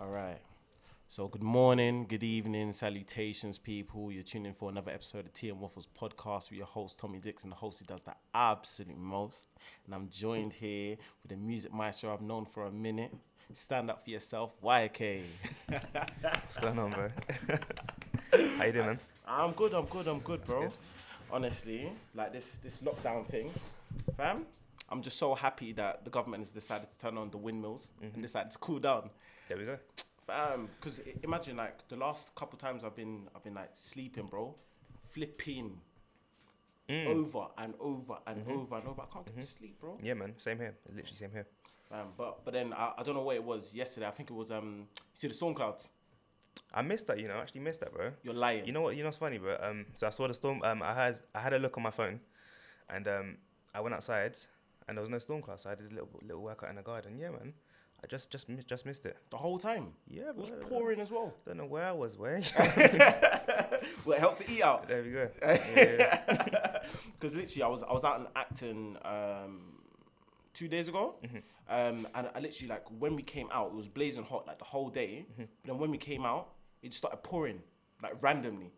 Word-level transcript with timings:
All 0.00 0.08
right. 0.08 0.38
So 1.08 1.28
good 1.28 1.42
morning, 1.42 2.06
good 2.08 2.22
evening, 2.22 2.72
salutations, 2.72 3.58
people. 3.58 4.10
You're 4.10 4.22
tuning 4.22 4.46
in 4.46 4.54
for 4.54 4.70
another 4.70 4.92
episode 4.92 5.26
of 5.26 5.34
Tea 5.34 5.50
and 5.50 5.60
Waffles 5.60 5.86
podcast 5.86 6.48
with 6.48 6.56
your 6.56 6.66
host 6.66 6.98
Tommy 6.98 7.18
Dixon, 7.18 7.50
the 7.50 7.56
host 7.56 7.80
who 7.80 7.84
does 7.84 8.00
the 8.00 8.14
absolute 8.32 8.96
most. 8.96 9.48
And 9.84 9.94
I'm 9.94 10.08
joined 10.08 10.54
here 10.54 10.96
with 11.22 11.32
the 11.32 11.36
music 11.36 11.74
maestro 11.74 12.14
I've 12.14 12.22
known 12.22 12.46
for 12.46 12.64
a 12.64 12.70
minute. 12.70 13.14
Stand 13.52 13.90
up 13.90 14.02
for 14.02 14.08
yourself, 14.08 14.58
YK. 14.62 15.20
What's 16.22 16.56
going 16.56 16.78
on, 16.78 16.92
bro? 16.92 17.10
How 18.56 18.64
you 18.64 18.72
doing, 18.72 18.86
man? 18.86 18.98
I'm 19.28 19.52
good, 19.52 19.74
I'm 19.74 19.84
good, 19.84 20.08
I'm 20.08 20.20
good, 20.20 20.46
bro. 20.46 20.62
good. 20.62 20.72
Honestly, 21.30 21.92
like 22.14 22.32
this 22.32 22.58
this 22.62 22.78
lockdown 22.78 23.26
thing, 23.26 23.50
fam. 24.16 24.46
I'm 24.88 25.02
just 25.02 25.18
so 25.18 25.34
happy 25.34 25.72
that 25.72 26.04
the 26.06 26.10
government 26.10 26.40
has 26.40 26.50
decided 26.52 26.90
to 26.90 26.98
turn 26.98 27.18
on 27.18 27.30
the 27.30 27.36
windmills 27.36 27.90
and 28.00 28.12
mm-hmm. 28.12 28.22
decided 28.22 28.50
to 28.52 28.58
cool 28.58 28.78
down. 28.78 29.10
There 29.50 29.58
we 29.58 29.64
go. 29.64 29.78
Fam, 30.28 30.68
because 30.78 31.00
imagine 31.24 31.56
like 31.56 31.88
the 31.88 31.96
last 31.96 32.32
couple 32.36 32.56
times 32.56 32.84
I've 32.84 32.94
been 32.94 33.26
I've 33.34 33.42
been 33.42 33.54
like 33.54 33.70
sleeping, 33.72 34.26
bro, 34.26 34.54
flipping 35.10 35.80
over 36.88 37.48
and 37.58 37.74
over 37.80 38.18
and 38.28 38.48
over 38.48 38.76
and 38.76 38.86
over. 38.86 39.02
I 39.02 39.12
can't 39.12 39.26
get 39.26 39.40
to 39.40 39.46
sleep, 39.46 39.80
bro. 39.80 39.98
Yeah, 40.00 40.14
man. 40.14 40.34
Same 40.38 40.58
here. 40.58 40.76
Literally 40.86 41.16
same 41.16 41.32
here. 41.32 41.48
Um, 41.90 42.12
but 42.16 42.44
but 42.44 42.54
then 42.54 42.72
I, 42.72 42.92
I 42.98 43.02
don't 43.02 43.16
know 43.16 43.22
what 43.22 43.34
it 43.34 43.42
was 43.42 43.74
yesterday. 43.74 44.06
I 44.06 44.12
think 44.12 44.30
it 44.30 44.34
was 44.34 44.52
um. 44.52 44.86
You 44.96 45.04
see 45.14 45.26
the 45.26 45.34
storm 45.34 45.54
clouds? 45.54 45.90
I 46.72 46.82
missed 46.82 47.08
that, 47.08 47.18
you 47.18 47.26
know. 47.26 47.34
I 47.34 47.40
actually 47.40 47.62
missed 47.62 47.80
that, 47.80 47.92
bro. 47.92 48.12
You're 48.22 48.34
lying. 48.34 48.66
You 48.66 48.72
know 48.72 48.82
what? 48.82 48.94
You 48.94 49.02
know 49.02 49.08
what's 49.08 49.18
funny, 49.18 49.38
bro? 49.38 49.56
Um, 49.60 49.86
so 49.94 50.06
I 50.06 50.10
saw 50.10 50.28
the 50.28 50.34
storm. 50.34 50.62
Um, 50.62 50.80
I 50.80 50.94
had 50.94 51.18
I 51.34 51.40
had 51.40 51.54
a 51.54 51.58
look 51.58 51.76
on 51.76 51.82
my 51.82 51.90
phone, 51.90 52.20
and 52.88 53.08
um, 53.08 53.38
I 53.74 53.80
went 53.80 53.96
outside, 53.96 54.36
and 54.86 54.96
there 54.96 55.02
was 55.02 55.10
no 55.10 55.18
storm 55.18 55.42
clouds. 55.42 55.64
So 55.64 55.70
I 55.70 55.74
did 55.74 55.90
a 55.90 55.94
little 55.94 56.08
little 56.22 56.42
workout 56.42 56.70
in 56.70 56.76
the 56.76 56.82
garden. 56.82 57.18
Yeah, 57.18 57.30
man. 57.30 57.52
I 58.02 58.06
just 58.06 58.30
just 58.30 58.46
just 58.66 58.86
missed 58.86 59.04
it. 59.06 59.16
the 59.30 59.36
whole 59.36 59.58
time. 59.58 59.92
Yeah, 60.08 60.30
It 60.30 60.36
was 60.36 60.50
bro. 60.50 60.60
pouring 60.68 61.00
as 61.00 61.10
well. 61.10 61.34
Don't 61.46 61.58
know 61.58 61.66
where 61.66 61.84
I 61.84 61.92
was. 61.92 62.16
Where? 62.16 62.40
well, 64.04 64.16
it 64.16 64.20
helped 64.20 64.38
to 64.40 64.50
eat 64.50 64.62
out. 64.62 64.88
there 64.88 65.02
we 65.02 65.10
go. 65.10 65.28
Yeah, 65.76 66.82
Because 67.12 67.34
literally, 67.34 67.62
I 67.62 67.68
was 67.68 67.82
I 67.82 67.92
was 67.92 68.04
out 68.04 68.20
in 68.20 68.26
Acton 68.34 68.98
um, 69.04 69.60
two 70.54 70.68
days 70.68 70.88
ago, 70.88 71.16
um, 71.68 72.08
and 72.14 72.30
I 72.34 72.40
literally 72.40 72.68
like 72.68 72.84
when 72.98 73.16
we 73.16 73.22
came 73.22 73.48
out, 73.52 73.66
it 73.68 73.74
was 73.74 73.88
blazing 73.88 74.24
hot 74.24 74.46
like 74.46 74.58
the 74.58 74.64
whole 74.64 74.88
day. 74.88 75.26
But 75.36 75.48
then 75.64 75.78
when 75.78 75.90
we 75.90 75.98
came 75.98 76.24
out, 76.24 76.48
it 76.82 76.88
just 76.88 76.98
started 76.98 77.22
pouring 77.22 77.60
like 78.02 78.22
randomly. 78.22 78.72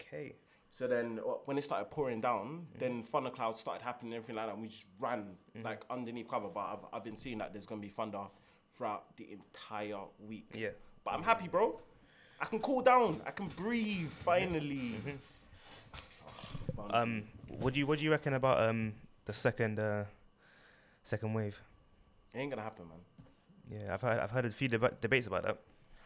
okay. 0.00 0.34
So 0.80 0.86
then 0.86 1.20
uh, 1.20 1.32
when 1.44 1.58
it 1.58 1.62
started 1.62 1.90
pouring 1.90 2.22
down, 2.22 2.66
then 2.78 3.02
thunder 3.02 3.28
clouds 3.28 3.60
started 3.60 3.82
happening 3.82 4.14
and 4.14 4.16
everything 4.22 4.36
like 4.36 4.46
that. 4.46 4.54
And 4.54 4.62
we 4.62 4.68
just 4.68 4.86
ran 4.98 5.26
like 5.62 5.82
underneath 5.90 6.26
cover. 6.26 6.48
But 6.48 6.60
I've, 6.60 6.78
I've 6.94 7.04
been 7.04 7.16
seeing 7.16 7.36
that 7.36 7.52
there's 7.52 7.66
gonna 7.66 7.82
be 7.82 7.90
thunder 7.90 8.22
throughout 8.74 9.14
the 9.18 9.28
entire 9.30 9.98
week. 10.26 10.46
Yeah. 10.54 10.70
But 11.04 11.12
I'm 11.12 11.22
happy, 11.22 11.48
bro. 11.48 11.78
I 12.40 12.46
can 12.46 12.60
cool 12.60 12.80
down. 12.80 13.20
I 13.26 13.30
can 13.30 13.48
breathe 13.48 14.08
finally. 14.24 14.94
Oh, 16.78 16.84
but 16.88 16.94
Um, 16.94 17.24
what 17.58 17.74
do 17.74 17.80
you 17.80 17.86
what 17.86 17.98
do 17.98 18.04
you 18.06 18.10
reckon 18.10 18.32
about 18.32 18.62
um 18.66 18.94
the 19.26 19.34
second 19.34 19.78
uh 19.78 20.04
second 21.02 21.34
wave? 21.34 21.60
it 22.32 22.38
ain't 22.38 22.48
gonna 22.48 22.62
happen, 22.62 22.86
man. 22.88 23.80
Yeah, 23.82 23.92
I've 23.92 24.00
heard 24.00 24.18
I've 24.18 24.30
heard 24.30 24.46
a 24.46 24.50
few 24.50 24.68
deba- 24.70 24.98
debates 24.98 25.26
about 25.26 25.42
that. 25.42 25.58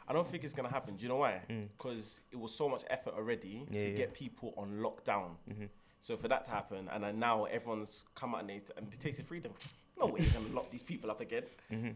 I 0.07 0.13
don't 0.13 0.27
think 0.27 0.45
it's 0.45 0.55
gonna 0.55 0.69
happen. 0.71 0.97
Do 0.97 1.03
you 1.03 1.09
know 1.09 1.17
why? 1.17 1.41
Hmm. 1.49 1.65
Because 1.77 2.21
it 2.31 2.39
was 2.39 2.55
so 2.55 2.69
much 2.69 2.83
effort 2.89 3.15
already 3.15 3.67
Yeah, 3.71 3.81
to 3.81 3.91
yeah. 3.91 3.97
get 3.97 4.15
people 4.15 4.55
on 4.57 4.81
lockdown. 4.81 5.37
Mm-hmm. 5.51 5.65
So 6.01 6.17
for 6.17 6.29
that 6.29 6.45
to 6.45 6.51
happen, 6.51 6.89
and 6.93 7.03
then 7.03 7.19
now 7.19 7.45
everyone's 7.45 8.05
come 8.15 8.35
out 8.35 8.41
and 8.43 8.51
they, 8.51 8.61
and 8.77 8.91
they 8.91 8.97
takes 8.99 9.17
their 9.17 9.27
freedom. 9.27 9.53
No 9.97 10.07
way 10.07 10.23
you're 10.23 10.33
gonna 10.33 10.53
lock 10.53 10.73
these 10.73 10.83
people 10.83 11.09
up 11.09 11.21
again. 11.21 11.45
Mm-hmm. 11.73 11.91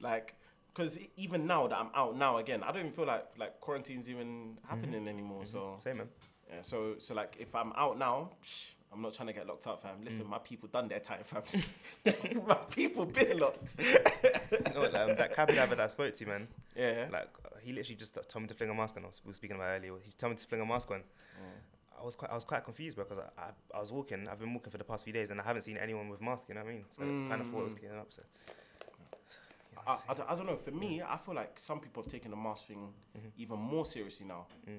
Like, 0.00 0.34
because 0.72 0.98
even 1.18 1.46
now 1.46 1.66
that 1.66 1.78
I'm 1.78 1.90
out 1.94 2.16
now 2.16 2.38
again, 2.38 2.62
I 2.62 2.68
don't 2.68 2.78
even 2.78 2.92
feel 2.92 3.04
like 3.04 3.26
like 3.36 3.60
quarantine's 3.60 4.08
even 4.08 4.26
mm-hmm. 4.26 4.68
happening 4.68 5.06
anymore. 5.06 5.44
So 5.44 5.76
Same 5.78 5.98
man. 5.98 6.08
yeah, 6.48 6.62
so 6.62 6.94
so 6.98 7.14
like 7.14 7.36
if 7.38 7.54
I'm 7.54 7.74
out 7.76 7.98
now, 7.98 8.30
psh, 8.42 8.74
I'm 8.94 9.02
not 9.02 9.12
trying 9.12 9.26
to 9.26 9.34
get 9.34 9.46
locked 9.46 9.66
up, 9.66 9.82
fam. 9.82 9.96
Listen, 10.04 10.24
mm. 10.24 10.30
my 10.30 10.38
people 10.38 10.68
done 10.72 10.88
their 10.88 11.00
time, 11.00 11.22
fam. 11.24 11.42
my 12.46 12.54
people 12.54 13.04
been 13.04 13.38
locked. 13.38 13.74
No, 14.74 14.84
um, 14.84 15.16
that 15.16 15.34
cab 15.34 15.48
driver 15.48 15.74
that 15.74 15.84
I 15.84 15.88
spoke 15.88 16.14
to, 16.14 16.26
man. 16.26 16.48
yeah. 16.76 17.08
Like 17.12 17.28
he 17.64 17.72
literally 17.72 17.96
just 17.96 18.18
told 18.28 18.42
me 18.42 18.48
to 18.48 18.54
fling 18.54 18.70
a 18.70 18.74
mask 18.74 18.96
on. 18.96 19.04
I 19.04 19.06
was, 19.06 19.20
we 19.24 19.30
were 19.30 19.34
speaking 19.34 19.56
about 19.56 19.68
earlier. 19.76 19.92
He 20.02 20.12
told 20.12 20.32
me 20.32 20.36
to 20.36 20.46
fling 20.46 20.60
a 20.60 20.66
mask 20.66 20.90
on. 20.90 20.98
Mm. 20.98 22.00
I 22.00 22.04
was 22.04 22.16
quite, 22.16 22.30
I 22.30 22.34
was 22.34 22.44
quite 22.44 22.64
confused 22.64 22.96
because 22.96 23.18
I, 23.18 23.40
I, 23.40 23.50
I 23.76 23.80
was 23.80 23.90
walking. 23.90 24.28
I've 24.28 24.38
been 24.38 24.52
walking 24.52 24.70
for 24.70 24.78
the 24.78 24.84
past 24.84 25.04
few 25.04 25.12
days, 25.12 25.30
and 25.30 25.40
I 25.40 25.44
haven't 25.44 25.62
seen 25.62 25.76
anyone 25.76 26.08
with 26.08 26.20
mask. 26.20 26.48
You 26.48 26.54
know 26.54 26.62
what 26.62 26.70
I 26.70 26.72
mean? 26.72 26.84
So 26.90 27.02
I 27.02 27.28
kind 27.28 27.40
of 27.40 27.48
thought 27.48 27.60
it 27.60 27.64
was 27.64 27.74
mm. 27.74 27.78
clearing 27.80 27.98
up. 27.98 28.12
So 28.12 28.22
I, 29.86 29.98
I, 30.08 30.14
don't, 30.14 30.30
I 30.30 30.36
don't 30.36 30.46
know. 30.46 30.56
For 30.56 30.70
me, 30.70 31.02
I 31.02 31.16
feel 31.16 31.34
like 31.34 31.58
some 31.58 31.80
people 31.80 32.02
have 32.02 32.10
taken 32.10 32.30
the 32.30 32.36
mask 32.36 32.66
thing 32.66 32.88
mm-hmm. 33.16 33.28
even 33.38 33.58
more 33.58 33.86
seriously 33.86 34.26
now. 34.26 34.46
Mm. 34.68 34.78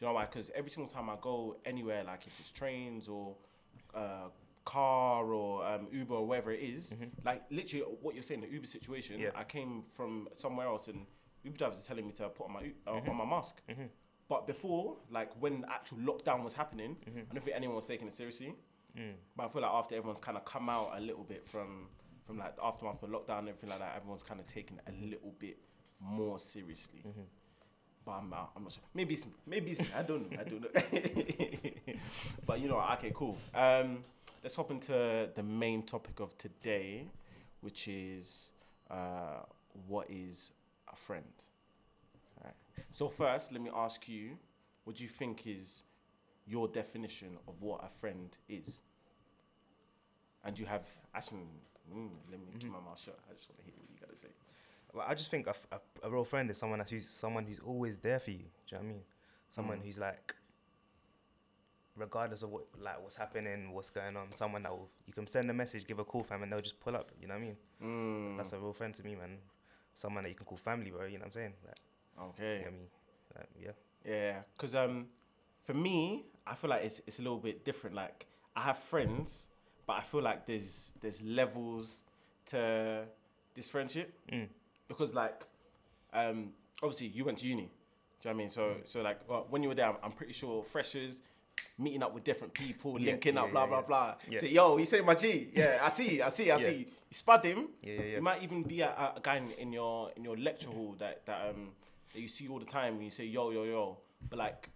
Do 0.00 0.06
you 0.06 0.06
know 0.06 0.14
why? 0.14 0.26
Because 0.26 0.50
every 0.54 0.70
single 0.70 0.90
time 0.90 1.10
I 1.10 1.16
go 1.20 1.56
anywhere, 1.64 2.04
like 2.04 2.26
if 2.26 2.38
it's 2.40 2.52
trains 2.52 3.08
or 3.08 3.34
uh, 3.94 4.28
car 4.64 5.32
or 5.32 5.66
um, 5.66 5.88
Uber 5.92 6.14
or 6.14 6.26
wherever 6.26 6.50
it 6.52 6.60
is, 6.60 6.94
mm-hmm. 6.94 7.04
like 7.24 7.42
literally 7.50 7.84
what 8.00 8.14
you're 8.14 8.22
saying, 8.22 8.40
the 8.40 8.48
Uber 8.48 8.66
situation, 8.66 9.20
Yeah. 9.20 9.30
I 9.34 9.44
came 9.44 9.82
from 9.92 10.28
somewhere 10.34 10.66
else 10.66 10.88
and 10.88 11.06
Uber 11.44 11.56
drivers 11.56 11.84
are 11.84 11.88
telling 11.88 12.06
me 12.06 12.12
to 12.14 12.28
put 12.28 12.46
on 12.46 12.52
my 12.52 12.70
uh, 12.86 13.00
on 13.10 13.16
my 13.16 13.24
mask. 13.24 13.60
But 14.28 14.46
before, 14.46 14.96
like 15.10 15.32
when 15.40 15.62
the 15.62 15.72
actual 15.72 15.98
lockdown 15.98 16.44
was 16.44 16.52
happening, 16.54 16.96
I 17.06 17.34
don't 17.34 17.42
think 17.44 17.56
anyone 17.56 17.74
was 17.76 17.86
taking 17.86 18.06
it 18.06 18.12
seriously. 18.12 18.54
But 19.36 19.44
I 19.44 19.48
feel 19.48 19.62
like 19.62 19.70
after 19.72 19.94
everyone's 19.96 20.20
kind 20.20 20.36
of 20.36 20.44
come 20.44 20.68
out 20.68 20.92
a 20.96 21.00
little 21.00 21.24
bit 21.24 21.44
from 21.46 21.88
from 22.26 22.38
like 22.38 22.54
the 22.56 22.64
aftermath 22.64 23.02
of 23.02 23.10
lockdown 23.10 23.40
and 23.40 23.48
everything 23.48 23.70
like 23.70 23.80
that, 23.80 23.94
everyone's 23.96 24.22
kind 24.22 24.38
of 24.40 24.46
taking 24.46 24.78
it 24.78 24.84
a 24.92 25.04
little 25.04 25.34
bit 25.38 25.58
more 26.00 26.38
seriously. 26.38 27.02
But 28.04 28.12
I'm, 28.12 28.32
uh, 28.32 28.36
I'm 28.56 28.62
not 28.62 28.72
sure. 28.72 28.82
Maybe 28.94 29.14
it's 29.14 29.26
maybe 29.46 29.72
it's 29.72 29.82
I 29.96 30.02
don't 30.02 30.30
know. 30.30 30.38
I 30.40 30.44
don't 30.44 30.62
know. 30.62 31.92
but 32.46 32.60
you 32.60 32.68
know, 32.68 32.80
okay, 32.94 33.12
cool. 33.14 33.36
Um, 33.54 33.98
let's 34.42 34.56
hop 34.56 34.70
into 34.70 35.28
the 35.34 35.42
main 35.42 35.82
topic 35.82 36.20
of 36.20 36.36
today, 36.38 37.06
which 37.60 37.88
is 37.88 38.52
uh, 38.90 39.42
what 39.86 40.08
is 40.10 40.52
a 40.92 40.96
friend. 40.96 41.24
So 42.92 43.08
first, 43.08 43.52
let 43.52 43.60
me 43.60 43.70
ask 43.74 44.08
you, 44.08 44.36
what 44.84 44.96
do 44.96 45.02
you 45.04 45.08
think 45.08 45.46
is 45.46 45.82
your 46.46 46.66
definition 46.66 47.36
of 47.46 47.60
what 47.60 47.84
a 47.84 47.88
friend 47.88 48.36
is? 48.48 48.80
And 50.44 50.58
you 50.58 50.66
have 50.66 50.82
actually, 51.14 51.46
mm, 51.94 52.08
let 52.30 52.40
me 52.40 52.46
keep 52.58 52.72
my 52.72 52.80
mouth 52.80 52.98
shut. 52.98 53.18
I 53.30 53.34
just 53.34 53.48
want 53.48 53.58
to 53.60 53.64
hear 53.64 53.74
what 53.76 53.88
you 53.90 53.96
gotta 54.00 54.16
say. 54.16 54.28
well, 54.92 55.04
I 55.06 55.14
just 55.14 55.30
think 55.30 55.46
a 55.46 55.54
a 56.02 56.10
real 56.10 56.24
friend 56.24 56.50
is 56.50 56.56
someone 56.58 56.78
that's 56.80 56.90
who's 56.90 57.08
someone 57.10 57.44
who's 57.44 57.60
always 57.60 57.98
there 57.98 58.18
for 58.18 58.30
you. 58.30 58.38
Do 58.38 58.44
you 58.44 58.78
know 58.78 58.78
what 58.78 58.84
I 58.84 58.92
mean? 58.94 59.02
Someone 59.50 59.80
who's 59.84 59.98
like, 59.98 60.34
regardless 61.96 62.42
of 62.42 62.50
what 62.50 62.64
like 62.80 63.00
what's 63.02 63.16
happening, 63.16 63.72
what's 63.72 63.90
going 63.90 64.16
on, 64.16 64.32
someone 64.32 64.62
that 64.62 64.72
will 64.72 64.88
you 65.06 65.12
can 65.12 65.26
send 65.26 65.50
a 65.50 65.54
message, 65.54 65.86
give 65.86 65.98
a 65.98 66.04
call, 66.04 66.22
fam, 66.22 66.42
and 66.42 66.50
they'll 66.50 66.60
just 66.62 66.80
pull 66.80 66.96
up. 66.96 67.10
You 67.20 67.28
know 67.28 67.34
what 67.34 67.40
I 67.40 67.44
mean? 67.44 67.56
Mm, 67.84 68.36
That's 68.36 68.52
a 68.52 68.58
real 68.58 68.72
friend 68.72 68.94
to 68.94 69.02
me, 69.04 69.14
man. 69.14 69.38
Someone 69.96 70.24
that 70.24 70.30
you 70.30 70.34
can 70.36 70.46
call 70.46 70.58
family, 70.58 70.90
bro. 70.90 71.06
You 71.06 71.14
know 71.18 71.20
what 71.20 71.26
I'm 71.26 71.32
saying? 71.32 71.52
Like, 71.66 72.28
okay. 72.30 72.58
you 72.58 72.60
know 72.62 72.68
I 72.68 72.70
mean, 72.70 72.88
like, 73.36 73.48
yeah. 73.62 73.70
Yeah, 74.04 74.38
because 74.56 74.74
um, 74.74 75.06
for 75.64 75.74
me, 75.74 76.24
I 76.46 76.54
feel 76.54 76.70
like 76.70 76.84
it's 76.84 77.00
it's 77.06 77.18
a 77.18 77.22
little 77.22 77.38
bit 77.38 77.64
different. 77.64 77.94
Like 77.94 78.26
I 78.56 78.62
have 78.62 78.78
friends, 78.78 79.46
but 79.86 79.94
I 79.98 80.00
feel 80.02 80.22
like 80.22 80.46
there's 80.46 80.92
there's 81.00 81.20
levels 81.22 82.02
to 82.46 83.04
this 83.54 83.68
friendship 83.68 84.12
Mm. 84.32 84.48
because 84.88 85.14
like 85.14 85.42
um, 86.12 86.50
obviously 86.82 87.08
you 87.08 87.24
went 87.24 87.38
to 87.38 87.46
uni. 87.46 87.62
Do 87.62 87.68
you 87.68 87.70
know 87.70 87.72
what 88.22 88.34
I 88.34 88.34
mean? 88.38 88.50
So 88.50 88.76
so 88.84 89.02
like 89.02 89.20
well, 89.28 89.46
when 89.50 89.62
you 89.62 89.68
were 89.68 89.74
there, 89.74 89.86
I'm, 89.88 89.96
I'm 90.02 90.12
pretty 90.12 90.32
sure 90.32 90.62
freshers 90.62 91.22
meeting 91.80 92.02
up 92.02 92.14
with 92.14 92.24
different 92.24 92.52
people, 92.54 93.00
Yeah, 93.00 93.12
linking 93.12 93.36
up, 93.38 93.50
blah 93.50 93.62
yeah, 93.62 93.68
blah 93.68 93.82
blah. 93.82 94.14
Yeah. 94.28 94.40
Say 94.40 94.48
yo, 94.48 94.76
he 94.76 94.84
said 94.84 95.04
my 95.04 95.14
G. 95.14 95.48
Yeah, 95.54 95.78
I 95.82 95.88
see, 95.90 96.20
I 96.20 96.28
see, 96.28 96.50
I 96.50 96.56
Yeah. 96.58 96.66
see. 96.66 96.78
You 96.78 97.14
spud 97.14 97.44
him. 97.44 97.68
Yeah, 97.82 97.92
yeah, 97.94 98.02
yeah. 98.02 98.16
You 98.16 98.22
might 98.22 98.42
even 98.42 98.62
be 98.62 98.80
a, 98.82 98.88
a- 98.90 99.20
guy 99.20 99.36
in, 99.36 99.50
in 99.52 99.72
your 99.72 100.10
in 100.16 100.24
your 100.24 100.36
lecture 100.36 100.70
hall 100.70 100.94
that 100.98 101.26
that 101.26 101.48
um 101.48 101.72
that 102.12 102.20
you 102.20 102.28
see 102.28 102.48
all 102.48 102.58
the 102.58 102.64
time. 102.66 102.94
And 102.94 103.04
you 103.04 103.10
say 103.10 103.24
yo 103.24 103.50
yo 103.50 103.64
yo, 103.64 103.98
but 104.28 104.38
like 104.38 104.68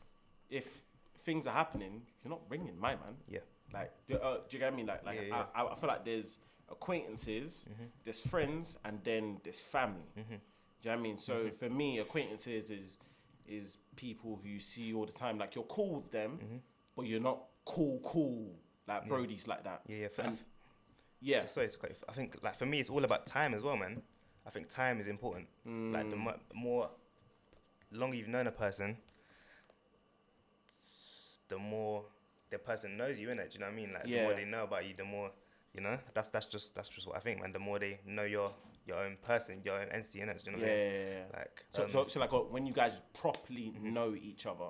if 0.51 0.83
things 1.25 1.47
are 1.47 1.55
happening, 1.55 2.03
you're 2.23 2.31
not 2.31 2.43
ringing 2.49 2.79
my 2.79 2.95
man. 2.97 3.17
Yeah. 3.29 3.41
Like, 3.73 3.93
do, 4.07 4.15
uh, 4.17 4.35
do 4.49 4.57
you 4.57 4.59
get 4.61 4.67
what 4.67 4.73
I 4.75 4.77
mean? 4.77 4.87
Like, 4.87 5.05
like 5.05 5.17
Yeah, 5.17 5.27
yeah. 5.29 5.45
I, 5.55 5.65
I, 5.67 5.75
feel 5.75 5.89
like 5.89 6.05
there's 6.05 6.39
acquaintances, 6.71 7.67
there's 8.05 8.21
friends, 8.21 8.79
and 8.85 9.01
then 9.03 9.41
there's 9.43 9.61
family. 9.61 10.03
Do 10.17 10.23
you 10.23 10.27
know 10.85 10.91
what 10.93 10.99
I 10.99 11.03
mean? 11.03 11.19
So 11.19 11.51
for 11.51 11.69
me, 11.71 11.99
acquaintances 11.99 12.71
is 12.71 12.99
is 13.47 13.79
people 13.97 14.41
who 14.43 14.49
you 14.49 14.61
see 14.61 14.95
all 14.95 15.07
the 15.07 15.13
time. 15.13 15.39
Like 15.39 15.55
you're 15.55 15.65
cool 15.65 15.97
with 15.97 16.11
them, 16.11 16.39
but 16.97 17.07
you're 17.07 17.21
not 17.21 17.41
cool 17.65 18.01
cool 18.05 18.55
like 18.87 19.09
Brody's 19.09 19.47
like 19.49 19.65
that. 19.65 19.83
Yeah, 19.87 19.97
yeah. 19.97 20.09
For, 20.09 20.23
And- 20.23 20.39
yeah. 21.21 21.41
So, 21.43 21.47
sorry 21.47 21.69
to 21.69 21.79
cut 21.79 21.91
you. 21.91 21.97
I 22.09 22.13
think 22.13 22.37
like 22.43 22.57
for 22.57 22.67
me, 22.67 22.81
it's 22.81 22.91
all 22.91 23.05
about 23.05 23.25
time 23.27 23.55
as 23.55 23.63
well, 23.63 23.77
man. 23.77 24.03
I 24.47 24.51
think 24.51 24.69
time 24.69 25.01
is 25.01 25.09
important. 25.09 25.47
Like 25.65 26.11
the 26.11 26.17
mo- 26.17 26.39
more 26.55 26.91
longer 27.91 28.17
you've 28.17 28.29
known 28.29 28.47
a 28.47 28.53
person, 28.53 28.99
the 31.49 31.59
more 31.59 32.05
the 32.51 32.59
person 32.59 32.97
knows 32.97 33.19
you, 33.19 33.29
innit? 33.29 33.51
Do 33.51 33.55
you 33.55 33.61
know 33.61 33.67
what 33.67 33.73
I 33.73 33.77
mean? 33.77 33.93
Like 33.93 34.05
the 34.05 34.21
more 34.23 34.35
they 34.35 34.45
know 34.45 34.65
about 34.65 34.87
you, 34.87 34.95
the 34.97 35.05
more 35.05 35.31
you 35.73 35.81
know. 35.81 35.99
That's 36.15 36.29
that's 36.29 36.47
just 36.47 36.75
that's 36.75 36.89
just 36.89 37.07
what 37.07 37.17
I 37.17 37.21
think, 37.21 37.41
man. 37.41 37.53
The 37.53 37.59
more 37.59 37.79
they 37.79 38.01
know 38.07 38.25
your 38.25 38.53
your 38.87 38.99
own 38.99 39.17
person, 39.23 39.61
your 39.65 39.81
own 39.81 39.89
entity, 39.91 40.19
innit? 40.21 40.45
Do 40.45 40.51
you 40.51 40.57
know 40.57 40.63
Yeah, 40.63 40.69
what 40.69 40.73
I 40.73 40.77
mean? 40.77 40.93
yeah, 40.93 40.99
yeah, 41.05 41.19
yeah. 41.33 41.39
Like, 41.39 41.65
So, 41.73 41.85
um, 41.85 41.91
so, 41.91 42.07
so 42.09 42.21
like 42.21 42.33
uh, 42.35 42.39
when 42.41 42.67
you 42.67 42.73
guys 42.75 43.01
properly 43.19 43.73
Mm-hmm. 43.75 43.95
know 43.95 44.15
each 44.15 44.45
other, 44.47 44.67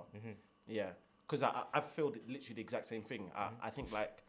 yeah. 0.69 0.91
Because 1.26 1.43
I, 1.43 1.49
I- 1.49 1.65
I've 1.75 1.87
felt 1.87 2.17
literally 2.29 2.55
the 2.56 2.61
exact 2.61 2.85
same 2.85 3.03
thing. 3.03 3.31
Mm-hmm. 3.37 3.62
I, 3.62 3.67
I 3.67 3.71
think 3.71 3.91
like, 3.93 4.23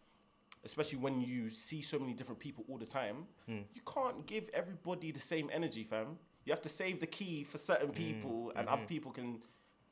especially 0.63 0.99
when 0.99 1.21
you 1.21 1.49
see 1.49 1.81
so 1.81 1.99
many 1.99 2.13
different 2.13 2.39
people 2.39 2.63
all 2.69 2.77
the 2.77 2.85
time, 2.85 3.27
Hmm. 3.47 3.59
you 3.73 3.81
can't 3.85 4.25
give 4.25 4.49
everybody 4.53 5.11
the 5.11 5.19
same 5.19 5.49
energy, 5.53 5.83
fam. 5.83 6.17
You 6.45 6.51
have 6.53 6.61
to 6.61 6.69
save 6.69 6.99
the 6.99 7.07
key 7.07 7.43
for 7.43 7.57
certain 7.57 7.89
Mm, 7.89 7.95
people, 7.95 8.51
and 8.55 8.67
mm-hmm. 8.67 8.73
other 8.73 8.85
people 8.85 9.11
can 9.11 9.41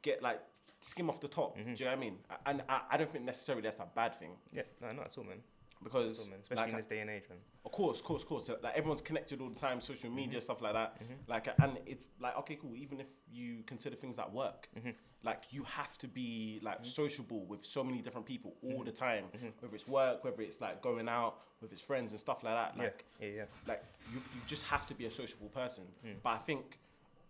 get 0.01 0.21
like 0.21 0.41
skim 0.81 1.09
off 1.09 1.19
the 1.19 1.27
top. 1.27 1.55
Do 1.55 1.61
you 1.61 1.67
know 1.85 1.85
what 1.85 1.91
I 1.91 1.95
mean? 1.95 2.17
And 2.45 2.63
I, 2.69 2.81
I 2.91 2.97
don't 2.97 3.09
think 3.11 3.23
necessarily 3.25 3.61
that's 3.63 3.79
a 3.79 3.88
bad 3.95 4.15
thing 4.15 4.31
yeah, 4.51 4.63
no, 4.81 4.91
not 4.91 5.06
at 5.07 5.17
all, 5.17 5.23
man. 5.23 5.38
Because, 5.83 6.30
At. 6.30 6.39
Especially 6.41 6.62
like, 6.63 6.69
in 6.71 6.77
this 6.77 6.85
day 6.88 7.00
and 7.00 7.09
age, 7.09 7.24
man. 7.30 7.38
of 7.65 7.71
course, 7.71 8.00
of 8.00 8.06
course, 8.06 8.24
of 8.24 8.27
course. 8.30 8.50
Like 8.62 8.75
everyone's 8.75 9.01
connected 9.01 9.41
all 9.41 9.50
the 9.50 9.59
time, 9.59 9.80
social 9.81 10.09
media, 10.09 10.39
Mm-hmm. 10.39 10.44
stuff 10.44 10.62
like 10.62 10.74
that. 10.74 10.97
Like, 11.27 11.47
and 11.62 11.77
it's 11.85 12.03
like 12.19 12.38
okay, 12.39 12.56
cool. 12.62 12.75
Even 12.75 13.00
if 13.00 13.07
you 13.31 13.63
consider 13.65 13.95
things 13.95 14.18
like 14.18 14.31
work, 14.33 14.68
Mm-hmm. 14.77 14.89
like 15.24 15.44
you 15.51 15.63
have 15.63 15.97
to 16.00 16.07
be 16.07 16.59
like 16.63 16.80
sociable 16.81 17.45
with 17.45 17.63
so 17.65 17.83
many 17.83 18.01
different 18.01 18.25
people 18.25 18.56
all 18.63 18.83
the 18.83 18.91
time. 18.91 19.25
Whether 19.59 19.75
it's 19.75 19.88
work, 19.88 20.24
whether 20.24 20.41
it's 20.41 20.59
like 20.62 20.81
going 20.81 21.07
out 21.09 21.39
with 21.62 21.71
his 21.71 21.81
friends 21.81 22.12
and 22.12 22.19
stuff 22.19 22.44
like 22.44 22.53
that. 22.56 22.77
Like, 22.77 23.06
yeah, 23.19 23.27
yeah, 23.27 23.33
yeah. 23.35 23.44
like 23.68 23.83
you, 24.12 24.18
you 24.35 24.41
just 24.47 24.65
have 24.65 24.85
to 24.88 24.94
be 24.94 25.06
a 25.06 25.12
sociable 25.12 25.50
person. 25.50 25.83
Mm. 26.06 26.15
But 26.24 26.30
I 26.31 26.38
think 26.39 26.80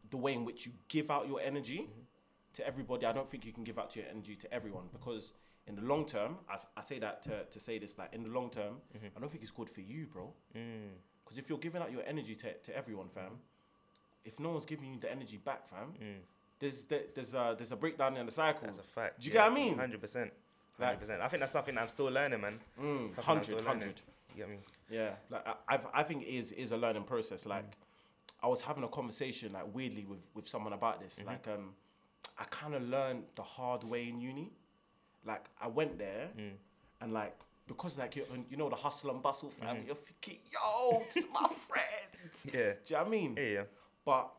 the 0.09 0.17
way 0.17 0.33
in 0.33 0.43
which 0.45 0.65
you 0.65 0.71
give 0.87 1.09
out 1.11 1.27
your 1.27 1.39
energy 1.41 1.81
Mm-hmm. 1.89 2.01
to 2.53 2.67
everybody, 2.67 3.05
I 3.05 3.13
don't 3.13 3.29
think 3.29 3.45
you 3.45 3.51
can 3.51 3.63
give 3.63 3.77
out 3.79 3.95
your 3.95 4.05
energy 4.09 4.35
to 4.35 4.53
everyone 4.53 4.83
because 4.91 5.33
in 5.67 5.75
the 5.75 5.81
long 5.81 6.05
term, 6.05 6.37
I 6.77 6.81
say 6.81 6.99
that 6.99 7.23
to, 7.23 7.43
to 7.45 7.59
say 7.59 7.77
this, 7.79 7.97
like 7.97 8.13
in 8.13 8.23
the 8.23 8.29
long 8.29 8.49
term, 8.49 8.75
Mm-hmm. 8.95 9.07
I 9.15 9.19
don't 9.19 9.29
think 9.31 9.43
it's 9.43 9.51
good 9.51 9.69
for 9.69 9.81
you, 9.81 10.07
bro. 10.11 10.33
Mm. 10.55 10.89
Because 11.23 11.37
if 11.37 11.49
you're 11.49 11.57
giving 11.57 11.81
out 11.81 11.91
your 11.91 12.03
energy 12.05 12.35
to, 12.35 12.53
to 12.53 12.75
everyone, 12.77 13.07
fam, 13.07 13.39
if 14.25 14.39
no 14.39 14.49
one's 14.49 14.65
giving 14.65 14.93
you 14.93 14.99
the 14.99 15.09
energy 15.11 15.37
back, 15.37 15.67
fam, 15.67 15.93
there's 16.59 16.83
there, 16.85 17.01
there's 17.15 17.33
a 17.33 17.55
there's 17.57 17.71
a 17.71 17.75
breakdown 17.77 18.17
in 18.17 18.25
the 18.25 18.31
cycle. 18.31 18.63
Mm. 18.63 18.65
That's 18.67 18.79
a 18.79 18.83
fact. 18.83 19.19
Do 19.21 19.27
you 19.27 19.33
get 19.33 19.41
what 19.43 19.51
I 19.51 19.55
mean? 19.55 19.77
Hundred 19.77 20.01
percent. 20.01 20.31
Hundred 20.79 20.99
percent. 20.99 21.21
I 21.21 21.27
think 21.27 21.39
that's 21.41 21.53
something 21.53 21.75
that 21.75 21.81
I'm 21.81 21.89
still 21.89 22.07
learning, 22.07 22.41
man. 22.41 22.59
Mm, 22.81 23.13
Something 23.15 23.23
I'm 23.27 23.37
100, 23.37 23.43
still 23.45 23.57
100. 23.57 24.01
You 24.35 24.37
get 24.37 24.49
me? 24.49 24.57
Yeah, 24.89 25.11
like 25.29 25.47
I, 25.47 25.53
I've, 25.69 25.87
I 25.93 26.03
think 26.03 26.23
it 26.23 26.29
is 26.29 26.51
is 26.51 26.71
a 26.71 26.77
learning 26.77 27.03
process. 27.03 27.45
Like, 27.45 27.65
I 28.41 28.47
was 28.47 28.61
having 28.61 28.83
a 28.83 28.87
conversation 28.87 29.53
like 29.53 29.73
weirdly 29.73 30.05
with 30.05 30.27
with 30.33 30.47
someone 30.47 30.73
about 30.73 30.99
this. 31.01 31.21
Like, 31.25 31.47
um, 31.47 31.73
I 32.37 32.43
kind 32.45 32.73
of 32.75 32.87
learned 32.89 33.23
the 33.35 33.43
hard 33.43 33.83
way 33.83 34.09
in 34.09 34.19
uni. 34.19 34.51
Like, 35.25 35.45
I 35.61 35.67
went 35.67 35.97
there, 35.97 36.29
and 37.01 37.13
like 37.13 37.35
because 37.67 37.97
like 37.97 38.15
you 38.15 38.25
you 38.49 38.57
know 38.57 38.69
the 38.69 38.75
hustle 38.75 39.09
and 39.11 39.21
bustle, 39.21 39.49
fam. 39.49 39.77
You're 39.85 39.95
thinking, 39.95 40.39
yo, 40.51 41.01
this 41.05 41.17
is 41.17 41.25
my 41.33 41.47
friend. 41.67 42.33
Yeah. 42.45 42.51
Do 42.51 42.59
you 42.59 42.95
know 42.95 42.97
what 43.03 43.07
I 43.07 43.09
mean? 43.11 43.35
Yeah, 43.37 43.43
yeah. 43.43 43.63
But 44.05 44.31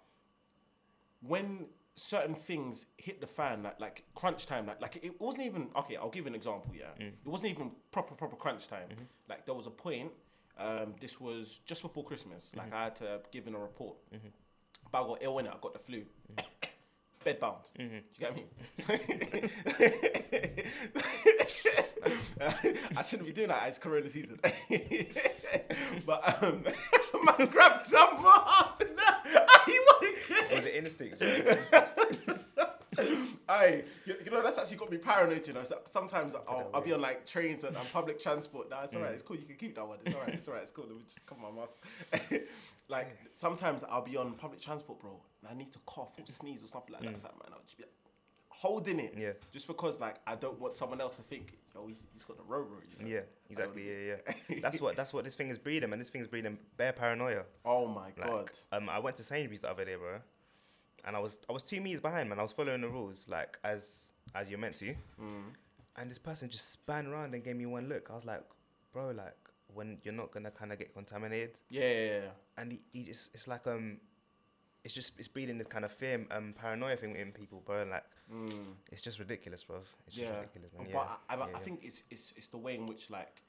when 1.20 1.66
certain 1.96 2.34
things 2.34 2.86
hit 2.98 3.20
the 3.20 3.26
fan, 3.26 3.62
like 3.62 3.80
like 3.80 4.04
crunch 4.14 4.46
time, 4.46 4.66
like 4.66 4.80
like 4.82 4.96
it 5.02 5.20
wasn't 5.20 5.46
even 5.46 5.68
okay. 5.76 5.96
I'll 5.96 6.10
give 6.10 6.24
you 6.24 6.28
an 6.28 6.34
example. 6.34 6.72
Yeah, 6.74 6.86
Mm. 7.00 7.08
it 7.24 7.28
wasn't 7.28 7.52
even 7.52 7.70
proper 7.90 8.14
proper 8.14 8.36
crunch 8.36 8.68
time. 8.68 8.88
Mm-hmm. 8.90 9.04
Like 9.28 9.46
there 9.46 9.54
was 9.54 9.66
a 9.66 9.70
point. 9.70 10.10
Um, 10.56 10.94
this 11.00 11.20
was 11.20 11.58
just 11.66 11.82
before 11.82 12.04
Christmas. 12.04 12.52
Like 12.56 12.66
Mm-hmm. 12.66 12.76
I 12.76 12.84
had 12.84 12.96
to 12.96 13.20
give 13.32 13.46
in 13.46 13.54
a 13.54 13.58
report. 13.58 13.96
But 14.92 15.02
I 15.02 15.06
got 15.08 15.18
ill 15.22 15.38
in 15.38 15.46
it. 15.46 15.52
I 15.52 15.56
got 15.60 15.72
the 15.72 15.78
flu. 15.80 16.04
Mm-hmm. 17.24 17.24
Bed 17.24 17.40
bound. 17.40 17.64
Do 17.76 17.82
you 17.84 18.00
get 18.18 18.36
me? 18.36 18.44
I 22.96 23.02
shouldn't 23.02 23.26
be 23.26 23.32
doing 23.32 23.48
that. 23.48 23.66
It's 23.68 23.78
Corona 23.78 24.08
season. 24.08 24.38
but 26.06 26.42
um, 26.42 26.64
man 27.24 27.46
grabbed 27.48 27.86
some 27.86 28.16
and 28.16 28.24
he 29.66 29.78
wanted 29.86 30.14
Was 30.54 30.66
it 30.66 30.74
instinct? 30.74 31.22
Aye, 33.48 33.84
you, 34.06 34.14
you 34.24 34.30
know 34.30 34.42
that's 34.42 34.58
actually 34.58 34.76
got 34.76 34.90
me 34.90 34.98
paranoid. 34.98 35.46
You 35.46 35.54
know, 35.54 35.64
so, 35.64 35.78
sometimes 35.84 36.34
I'll, 36.34 36.70
I'll 36.72 36.80
be 36.80 36.92
on 36.92 37.00
like 37.00 37.26
trains 37.26 37.64
and, 37.64 37.76
and 37.76 37.92
public 37.92 38.20
transport. 38.20 38.70
Nah, 38.70 38.82
it's 38.82 38.94
alright. 38.94 39.12
Mm. 39.12 39.14
It's 39.14 39.22
cool. 39.22 39.36
You 39.36 39.44
can 39.44 39.56
keep 39.56 39.74
that 39.76 39.86
one. 39.86 39.98
It's 40.04 40.14
alright. 40.14 40.34
It's 40.34 40.48
alright. 40.48 40.62
It's 40.62 40.72
cool. 40.72 40.86
Let 40.86 40.96
me 40.96 41.02
just 41.06 41.24
cover 41.26 41.40
my 41.40 41.50
mouth. 41.50 41.72
like 42.88 43.08
mm. 43.08 43.28
sometimes 43.34 43.84
I'll 43.90 44.04
be 44.04 44.16
on 44.16 44.32
public 44.34 44.60
transport, 44.60 45.00
bro, 45.00 45.20
and 45.42 45.50
I 45.50 45.58
need 45.58 45.72
to 45.72 45.78
cough 45.86 46.14
or 46.18 46.26
sneeze 46.26 46.64
or 46.64 46.68
something 46.68 46.92
like 46.92 47.02
that. 47.02 47.14
Mm. 47.14 47.22
Fat 47.22 47.34
man, 47.42 47.52
I'll 47.52 47.62
just 47.62 47.76
be 47.76 47.84
like, 47.84 47.92
holding 48.64 48.98
it. 48.98 49.14
Yeah. 49.18 49.32
Just 49.52 49.66
because 49.66 50.00
like 50.00 50.16
I 50.26 50.36
don't 50.36 50.58
want 50.60 50.74
someone 50.74 51.00
else 51.00 51.14
to 51.16 51.22
think, 51.22 51.58
yo, 51.74 51.86
he's, 51.86 52.06
he's 52.12 52.24
got 52.24 52.36
the 52.36 52.44
road 52.44 52.66
You 52.98 53.04
know? 53.04 53.10
Yeah, 53.10 53.20
exactly. 53.50 53.86
Yeah, 53.86 54.16
yeah. 54.48 54.60
That's 54.62 54.80
what 54.80 54.96
that's 54.96 55.12
what 55.12 55.24
this 55.24 55.34
thing 55.34 55.50
is 55.50 55.58
breeding, 55.58 55.90
man. 55.90 55.98
This 55.98 56.08
thing 56.08 56.22
is 56.22 56.26
breeding 56.26 56.56
bare 56.76 56.92
paranoia. 56.92 57.44
Oh 57.64 57.86
my 57.86 58.06
Like, 58.06 58.16
god. 58.16 58.50
um, 58.72 58.88
I 58.88 58.98
went 58.98 59.16
to 59.16 59.24
Sainsbury's 59.24 59.60
the 59.60 59.70
other 59.70 59.84
day, 59.84 59.96
bro, 59.96 60.20
and 61.06 61.16
I 61.16 61.18
was 61.18 61.38
I 61.48 61.52
was 61.52 61.62
two 61.62 61.80
meters 61.80 62.00
behind, 62.00 62.28
man. 62.28 62.38
I 62.38 62.42
was 62.42 62.52
following 62.52 62.80
the 62.80 62.88
rules, 62.88 63.26
like 63.28 63.58
as 63.64 64.12
as 64.34 64.50
you're 64.50 64.58
meant 64.58 64.76
to, 64.76 64.94
Mm. 65.20 65.52
and 65.96 66.10
this 66.10 66.18
person 66.18 66.48
just 66.48 66.70
span 66.70 67.06
around 67.06 67.34
and 67.34 67.44
gave 67.44 67.56
me 67.56 67.66
one 67.66 67.88
look. 67.88 68.08
I 68.10 68.14
was 68.14 68.24
like, 68.24 68.42
bro, 68.92 69.10
like 69.10 69.36
when 69.72 69.98
you're 70.02 70.14
not 70.14 70.30
gonna 70.32 70.50
kind 70.50 70.72
of 70.72 70.78
get 70.78 70.92
contaminated, 70.94 71.58
Yeah, 71.68 71.90
yeah, 71.92 72.06
yeah. 72.22 72.28
and 72.58 72.72
he, 72.72 72.80
he 72.92 73.04
just 73.04 73.34
it's 73.34 73.46
like 73.48 73.66
um, 73.66 73.98
it's 74.84 74.94
just 74.94 75.12
it's 75.18 75.28
breeding 75.28 75.58
this 75.58 75.66
kind 75.66 75.84
of 75.84 75.92
fear 75.92 76.26
um 76.30 76.52
paranoia 76.56 76.96
thing 76.96 77.16
in 77.16 77.32
people, 77.32 77.62
bro. 77.64 77.84
Like 77.84 78.04
Mm. 78.32 78.74
it's 78.90 79.02
just 79.02 79.18
ridiculous, 79.18 79.64
bro. 79.64 79.80
It's 80.06 80.16
just 80.16 80.30
ridiculous, 80.32 80.72
man. 80.72 80.86
But 80.86 80.92
Yeah, 80.92 81.16
I, 81.28 81.34
I, 81.34 81.36
yeah, 81.36 81.44
I 81.44 81.50
yeah. 81.50 81.58
think 81.58 81.80
it's, 81.82 82.02
it's 82.10 82.32
it's 82.36 82.48
the 82.48 82.56
way 82.58 82.74
in 82.74 82.86
which 82.86 83.10
like 83.10 83.42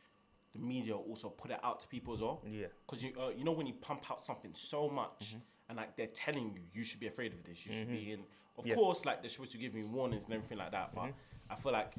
the 0.53 0.59
media 0.59 0.95
also 0.95 1.29
put 1.29 1.51
it 1.51 1.59
out 1.63 1.79
to 1.81 1.87
people 1.87 2.13
as 2.13 2.21
well. 2.21 2.41
Yeah. 2.45 2.67
Because 2.85 3.01
you 3.03 3.13
uh, 3.19 3.29
you 3.37 3.43
know 3.45 3.53
when 3.53 3.67
you 3.67 3.73
pump 3.73 4.09
out 4.11 4.19
something 4.21 4.51
so 4.53 4.89
much 4.89 5.35
Mm-hmm. 5.35 5.39
And 5.69 5.77
like 5.77 5.95
they're 5.95 6.07
telling 6.07 6.51
you 6.53 6.61
you 6.73 6.83
should 6.83 6.99
be 6.99 7.07
afraid 7.07 7.33
of 7.33 7.43
this, 7.43 7.65
you 7.65 7.73
should 7.73 7.89
be 7.89 8.11
in. 8.11 8.19
Of 8.57 8.65
Yeah. 8.65 8.73
Mm-hmm. 8.75 8.81
course, 8.83 9.03
like 9.05 9.21
they're 9.21 9.29
supposed 9.29 9.51
to 9.51 9.57
give 9.57 9.73
me 9.73 9.83
warnings 9.83 10.25
and 10.25 10.33
everything 10.33 10.57
like 10.57 10.71
that. 10.71 10.93
But 10.95 11.11
I 11.49 11.55
feel 11.55 11.73
like 11.73 11.93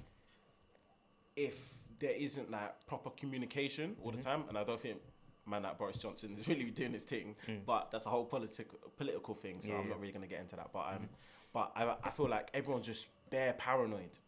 if 1.36 1.56
there 1.98 2.12
isn't 2.14 2.50
like 2.50 2.86
proper 2.86 3.10
communication 3.10 3.96
all 4.02 4.10
Mm-hmm. 4.10 4.16
the 4.18 4.22
time, 4.22 4.44
and 4.48 4.56
I 4.58 4.64
don't 4.64 4.80
think 4.80 4.98
man 5.46 5.62
like 5.62 5.78
Boris 5.78 5.96
Johnson 5.96 6.36
is 6.38 6.48
really 6.52 6.64
doing 6.70 6.92
his 6.92 7.04
thing, 7.04 7.36
Mm. 7.46 7.60
but 7.66 7.90
that's 7.90 8.06
a 8.06 8.08
whole 8.10 8.24
political 8.24 8.78
political 8.96 9.34
thing. 9.34 9.60
So 9.60 9.68
Yeah, 9.68 9.76
I'm 9.76 9.84
yeah. 9.84 9.90
not 9.90 10.00
really 10.00 10.12
gonna 10.12 10.26
get 10.26 10.40
into 10.40 10.56
that. 10.56 10.70
But 10.72 10.86
um, 10.88 10.94
Mm-hmm. 10.94 11.04
but 11.52 11.72
I 11.76 11.96
I 12.04 12.10
feel 12.10 12.28
like 12.28 12.50
everyone's 12.54 12.86
just 12.86 13.06
bare 13.30 13.52
paranoid. 13.54 14.18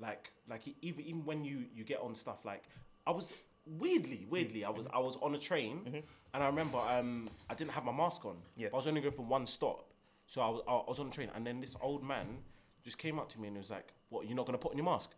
Like 0.00 0.30
like 0.48 0.62
even 0.82 1.04
even 1.04 1.24
when 1.24 1.44
you 1.44 1.66
you 1.74 1.84
get 1.84 2.00
on 2.00 2.14
stuff 2.14 2.44
like 2.44 2.62
I 3.06 3.10
was 3.12 3.34
weirdly 3.66 4.26
weirdly 4.28 4.64
I 4.64 4.70
was 4.70 4.86
mm-hmm. 4.86 4.96
I 4.96 5.00
was 5.00 5.16
on 5.22 5.34
a 5.34 5.38
train 5.38 5.80
mm-hmm. 5.86 5.98
and 6.34 6.42
I 6.42 6.46
remember 6.46 6.78
um 6.78 7.28
I 7.48 7.54
didn't 7.54 7.72
have 7.72 7.84
my 7.84 7.92
mask 7.92 8.24
on. 8.24 8.36
Yeah. 8.56 8.68
But 8.70 8.76
I 8.76 8.78
was 8.78 8.86
only 8.86 9.00
going 9.00 9.14
for 9.14 9.24
one 9.24 9.46
stop, 9.46 9.92
so 10.26 10.40
I 10.40 10.48
was 10.48 10.62
I 10.68 10.72
was 10.88 11.00
on 11.00 11.08
the 11.08 11.14
train 11.14 11.30
and 11.34 11.46
then 11.46 11.60
this 11.60 11.76
old 11.80 12.04
man 12.04 12.26
just 12.82 12.98
came 12.98 13.18
up 13.18 13.28
to 13.30 13.40
me 13.40 13.48
and 13.48 13.56
was 13.56 13.70
like, 13.70 13.94
"What? 14.10 14.26
You're 14.26 14.36
not 14.36 14.46
gonna 14.46 14.58
put 14.58 14.72
on 14.72 14.78
your 14.78 14.84
mask?" 14.84 15.10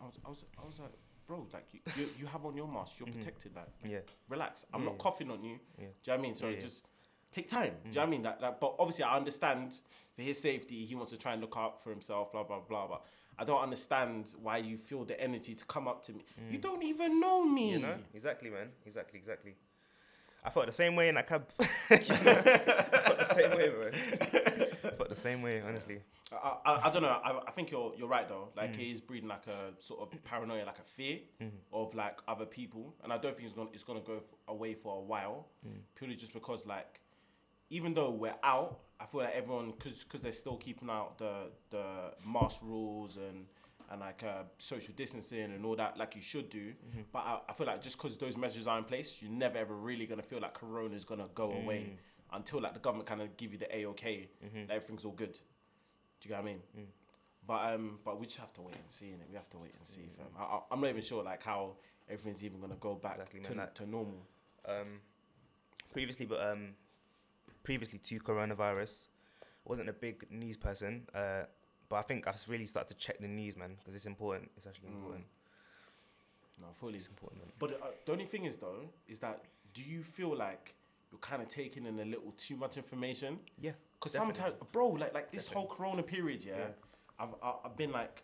I 0.00 0.04
was 0.04 0.14
I 0.24 0.28
was 0.28 0.44
I 0.62 0.66
was 0.66 0.80
like, 0.80 0.92
"Bro, 1.26 1.46
like 1.52 1.66
you 1.72 1.80
you, 1.96 2.08
you 2.18 2.26
have 2.26 2.44
on 2.44 2.56
your 2.56 2.68
mask. 2.68 2.98
You're 2.98 3.08
mm-hmm. 3.08 3.18
protected. 3.18 3.56
Like 3.56 3.68
Yeah. 3.84 4.00
relax. 4.28 4.66
I'm 4.74 4.80
Yeah, 4.80 4.86
not 4.86 4.92
yeah. 4.94 5.02
coughing 5.02 5.30
on 5.30 5.42
you. 5.42 5.58
Yeah. 5.78 5.78
Do 5.78 5.84
you 5.84 5.88
know 5.88 6.12
what 6.12 6.18
I 6.18 6.22
mean? 6.22 6.34
So 6.34 6.52
just 6.54 6.84
take 7.36 7.48
time. 7.48 7.74
Do 7.84 7.88
you 7.88 7.94
know 7.94 8.00
mm. 8.00 8.02
what 8.02 8.02
I 8.02 8.10
mean? 8.10 8.22
Like, 8.22 8.40
like, 8.40 8.60
but 8.60 8.74
obviously, 8.78 9.04
I 9.04 9.16
understand 9.16 9.78
for 10.14 10.22
his 10.22 10.40
safety, 10.40 10.84
he 10.84 10.94
wants 10.94 11.10
to 11.10 11.18
try 11.18 11.32
and 11.32 11.40
look 11.40 11.54
out 11.56 11.82
for 11.82 11.90
himself, 11.90 12.32
blah, 12.32 12.44
blah, 12.44 12.60
blah. 12.60 12.86
But 12.86 13.04
I 13.38 13.44
don't 13.44 13.60
understand 13.62 14.32
why 14.42 14.56
you 14.58 14.76
feel 14.78 15.04
the 15.04 15.20
energy 15.20 15.54
to 15.54 15.64
come 15.66 15.86
up 15.88 16.02
to 16.04 16.12
me. 16.12 16.24
You 16.50 16.58
don't 16.58 16.82
even 16.82 17.20
know 17.20 17.44
me. 17.44 17.70
Mm. 17.70 17.72
You 17.72 17.78
know? 17.80 17.94
Exactly, 18.14 18.50
man. 18.50 18.68
Exactly, 18.86 19.18
exactly. 19.18 19.54
I 20.44 20.50
felt 20.50 20.66
the 20.66 20.72
same 20.72 20.94
way 20.96 21.08
in 21.08 21.16
that 21.16 21.26
cab. 21.28 21.44
I 21.60 21.64
felt 21.96 23.18
the 23.18 23.34
same 23.34 23.50
way, 23.58 23.68
bro. 23.68 23.90
I 23.92 24.90
felt 24.96 25.08
the 25.08 25.16
same 25.16 25.42
way, 25.42 25.60
honestly. 25.66 26.00
I, 26.32 26.54
I, 26.64 26.88
I 26.88 26.90
don't 26.90 27.02
know. 27.02 27.08
I, 27.24 27.40
I 27.46 27.50
think 27.50 27.70
you're 27.70 27.92
you're 27.96 28.08
right 28.08 28.28
though. 28.28 28.48
Like 28.56 28.72
Mm. 28.76 29.06
breeding 29.06 29.28
like 29.28 29.46
a 29.46 29.72
sort 29.80 30.00
of 30.00 30.24
paranoia, 30.24 30.64
like 30.64 30.78
a 30.78 30.82
fear 30.84 31.18
of 31.72 31.94
like 31.94 32.18
other 32.28 32.46
people, 32.46 32.94
and 33.02 33.12
I 33.12 33.18
don't 33.18 33.34
think 33.36 33.46
it's 33.46 33.54
gonna 33.56 33.70
it's 33.72 33.84
gonna 33.84 34.00
go 34.00 34.16
f- 34.16 34.22
away 34.48 34.74
for 34.74 34.96
a 34.96 35.00
while, 35.00 35.46
Mm. 35.66 35.80
purely 35.94 36.16
just 36.16 36.32
because 36.32 36.66
like 36.66 37.00
even 37.70 37.94
though 37.94 38.10
we're 38.10 38.34
out, 38.42 38.80
I 39.00 39.04
feel 39.06 39.20
like 39.20 39.34
everyone 39.34 39.70
because 39.72 40.04
because 40.04 40.22
they're 40.22 40.32
still 40.32 40.56
keeping 40.56 40.88
out 40.90 41.18
the 41.18 41.50
the 41.70 41.84
mask 42.26 42.60
rules 42.62 43.16
and 43.16 43.46
and 43.90 44.00
like 44.00 44.24
uh, 44.24 44.42
social 44.58 44.92
distancing 44.96 45.52
and 45.52 45.64
all 45.64 45.76
that, 45.76 45.96
like 45.96 46.16
you 46.16 46.22
should 46.22 46.50
do. 46.50 46.70
Mm-hmm. 46.70 47.02
But 47.12 47.18
I, 47.20 47.38
I 47.48 47.52
feel 47.52 47.66
like 47.68 47.80
just 47.82 47.96
because 47.98 48.16
those 48.16 48.36
measures 48.36 48.66
are 48.66 48.78
in 48.78 48.84
place, 48.84 49.18
you're 49.20 49.30
never 49.30 49.58
ever 49.58 49.74
really 49.74 50.06
gonna 50.06 50.22
feel 50.22 50.40
like 50.40 50.54
Corona 50.54 50.94
is 50.94 51.04
gonna 51.04 51.28
go 51.34 51.48
Mm. 51.50 51.62
away 51.62 51.98
until 52.32 52.60
like 52.60 52.74
the 52.74 52.80
government 52.80 53.08
kind 53.08 53.20
of 53.22 53.36
give 53.36 53.52
you 53.52 53.58
the 53.58 53.76
a 53.76 53.86
okay, 53.86 54.28
Mm-hmm. 54.44 54.66
that 54.66 54.74
everything's 54.74 55.04
all 55.04 55.12
good. 55.12 55.32
Do 55.34 55.38
you 56.22 56.28
get 56.30 56.42
what 56.42 56.48
I 56.50 56.52
mean? 56.52 56.62
Mm. 56.76 56.84
But 57.46 57.74
um, 57.74 57.98
but 58.04 58.18
we 58.18 58.26
just 58.26 58.38
have 58.38 58.52
to 58.54 58.62
wait 58.62 58.74
and 58.76 58.90
see. 58.90 59.06
Innit? 59.06 59.28
We 59.30 59.36
have 59.36 59.48
to 59.50 59.58
wait 59.58 59.72
and 59.78 59.86
see, 59.86 60.00
Mm. 60.00 60.16
fam. 60.16 60.26
I, 60.38 60.42
I, 60.42 60.60
I'm 60.72 60.80
not 60.80 60.90
even 60.90 61.02
sure 61.02 61.22
like 61.22 61.42
how 61.44 61.76
everything's 62.08 62.42
even 62.42 62.60
gonna 62.60 62.74
go 62.80 62.94
back 62.94 63.12
Exactly, 63.18 63.40
to, 63.40 63.50
man, 63.50 63.58
like- 63.58 63.74
to 63.74 63.86
normal. 63.86 64.26
Um, 64.66 65.00
previously, 65.92 66.26
but 66.26 66.40
um, 66.40 66.70
previously 67.66 67.98
to 68.08 68.14
coronavirus, 68.20 69.08
I 69.42 69.66
wasn't 69.72 69.88
a 69.88 69.92
big 70.06 70.16
news 70.30 70.56
person. 70.56 70.92
Uh, 71.14 71.42
but 71.88 71.96
I 71.96 72.02
think 72.02 72.26
I've 72.28 72.42
really 72.48 72.66
started 72.66 72.88
to 72.94 72.98
check 73.06 73.18
the 73.20 73.28
news, 73.40 73.56
man, 73.56 73.72
because 73.78 73.94
it's 73.98 74.06
important. 74.06 74.50
It's 74.56 74.66
actually 74.66 74.88
important. 74.98 75.24
No, 76.60 76.66
fully. 76.80 76.96
It's 76.96 77.08
important, 77.14 77.42
man. 77.42 77.52
But 77.58 77.70
uh, 77.82 77.86
the 78.06 78.12
only 78.12 78.24
thing 78.24 78.44
is 78.50 78.56
though, 78.56 78.82
is 79.08 79.18
that 79.20 79.38
do 79.74 79.82
you 79.82 80.02
feel 80.02 80.34
like 80.36 80.74
you're 81.10 81.18
kind 81.20 81.42
of 81.42 81.48
taking 81.48 81.86
in 81.86 81.98
a 82.00 82.04
little 82.04 82.32
too 82.32 82.56
much 82.56 82.76
information. 82.76 83.38
Yeah. 83.60 83.72
Because 83.98 84.12
sometimes, 84.12 84.54
bro, 84.72 84.88
like 85.02 85.14
like 85.14 85.30
this 85.30 85.46
whole 85.52 85.66
Corona 85.66 86.02
period, 86.02 86.44
yeah, 86.44 86.56
Yeah. 86.58 86.66
I've 87.20 87.34
I've 87.64 87.76
been 87.76 87.92
like, 87.92 88.22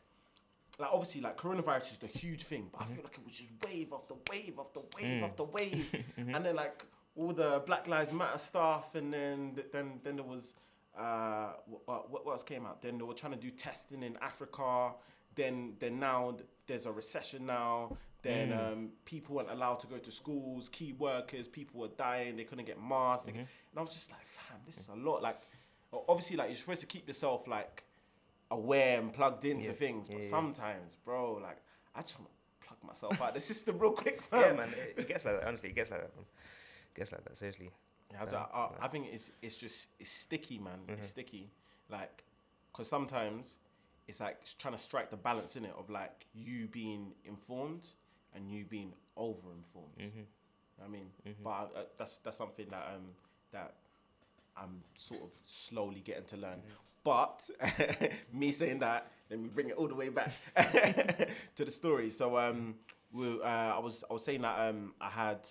like 0.78 0.90
obviously 0.92 1.20
like 1.20 1.36
coronavirus 1.36 1.92
is 1.92 1.98
the 1.98 2.06
huge 2.08 2.42
thing, 2.44 2.64
but 2.72 2.80
Mm-hmm. 2.80 2.92
I 2.92 2.94
feel 2.94 3.04
like 3.04 3.18
it 3.18 3.24
was 3.24 3.32
just 3.40 3.50
wave 3.64 3.92
after 3.98 4.14
wave 4.30 4.58
after 4.58 4.80
wave 4.96 5.20
Mm. 5.22 5.22
after 5.28 5.44
wave, 5.44 5.86
Mm-hmm. 6.18 6.34
and 6.34 6.44
then 6.44 6.56
like 6.56 6.78
all 7.16 7.32
the 7.32 7.62
Black 7.66 7.86
Lives 7.88 8.12
Matter 8.12 8.38
stuff, 8.38 8.94
and 8.94 9.12
then 9.12 9.56
then 9.72 10.00
then 10.02 10.16
there 10.16 10.24
was 10.24 10.54
uh 10.98 11.52
what, 11.86 12.10
what 12.10 12.26
else 12.32 12.42
came 12.42 12.66
out? 12.66 12.82
Then 12.82 12.98
they 12.98 13.04
were 13.04 13.14
trying 13.14 13.32
to 13.32 13.38
do 13.38 13.50
testing 13.50 14.02
in 14.02 14.16
Africa. 14.20 14.92
Then 15.34 15.74
then 15.78 15.98
now 15.98 16.36
there's 16.66 16.86
a 16.86 16.92
recession 16.92 17.46
now. 17.46 17.96
Then 18.22 18.50
Mm. 18.50 18.72
um, 18.72 18.90
people 19.04 19.34
weren't 19.34 19.50
allowed 19.50 19.80
to 19.80 19.88
go 19.88 19.96
to 19.98 20.10
schools. 20.12 20.68
Key 20.68 20.92
workers, 20.92 21.48
people 21.48 21.80
were 21.80 21.88
dying. 21.88 22.36
They 22.36 22.44
couldn't 22.44 22.66
get 22.66 22.80
masks. 22.80 23.26
Mm-hmm. 23.28 23.38
And 23.40 23.48
I 23.76 23.80
was 23.80 23.92
just 23.94 24.12
like, 24.12 24.24
fam, 24.26 24.58
this 24.64 24.78
is 24.78 24.86
a 24.88 24.94
lot. 24.94 25.22
Like, 25.22 25.40
obviously, 26.08 26.36
like 26.36 26.48
you're 26.48 26.56
supposed 26.56 26.82
to 26.82 26.86
keep 26.86 27.08
yourself 27.08 27.48
like 27.48 27.82
aware 28.52 29.00
and 29.00 29.12
plugged 29.12 29.44
into 29.44 29.70
Yeah, 29.70 29.74
things, 29.74 30.06
but 30.08 30.18
yeah, 30.18 30.22
yeah. 30.22 30.28
sometimes, 30.28 30.96
bro, 31.04 31.40
like 31.42 31.56
I 31.96 32.02
just 32.02 32.16
want 32.18 32.30
to 32.30 32.66
plug 32.68 32.78
myself 32.86 33.20
out 33.20 33.28
of 33.30 33.34
the 33.34 33.40
system 33.40 33.78
real 33.78 33.90
quick, 33.92 34.22
fam. 34.30 34.40
Yeah, 34.40 34.52
man. 34.52 34.68
It, 34.68 35.00
it 35.00 35.08
gets 35.08 35.24
like 35.24 35.40
that. 35.40 35.48
Honestly, 35.48 35.70
it 35.70 35.74
gets 35.74 35.90
like 35.90 36.02
that. 36.02 36.14
Man. 36.14 36.24
Gets 36.94 37.12
like 37.12 37.24
that. 37.24 37.36
Seriously. 37.36 37.70
Yeah, 38.12 38.22
I, 38.22 38.30
Yeah, 38.32 38.68
I, 38.80 38.88
think 38.88 39.06
it's 39.12 39.30
it's 39.40 39.56
just 39.56 39.88
it's 39.98 40.10
sticky, 40.10 40.58
man. 40.58 40.80
Mm-hmm. 40.84 40.94
It's 40.94 41.08
sticky, 41.08 41.50
like, 41.90 42.24
cause 42.72 42.88
sometimes 42.88 43.58
it's 44.06 44.20
like 44.20 44.38
it's 44.42 44.54
trying 44.54 44.74
to 44.74 44.80
strike 44.80 45.10
the 45.10 45.16
balance 45.16 45.56
in 45.56 45.64
it 45.64 45.72
of 45.78 45.88
like 45.88 46.26
you 46.34 46.66
being 46.66 47.12
informed 47.24 47.86
and 48.34 48.50
you 48.50 48.64
being 48.64 48.92
over 49.16 49.52
informed. 49.56 49.96
Mm-hmm. 49.98 50.84
I 50.84 50.88
mean, 50.88 51.06
but 51.42 51.50
I, 51.50 51.62
uh, 51.62 51.84
that's 51.98 52.18
that's 52.18 52.36
something 52.36 52.66
that 52.70 52.90
um 52.94 53.04
that 53.52 53.74
I'm 54.56 54.82
sort 54.94 55.22
of 55.22 55.30
slowly 55.44 56.00
getting 56.00 56.24
to 56.24 56.36
learn. 56.36 56.60
But 57.04 57.48
me 58.32 58.52
saying 58.52 58.78
that, 58.78 59.10
let 59.30 59.40
me 59.40 59.48
bring 59.48 59.70
it 59.70 59.76
all 59.76 59.88
the 59.88 59.94
way 59.94 60.08
back 60.08 60.30
to 61.56 61.64
the 61.64 61.70
story. 61.70 62.10
So 62.10 62.38
um, 62.38 62.76
we, 63.12 63.40
uh, 63.40 63.46
I 63.46 63.78
was 63.78 64.04
I 64.08 64.12
was 64.12 64.24
saying 64.24 64.42
that 64.42 64.68
um 64.68 64.94
I 65.00 65.08
had 65.08 65.48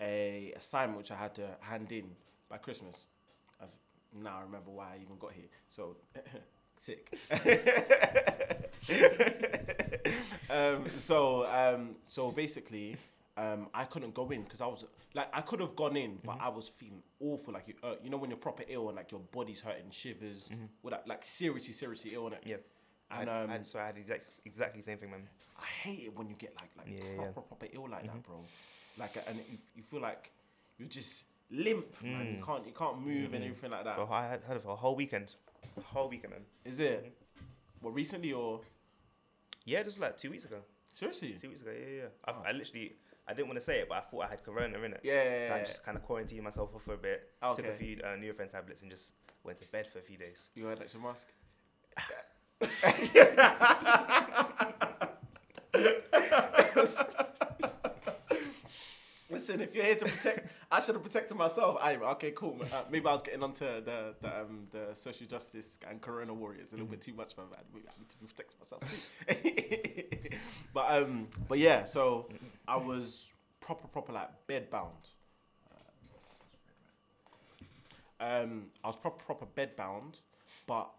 a 0.00 0.52
assignment 0.56 0.98
which 0.98 1.10
I 1.10 1.16
had 1.16 1.34
to 1.36 1.48
hand 1.60 1.90
in 1.92 2.10
by 2.48 2.58
Christmas. 2.58 3.06
I've, 3.60 3.68
now 4.22 4.38
I 4.38 4.42
remember 4.42 4.70
why 4.70 4.94
I 4.94 4.98
even 5.02 5.18
got 5.18 5.32
here. 5.32 5.48
So 5.68 5.96
sick. 6.78 7.16
um, 10.50 10.84
so 10.96 11.46
um, 11.46 11.96
so 12.02 12.30
basically, 12.30 12.96
um, 13.36 13.68
I 13.74 13.84
couldn't 13.84 14.14
go 14.14 14.28
in 14.30 14.42
because 14.42 14.60
I 14.60 14.66
was 14.66 14.84
like 15.14 15.28
I 15.32 15.40
could 15.40 15.60
have 15.60 15.76
gone 15.76 15.96
in, 15.96 16.18
but 16.24 16.38
I 16.40 16.48
was 16.48 16.68
feeling 16.68 17.02
awful. 17.20 17.54
Like 17.54 17.68
you, 17.68 17.74
uh, 17.82 17.94
you 18.02 18.10
know, 18.10 18.16
when 18.16 18.30
you're 18.30 18.38
proper 18.38 18.64
ill 18.68 18.88
and 18.88 18.96
like 18.96 19.10
your 19.10 19.20
body's 19.20 19.60
hurting, 19.60 19.90
shivers, 19.90 20.50
with 20.82 20.92
that, 20.92 21.06
like 21.06 21.24
seriously, 21.24 21.72
seriously 21.72 22.12
ill. 22.14 22.30
Innit? 22.30 22.38
Yeah. 22.44 22.56
And 23.10 23.30
I, 23.30 23.42
um, 23.44 23.50
I, 23.50 23.62
so 23.62 23.78
I 23.78 23.86
had 23.86 23.96
exact, 23.96 24.28
exactly 24.44 24.82
the 24.82 24.84
same 24.84 24.98
thing, 24.98 25.10
man. 25.10 25.22
I 25.58 25.64
hate 25.64 26.04
it 26.04 26.16
when 26.16 26.28
you 26.28 26.36
get 26.36 26.54
like 26.56 26.70
like 26.76 26.86
Yeah, 26.88 27.00
proper 27.00 27.16
yeah. 27.16 27.28
Mm-hmm. 27.28 27.40
proper 27.48 27.66
ill 27.72 27.88
like 27.90 28.04
that, 28.04 28.22
bro. 28.22 28.44
Like 28.98 29.16
and 29.26 29.36
you, 29.36 29.58
you 29.76 29.82
feel 29.82 30.00
like 30.00 30.32
you're 30.78 30.88
just 30.88 31.26
limp, 31.50 31.86
man. 32.02 32.36
You 32.38 32.44
can't 32.44 32.66
you 32.66 32.72
can't 32.72 33.00
move 33.00 33.32
and 33.34 33.44
everything 33.44 33.70
like 33.70 33.84
that. 33.84 33.96
Mm. 33.96 34.06
For, 34.06 34.12
I 34.12 34.28
had 34.28 34.42
had 34.46 34.56
it 34.56 34.62
for 34.62 34.70
a 34.70 34.76
whole 34.76 34.96
weekend. 34.96 35.34
A 35.76 35.80
whole 35.80 36.08
weekend, 36.08 36.32
man. 36.32 36.42
Is 36.64 36.80
it? 36.80 37.12
Well, 37.80 37.92
recently 37.92 38.32
or 38.32 38.60
Yeah, 39.64 39.82
just 39.84 40.00
like 40.00 40.16
two 40.16 40.30
weeks 40.30 40.44
ago. 40.44 40.56
seriously? 40.94 41.36
Two 41.40 41.48
weeks 41.50 41.62
ago, 41.62 41.70
yeah, 41.72 42.02
yeah. 42.02 42.08
I, 42.24 42.48
I 42.48 42.52
literally, 42.52 42.96
I 43.26 43.34
didn't 43.34 43.46
want 43.48 43.58
to 43.60 43.64
say 43.64 43.80
it, 43.80 43.88
but 43.88 43.98
I 43.98 44.00
thought 44.00 44.24
I 44.24 44.28
had 44.28 44.42
corona 44.42 44.80
in 44.82 44.94
it. 44.94 45.00
Yeah, 45.04 45.22
yeah, 45.22 45.48
So 45.48 45.54
I 45.54 45.60
just 45.60 45.84
kind 45.84 45.96
of 45.96 46.02
quarantined 46.02 46.42
myself 46.42 46.74
off 46.74 46.82
for 46.82 46.94
a 46.94 46.98
bit. 46.98 47.30
Took 47.40 47.60
Okay. 47.60 47.68
a 47.68 47.74
few 47.74 48.00
uh, 48.02 48.16
Nurofen 48.16 48.48
tablets 48.50 48.82
and 48.82 48.90
just 48.90 49.12
went 49.44 49.58
to 49.58 49.68
bed 49.70 49.86
for 49.86 50.00
a 50.00 50.02
few 50.02 50.18
days. 50.18 50.48
You 50.56 50.64
wear 50.64 50.76
extra 50.80 51.00
mask. 51.00 51.28
Listen, 59.48 59.62
if 59.62 59.74
you're 59.74 59.84
here 59.84 59.94
to 59.94 60.04
protect, 60.04 60.52
I 60.70 60.80
should 60.80 60.94
have 60.94 61.02
protected 61.02 61.36
myself. 61.36 61.78
I 61.80 61.96
okay, 61.96 62.32
cool. 62.32 62.60
Uh, 62.70 62.82
maybe 62.90 63.06
I 63.06 63.12
was 63.12 63.22
getting 63.22 63.42
onto 63.42 63.64
the 63.64 64.14
the, 64.20 64.40
um, 64.40 64.66
the 64.70 64.94
social 64.94 65.26
justice 65.26 65.78
and 65.88 66.02
Corona 66.02 66.34
warriors 66.34 66.72
a 66.72 66.74
little 66.74 66.88
bit 66.88 67.00
too 67.00 67.14
much, 67.14 67.34
man. 67.38 67.46
I 67.54 67.78
need 67.98 68.08
to 68.10 68.16
protect 68.16 68.56
myself 68.58 68.82
too. 68.86 70.36
but 70.74 70.86
um, 70.90 71.28
but 71.48 71.58
yeah. 71.58 71.84
So 71.84 72.28
I 72.66 72.76
was 72.76 73.30
proper, 73.60 73.88
proper 73.88 74.12
like 74.12 74.28
bed 74.46 74.68
bound. 74.68 74.92
Um, 78.20 78.66
I 78.84 78.88
was 78.88 78.96
proper, 78.96 79.24
proper 79.24 79.46
bed 79.46 79.76
bound, 79.76 80.20
but 80.66 80.90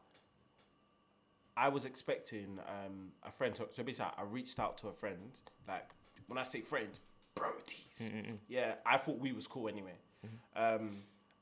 I 1.56 1.68
was 1.68 1.86
expecting 1.86 2.60
um, 2.68 3.12
a 3.22 3.32
friend. 3.32 3.54
To, 3.56 3.68
so 3.70 3.84
basically, 3.84 4.12
I 4.18 4.24
reached 4.24 4.60
out 4.60 4.80
to 4.80 4.88
a 4.88 4.94
friend. 4.94 5.40
Like 5.68 5.90
when 6.26 6.40
I 6.40 6.44
say 6.44 6.62
friend, 6.62 6.98
broties. 7.36 8.10
Yeah, 8.48 8.76
I 8.86 8.98
thought 8.98 9.20
we 9.20 9.32
was 9.32 9.48
cool 9.48 9.68
anyway. 9.70 9.96
Um, 10.56 10.92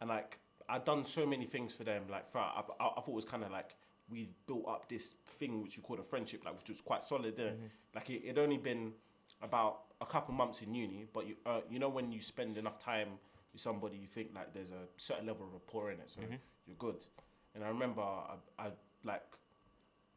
and 0.02 0.10
like 0.10 0.38
I'd 0.70 0.86
done 0.86 1.04
so 1.04 1.26
many 1.26 1.46
things 1.46 1.74
for 1.74 1.84
them. 1.84 2.04
Like 2.10 2.28
for, 2.28 2.40
I, 2.40 2.62
I, 2.80 2.88
I 2.88 3.02
thought 3.02 3.10
it 3.10 3.14
was 3.14 3.26
kind 3.26 3.44
of 3.44 3.52
like 3.52 3.76
we 4.10 4.30
built 4.46 4.66
up 4.68 4.88
this 4.90 5.16
thing 5.26 5.62
which 5.62 5.76
you 5.78 5.84
called 5.84 6.00
a 6.00 6.04
friendship, 6.04 6.44
like 6.46 6.58
which 6.58 6.70
was 6.70 6.82
quite 6.82 7.04
solid. 7.04 7.36
There, 7.36 7.54
like 7.96 8.10
it, 8.10 8.24
it'd 8.24 8.38
only 8.38 8.58
been 8.58 8.94
about 9.42 9.80
a 10.02 10.06
couple 10.06 10.34
months 10.34 10.62
in 10.62 10.74
uni, 10.74 11.06
but 11.14 11.28
you 11.28 11.36
uh, 11.46 11.62
you 11.70 11.80
know 11.80 11.90
when 11.90 12.12
you 12.12 12.22
spend 12.22 12.58
enough 12.58 12.80
time 12.80 13.10
with 13.52 13.62
somebody, 13.62 13.98
you 13.98 14.08
think 14.08 14.30
like 14.36 14.54
there's 14.54 14.72
a 14.72 14.88
certain 14.98 15.26
level 15.26 15.46
of 15.46 15.54
rapport 15.54 15.92
in 15.92 16.00
it, 16.00 16.10
so 16.10 16.22
you're 16.66 16.76
good. 16.78 17.04
And 17.56 17.64
I 17.64 17.70
remember 17.70 18.02
I, 18.02 18.36
I 18.60 18.68
like 19.04 19.24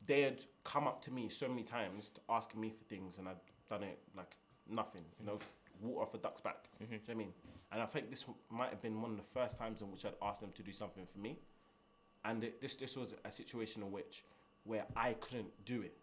they 0.07 0.23
had 0.23 0.43
come 0.65 0.87
up 0.87 1.01
to 1.03 1.11
me 1.11 1.29
so 1.29 1.49
many 1.49 1.63
times 1.63 2.11
asking 2.29 2.61
me 2.61 2.71
for 2.71 2.85
things, 2.85 3.19
and 3.19 3.29
I'd 3.29 3.37
done 3.69 3.83
it 3.83 3.99
like 4.17 4.37
nothing, 4.69 5.05
you 5.19 5.27
know, 5.27 5.39
water 5.83 6.03
off 6.03 6.15
a 6.15 6.19
duck's 6.19 6.41
back. 6.41 6.65
Do 6.79 6.85
you 6.85 6.91
know 6.93 6.99
what 7.07 7.13
I 7.13 7.17
mean? 7.17 7.33
And 7.73 7.83
I 7.83 7.87
think 7.87 8.11
this 8.11 8.25
might 8.51 8.71
have 8.71 8.83
been 8.83 9.01
one 9.01 9.13
of 9.13 9.17
the 9.17 9.23
first 9.23 9.57
times 9.57 9.81
in 9.83 9.91
which 9.93 10.05
I'd 10.05 10.15
asked 10.23 10.41
them 10.41 10.53
to 10.55 10.63
do 10.63 10.73
something 10.73 11.07
for 11.07 11.19
me, 11.19 11.39
and 12.25 12.43
it, 12.45 12.61
this 12.61 12.75
this 12.77 12.97
was 12.97 13.15
a 13.25 13.31
situation 13.31 13.83
in 13.83 13.91
which 13.93 14.25
where 14.65 14.85
I 14.97 15.15
couldn't 15.15 15.65
do 15.65 15.83
it. 15.83 15.97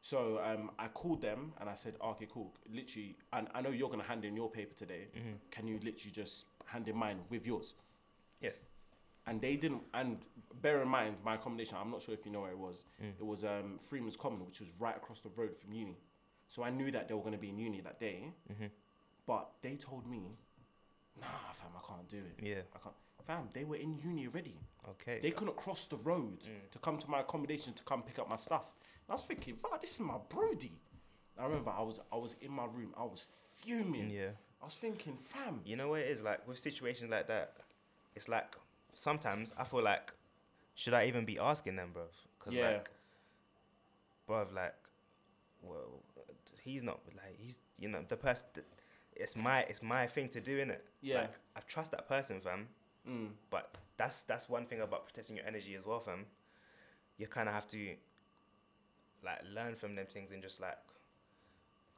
So 0.00 0.38
um, 0.44 0.70
I 0.78 0.88
called 0.88 1.22
them 1.22 1.54
and 1.60 1.68
I 1.70 1.74
said, 1.74 1.94
okay, 2.04 2.26
cool. 2.30 2.52
Literally, 2.70 3.16
and 3.32 3.48
I 3.54 3.62
know 3.62 3.70
you're 3.70 3.88
gonna 3.88 4.02
hand 4.02 4.24
in 4.26 4.36
your 4.36 4.50
paper 4.50 4.74
today. 4.74 5.06
Can 5.50 5.66
you 5.66 5.80
literally 5.82 6.12
just 6.12 6.44
hand 6.66 6.86
in 6.88 6.96
mine 6.96 7.20
with 7.30 7.46
yours? 7.46 7.74
Yeah. 8.40 8.50
and 9.26 9.40
they 9.40 9.56
didn't. 9.56 9.82
And 9.94 10.18
bear 10.60 10.82
in 10.82 10.88
mind, 10.88 11.16
my 11.24 11.36
accommodation. 11.36 11.78
I'm 11.80 11.90
not 11.90 12.02
sure 12.02 12.12
if 12.14 12.26
you 12.26 12.32
know 12.32 12.42
where 12.42 12.50
it 12.50 12.58
was. 12.58 12.84
It 13.18 13.24
was 13.24 13.42
um, 13.44 13.78
Freemen's 13.80 14.16
Common, 14.18 14.44
which 14.44 14.60
was 14.60 14.72
right 14.78 14.94
across 14.96 15.20
the 15.20 15.30
road 15.34 15.54
from 15.54 15.72
uni. 15.72 15.96
So 16.48 16.62
I 16.62 16.68
knew 16.70 16.90
that 16.90 17.08
they 17.08 17.14
were 17.14 17.22
going 17.22 17.32
to 17.32 17.38
be 17.40 17.48
in 17.48 17.58
uni 17.58 17.80
that 17.80 17.98
day. 17.98 18.28
But 19.26 19.50
they 19.62 19.76
told 19.76 20.06
me, 20.06 20.36
"Nah, 21.20 21.26
fam, 21.52 21.70
I 21.76 21.86
can't 21.86 22.08
do 22.08 22.18
it. 22.18 22.44
Yeah. 22.44 22.62
I 22.74 22.78
can't." 22.78 22.94
Fam, 23.24 23.48
they 23.54 23.64
were 23.64 23.76
in 23.76 23.98
uni 24.04 24.26
already. 24.26 24.58
Okay. 24.86 25.18
They 25.22 25.30
couldn't 25.30 25.56
cross 25.56 25.86
the 25.86 25.96
road 25.96 26.40
to 26.72 26.78
come 26.80 26.98
to 26.98 27.08
my 27.10 27.20
accommodation 27.20 27.72
to 27.72 27.82
come 27.84 28.02
pick 28.02 28.18
up 28.18 28.28
my 28.28 28.36
stuff. 28.36 28.70
And 29.06 29.12
I 29.12 29.14
was 29.14 29.24
thinking, 29.24 29.56
right, 29.70 29.80
this 29.80 29.92
is 29.94 30.00
my 30.00 30.16
broody. 30.28 30.72
I 31.38 31.44
remember 31.44 31.70
I 31.70 31.80
was 31.82 32.00
I 32.12 32.16
was 32.16 32.36
in 32.42 32.52
my 32.52 32.66
room. 32.66 32.92
I 32.98 33.04
was 33.04 33.24
fuming. 33.62 34.10
Yeah. 34.10 34.30
I 34.60 34.64
was 34.66 34.74
thinking, 34.74 35.16
fam. 35.16 35.60
You 35.64 35.76
know 35.76 35.88
what 35.88 36.00
it 36.00 36.08
is 36.08 36.22
like 36.22 36.46
with 36.46 36.58
situations 36.58 37.10
like 37.10 37.26
that. 37.28 37.54
It's 38.14 38.28
like 38.28 38.54
sometimes 38.92 39.54
I 39.58 39.64
feel 39.64 39.82
like 39.82 40.12
should 40.74 40.92
I 40.94 41.06
even 41.06 41.24
be 41.24 41.38
asking 41.38 41.76
them, 41.76 41.92
bruv? 41.94 42.08
Cause 42.38 42.52
Yeah. 42.54 42.68
like, 42.68 42.90
bruv, 44.28 44.52
like, 44.54 44.74
well, 45.62 46.02
he's 46.62 46.82
not 46.82 47.00
like 47.16 47.36
he's 47.38 47.58
you 47.78 47.88
know 47.88 48.04
the 48.06 48.16
person. 48.16 48.46
It's 49.16 49.36
my 49.36 49.60
it's 49.60 49.82
my 49.82 50.06
thing 50.06 50.28
to 50.30 50.40
do, 50.40 50.58
innit? 50.64 50.80
Yeah. 51.00 51.22
Like, 51.22 51.34
I 51.56 51.60
trust 51.60 51.90
that 51.92 52.08
person, 52.08 52.40
fam. 52.40 52.68
Mm. 53.08 53.28
But 53.50 53.74
that's 53.96 54.22
that's 54.22 54.48
one 54.48 54.66
thing 54.66 54.80
about 54.80 55.06
protecting 55.06 55.36
your 55.36 55.46
energy 55.46 55.74
as 55.74 55.86
well, 55.86 56.00
fam. 56.00 56.26
You 57.18 57.26
kind 57.26 57.48
of 57.48 57.54
have 57.54 57.66
to 57.68 57.94
like 59.24 59.40
learn 59.54 59.74
from 59.74 59.94
them 59.94 60.06
things 60.06 60.32
and 60.32 60.42
just 60.42 60.60
like 60.60 60.76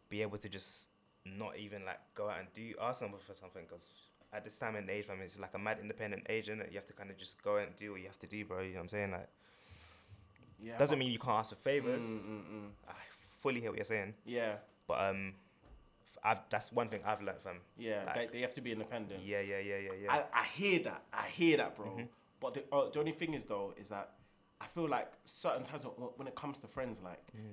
be 0.09 0.23
able 0.23 0.39
to 0.39 0.49
just 0.49 0.87
not 1.25 1.57
even 1.59 1.85
like 1.85 1.99
go 2.15 2.29
out 2.29 2.39
and 2.39 2.49
do 2.53 2.73
ask 2.81 3.01
someone 3.01 3.21
for 3.27 3.35
something 3.35 3.63
because 3.67 3.87
at 4.33 4.45
this 4.45 4.59
time 4.59 4.77
and 4.77 4.89
age, 4.91 5.07
fam, 5.07 5.21
it's 5.23 5.39
like 5.39 5.55
a 5.55 5.59
mad 5.59 5.79
independent 5.81 6.25
age, 6.29 6.49
and 6.49 6.61
you 6.71 6.75
have 6.77 6.87
to 6.87 6.93
kind 6.93 7.11
of 7.11 7.17
just 7.17 7.43
go 7.43 7.57
and 7.57 7.75
do 7.79 7.93
what 7.93 8.01
you 8.01 8.07
have 8.07 8.19
to 8.19 8.27
do, 8.27 8.45
bro. 8.45 8.61
You 8.61 8.71
know 8.71 8.77
what 8.77 8.83
I'm 8.83 8.89
saying? 8.89 9.11
Like, 9.13 9.29
Yeah. 10.61 10.79
doesn't 10.79 10.99
mean 10.99 11.11
you 11.13 11.19
can't 11.19 11.39
ask 11.39 11.51
for 11.51 11.57
favors. 11.57 12.03
Mm, 12.03 12.21
mm, 12.27 12.43
mm. 12.43 12.69
I 12.89 12.93
fully 13.41 13.61
hear 13.61 13.71
what 13.71 13.77
you're 13.79 13.85
saying, 13.85 14.15
Yeah. 14.25 14.57
but 14.87 15.01
um, 15.01 15.35
I've 16.25 16.41
that's 16.51 16.73
one 16.73 16.89
thing 16.89 17.01
I've 17.05 17.21
learned, 17.23 17.41
fam. 17.43 17.57
Yeah. 17.79 18.05
Like- 18.07 18.15
they, 18.33 18.39
they 18.39 18.41
have 18.43 18.55
to 18.55 18.61
be 18.61 18.73
independent. 18.73 19.23
Yeah, 19.25 19.41
yeah, 19.41 19.59
yeah, 19.59 19.77
yeah, 19.79 19.93
yeah. 20.03 20.13
I, 20.13 20.41
I 20.41 20.45
hear 20.45 20.81
that. 20.85 21.03
I 21.13 21.27
hear 21.29 21.57
that, 21.59 21.75
bro. 21.77 21.87
Mm-hmm. 21.87 22.03
But 22.41 22.55
the, 22.55 22.65
uh, 22.73 22.91
the 22.91 22.99
only 23.01 23.13
thing 23.13 23.35
is 23.35 23.45
though 23.45 23.75
is 23.79 23.89
that 23.89 24.11
I 24.61 24.67
feel 24.67 24.89
like 24.89 25.13
certain 25.25 25.63
times 25.65 25.85
when, 26.17 26.27
it 26.29 26.35
comes 26.35 26.59
to 26.61 26.67
friends, 26.67 27.01
like 27.03 27.23
Mm. 27.37 27.53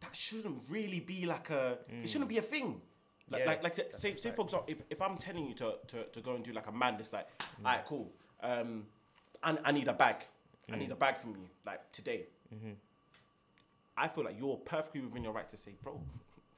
that 0.00 0.14
shouldn't 0.14 0.68
really 0.68 1.00
be 1.00 1.26
like 1.26 1.50
a. 1.50 1.78
It 2.02 2.08
shouldn't 2.08 2.28
be 2.30 2.38
a 2.38 2.42
thing. 2.42 2.80
Like, 3.30 3.40
Yeah, 3.40 3.46
like, 3.46 3.62
like 3.62 3.74
say, 3.74 3.84
say, 3.90 4.16
say 4.16 4.30
for 4.32 4.42
example, 4.44 4.64
if, 4.68 4.82
if 4.90 5.00
I'm 5.00 5.16
telling 5.16 5.46
you 5.46 5.54
to, 5.54 5.76
to, 5.88 6.04
to 6.04 6.20
go 6.20 6.34
and 6.34 6.44
do 6.44 6.52
like 6.52 6.66
a 6.66 6.72
madness, 6.72 7.12
like, 7.12 7.26
Mm. 7.60 7.64
alright, 7.66 7.84
cool. 7.86 8.12
Um, 8.42 8.84
I, 9.42 9.56
I 9.64 9.72
need 9.72 9.88
a 9.88 9.94
bag. 9.94 10.16
I 10.70 10.74
Mm. 10.74 10.78
need 10.80 10.90
a 10.92 10.96
bag 10.96 11.16
from 11.18 11.30
you, 11.36 11.48
like 11.64 11.90
today. 11.92 12.26
Mm-hmm. 12.54 12.72
I 13.96 14.08
feel 14.08 14.24
like 14.24 14.36
you're 14.38 14.56
perfectly 14.56 15.00
within 15.00 15.22
your 15.24 15.32
right 15.32 15.48
to 15.48 15.56
say, 15.56 15.72
bro, 15.82 16.00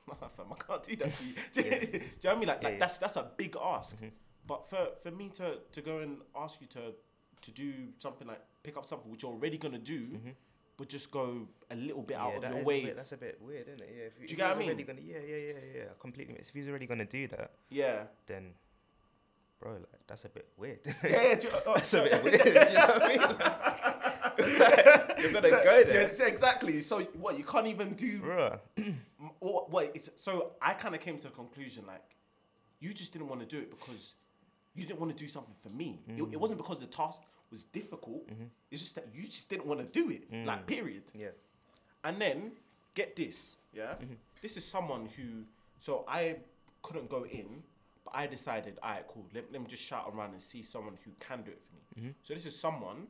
nah, 0.21 0.29
fam, 0.29 0.47
I 0.53 0.55
can't 0.57 0.83
do 0.83 0.97
that 0.97 1.13
for 1.13 1.25
you. 1.25 1.35
do, 1.53 1.61
you 1.63 1.71
know 1.71 2.01
what 2.23 2.27
I 2.27 2.35
mean? 2.39 2.49
Like, 2.49 2.63
like 2.63 2.79
that's 2.79 2.99
that's 2.99 3.17
a 3.17 3.31
big 3.37 3.57
ask. 3.63 3.97
Mm-hmm. 3.97 4.09
But 4.47 4.69
for, 4.71 4.89
for 5.03 5.11
me 5.11 5.29
to, 5.37 5.59
to 5.73 5.81
go 5.81 5.99
and 5.99 6.19
ask 6.37 6.61
you 6.61 6.69
to 6.69 6.95
to 7.43 7.51
do 7.51 7.73
something 7.99 8.27
like 8.29 8.41
pick 8.63 8.77
up 8.77 8.87
something 8.87 9.11
which 9.11 9.23
you're 9.23 9.33
already 9.33 9.59
gonna 9.59 9.79
do, 9.79 10.19
but 10.77 10.89
just 10.89 11.11
go 11.11 11.49
a 11.71 11.75
little 11.77 12.03
bit 12.03 12.17
out 12.17 12.35
Mm-hmm. 12.35 12.45
Of 12.45 12.53
your 12.57 12.63
way. 12.65 12.85
bit- 12.85 12.97
that's 12.97 13.13
a 13.13 13.17
bit 13.17 13.39
weird, 13.41 13.67
isn't 13.69 13.81
it? 13.81 13.95
Yeah. 13.97 14.05
If, 14.07 14.15
Do 14.15 14.21
you 14.23 14.25
if 14.31 14.37
get 14.37 14.49
what 14.49 14.57
I 14.57 14.75
mean? 14.75 14.87
Gonna, 14.87 15.01
yeah, 15.01 15.19
yeah, 15.27 15.37
yeah, 15.37 15.53
yeah. 15.77 15.83
Completely. 16.01 16.37
If 16.39 16.51
he's 16.55 16.69
already 16.69 16.87
gonna 16.87 17.05
do 17.05 17.27
that, 17.29 17.51
yeah. 17.71 18.05
then, 18.27 18.53
bro, 19.61 19.73
like 19.73 20.07
that's 20.07 20.25
a 20.25 20.29
bit 20.29 20.47
weird. 20.57 20.81
Yeah, 20.87 20.93
yeah, 21.11 21.39
you- 21.43 21.51
uh, 21.51 21.75
that's 21.75 21.95
a 21.95 22.03
bit 22.03 22.23
weird. 22.25 22.43
do 22.43 22.49
you 22.49 22.55
know 22.55 22.87
what 22.87 23.03
I 23.03 23.09
mean? 23.09 23.19
Like, 23.21 24.16
you're 25.19 25.33
gonna 25.33 25.51
go 25.51 25.85
there, 25.85 26.03
Yeah, 26.03 26.13
so 26.13 26.27
exactly. 26.27 26.81
So 26.81 27.01
what 27.19 27.37
you 27.39 27.45
can't 27.45 27.67
even 27.67 27.95
do. 27.95 28.21
bro. 28.21 28.59
What, 29.41 29.71
what 29.71 29.91
it's 29.95 30.11
so 30.17 30.53
I 30.63 30.75
kind 30.75 30.95
of 30.95 31.01
came 31.01 31.19
to 31.19 31.29
a 31.29 31.31
conclusion 31.31 31.85
like 31.87 32.03
you 32.81 32.93
just 32.93 33.13
didn't 33.13 33.29
want 33.29 33.41
to 33.41 33.47
do 33.47 33.59
it 33.59 33.71
because 33.71 34.15
you 34.75 34.85
didn't 34.85 35.01
want 35.01 35.17
to 35.17 35.25
do 35.25 35.29
something 35.29 35.55
for 35.63 35.71
me. 35.71 36.01
It, 36.09 36.17
Mm. 36.19 36.33
it 36.33 36.41
wasn't 36.41 36.59
because 36.59 36.81
the 36.81 36.87
task 36.87 37.21
was 37.51 37.65
difficult. 37.65 38.27
Mm-hmm. 38.29 38.45
It's 38.71 38.83
just 38.83 38.95
that 38.97 39.07
you 39.15 39.23
just 39.25 39.49
didn't 39.49 39.67
want 39.67 39.81
to 39.81 39.87
do 39.87 40.11
it. 40.11 40.31
Mm. 40.31 40.45
Like 40.47 40.67
period. 40.67 41.05
Yeah. 41.15 41.29
And 42.05 42.21
then 42.21 42.53
get 42.95 43.17
this, 43.17 43.55
yeah. 43.73 43.95
Mm-hmm. 43.95 44.15
This 44.43 44.57
is 44.57 44.65
someone 44.65 45.09
who. 45.17 45.45
So 45.81 46.05
I 46.07 46.37
couldn't 46.83 47.09
go 47.09 47.25
in, 47.25 47.63
but 48.05 48.15
I 48.15 48.27
decided, 48.27 48.79
all 48.83 48.91
right, 48.91 49.05
cool. 49.09 49.25
Let, 49.35 49.51
let 49.53 49.61
me 49.61 49.67
just 49.69 49.83
shout 49.83 50.11
around 50.15 50.33
and 50.33 50.41
see 50.43 50.63
someone 50.63 50.97
who 51.05 51.11
can 51.21 51.43
do 51.43 51.51
it 51.53 51.61
for 51.67 51.75
me. 51.75 51.83
Mm-hmm. 52.09 52.11
So 52.23 52.35
this 52.35 52.47
is 52.47 52.55
someone 52.59 53.07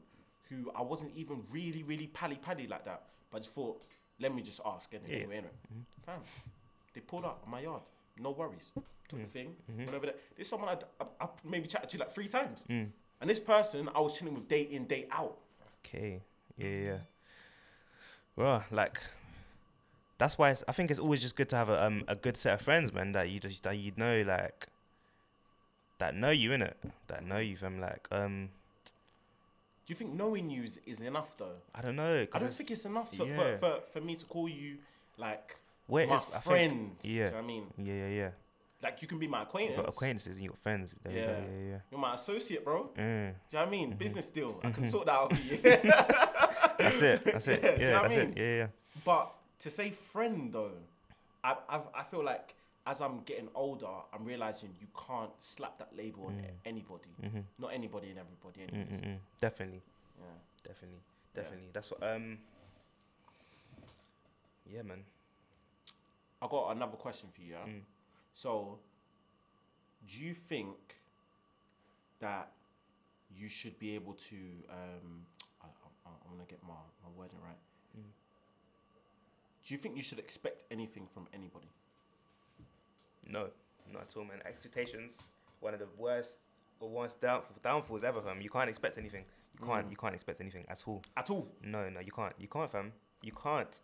who 0.48 0.70
I 0.74 0.82
wasn't 0.82 1.12
even 1.16 1.42
really, 1.50 1.82
really 1.82 2.06
pally 2.08 2.36
pally 2.40 2.66
like 2.66 2.84
that, 2.84 3.02
but 3.30 3.38
I 3.38 3.40
just 3.40 3.54
thought, 3.54 3.82
let 4.20 4.34
me 4.34 4.42
just 4.42 4.60
ask 4.64 4.92
anyway. 4.94 5.08
Yeah. 5.10 5.16
anyway, 5.18 5.36
anyway. 5.36 5.52
Fam, 6.04 6.20
they 6.94 7.00
pulled 7.00 7.24
up 7.24 7.42
on 7.44 7.50
my 7.50 7.60
yard. 7.60 7.82
No 8.18 8.30
worries. 8.30 8.70
Took 9.08 9.20
Mm. 9.20 9.22
the 9.24 9.28
thing, 9.30 9.56
Mm-hmm. 9.70 9.84
went 9.84 9.94
over 9.94 10.06
there. 10.06 10.14
This 10.36 10.46
is 10.46 10.48
someone 10.48 10.68
I'd, 10.70 10.84
I, 11.00 11.04
I 11.24 11.28
maybe 11.44 11.66
chatted 11.68 11.88
to 11.90 11.98
like 11.98 12.10
three 12.12 12.28
times. 12.28 12.64
Mm. 12.68 12.88
And 13.20 13.30
this 13.30 13.38
person 13.38 13.88
I 13.94 14.00
was 14.00 14.18
chilling 14.18 14.34
with 14.34 14.48
day 14.48 14.62
in, 14.62 14.86
day 14.86 15.06
out. 15.12 15.36
Okay. 15.84 16.22
Yeah, 16.56 16.68
yeah. 16.68 16.98
Bro, 18.34 18.62
like 18.70 19.00
that's 20.18 20.38
why 20.38 20.50
it's, 20.50 20.64
I 20.68 20.72
think 20.72 20.90
it's 20.90 21.00
always 21.00 21.20
just 21.20 21.36
good 21.36 21.48
to 21.50 21.56
have 21.56 21.68
a 21.68 21.84
um 21.84 22.04
a 22.08 22.14
good 22.16 22.36
set 22.36 22.54
of 22.54 22.62
friends, 22.62 22.92
man. 22.92 23.12
That 23.12 23.28
you 23.30 23.40
just 23.40 23.62
that 23.64 23.76
you 23.78 23.92
know 23.96 24.22
like 24.26 24.66
that 25.98 26.14
know 26.14 26.30
you 26.30 26.52
in 26.52 26.62
it, 26.62 26.76
that 27.06 27.24
know 27.24 27.38
you 27.38 27.56
from 27.56 27.80
like 27.80 28.06
um 28.10 28.50
Do 29.86 29.92
you 29.92 29.96
think 29.96 30.14
knowing 30.14 30.50
you 30.50 30.64
is, 30.64 30.80
is 30.84 31.00
enough 31.00 31.36
though? 31.36 31.56
I 31.74 31.80
don't 31.82 31.96
know. 31.96 32.26
I 32.32 32.38
don't 32.38 32.52
think 32.52 32.70
it's 32.72 32.84
enough 32.84 33.14
for, 33.14 33.24
yeah. 33.26 33.36
for, 33.36 33.58
for, 33.58 33.80
for 33.92 34.00
me 34.00 34.16
to 34.16 34.24
call 34.26 34.48
you 34.48 34.78
like 35.16 35.56
where 35.86 36.06
my 36.06 36.16
is- 36.16 36.22
I 36.22 36.38
think- 36.38 36.42
friend. 36.44 36.98
Do 36.98 37.08
you 37.08 37.20
yeah. 37.20 37.26
know 37.30 37.36
what 37.36 37.44
I 37.44 37.46
mean? 37.46 37.66
Yeah, 37.78 37.94
yeah, 37.94 38.08
yeah. 38.08 38.30
Like 38.82 39.00
you 39.00 39.08
can 39.08 39.18
be 39.18 39.26
my 39.28 39.42
acquaintance. 39.42 39.76
got 39.80 39.88
acquaintances 39.88 40.36
and 40.36 40.44
you 40.44 40.50
got 40.50 40.58
friends. 40.58 40.94
Go, 41.02 41.10
Yeah. 41.10 41.20
yeah, 41.20 41.68
yeah. 41.70 41.78
You're 41.90 42.00
my 42.00 42.14
associate, 42.14 42.64
bro. 42.64 42.90
Do 42.94 43.00
Mm. 43.00 43.26
you 43.28 43.32
know 43.52 43.58
what 43.60 43.68
I 43.68 43.70
mean? 43.70 43.90
Business 43.96 44.30
deal. 44.30 44.60
I 44.62 44.70
can 44.70 44.84
Mhm. 44.84 44.88
sort 44.88 45.06
that 45.06 45.12
out 45.14 45.32
for 45.32 45.42
you. 45.42 45.56
That's 46.78 47.02
it. 47.02 47.24
That's 47.24 47.48
it. 47.48 47.60
Yeah, 47.62 47.70
Yeah, 47.70 47.76
do 47.76 47.82
you 47.84 47.90
know 47.90 48.02
what 48.02 48.04
I 48.04 48.08
mean? 48.16 48.32
it. 48.32 48.36
Yeah, 48.36 48.56
yeah. 48.56 48.66
but 49.04 49.32
to 49.60 49.70
say 49.70 49.90
friend 49.90 50.52
though, 50.52 50.72
I, 51.42 51.56
I 51.68 51.80
I 51.94 52.02
feel 52.04 52.22
like 52.24 52.54
as 52.86 53.00
I'm 53.00 53.20
getting 53.24 53.48
older, 53.54 53.88
I'm 54.12 54.24
realizing 54.24 54.70
you 54.80 54.86
can't 55.06 55.30
slap 55.40 55.78
that 55.78 55.90
label 55.96 56.26
on 56.26 56.40
anybody. 56.64 57.10
Mm-hmm. 57.22 57.40
Not 57.58 57.72
anybody 57.74 58.10
and 58.10 58.18
everybody. 58.18 58.62
Anyways. 58.72 59.00
Mm-mm-mm. 59.00 59.18
Definitely, 59.40 59.82
Yeah. 60.18 60.24
definitely, 60.62 60.98
Yeah. 61.34 61.42
definitely. 61.42 61.68
That's 61.72 61.90
what. 61.90 62.02
Um. 62.02 62.38
Yeah, 64.68 64.82
man. 64.82 65.04
I 66.42 66.46
got 66.48 66.70
another 66.76 66.96
question 66.96 67.28
for 67.34 67.40
you. 67.40 67.52
Yeah? 67.52 67.66
Mm. 67.72 67.80
So, 68.34 68.78
do 70.08 70.24
you 70.24 70.34
think 70.34 70.76
that 72.20 72.50
you 73.34 73.48
should 73.48 73.78
be 73.78 73.94
able 73.94 74.12
to? 74.14 74.36
Um, 74.70 75.24
I, 75.62 75.66
I, 75.66 76.10
I'm 76.24 76.32
gonna 76.36 76.44
get 76.48 76.62
my, 76.62 76.74
my 77.02 77.10
wording 77.16 77.38
right. 77.42 77.56
Mm. 77.98 78.02
Do 79.64 79.74
you 79.74 79.78
think 79.78 79.96
you 79.96 80.02
should 80.02 80.18
expect 80.18 80.64
anything 80.70 81.06
from 81.12 81.26
anybody? 81.32 81.68
No, 83.28 83.48
not 83.92 84.02
at 84.02 84.16
all, 84.16 84.24
man. 84.24 84.38
Expectations, 84.44 85.18
one 85.60 85.74
of 85.74 85.80
the 85.80 85.88
worst 85.98 86.38
or 86.80 86.88
worst 86.88 87.20
downfall, 87.20 87.56
downfalls 87.62 88.04
ever, 88.04 88.20
fam. 88.20 88.40
You 88.40 88.50
can't 88.50 88.68
expect 88.68 88.98
anything. 88.98 89.24
You 89.58 89.66
can't. 89.66 89.86
Mm. 89.86 89.90
You 89.90 89.96
can't 89.96 90.14
expect 90.14 90.40
anything 90.40 90.64
at 90.68 90.82
all. 90.86 91.02
At 91.16 91.30
all? 91.30 91.48
No, 91.62 91.88
no, 91.88 92.00
you 92.00 92.12
can't. 92.12 92.34
You 92.38 92.48
can't, 92.48 92.70
fam. 92.70 92.92
You 93.22 93.32
can't. 93.32 93.80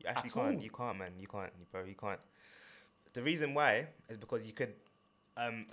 You 0.00 0.08
actually 0.08 0.28
At 0.28 0.34
can't. 0.34 0.56
all? 0.56 0.62
You 0.62 0.70
can't, 0.70 0.98
man. 0.98 1.12
You 1.18 1.26
can't, 1.26 1.52
bro. 1.72 1.84
You 1.84 1.94
can't. 1.94 2.20
The 3.12 3.22
reason 3.22 3.54
why 3.54 3.88
is 4.08 4.16
because 4.16 4.46
you 4.46 4.52
could, 4.52 4.74
um, 5.36 5.66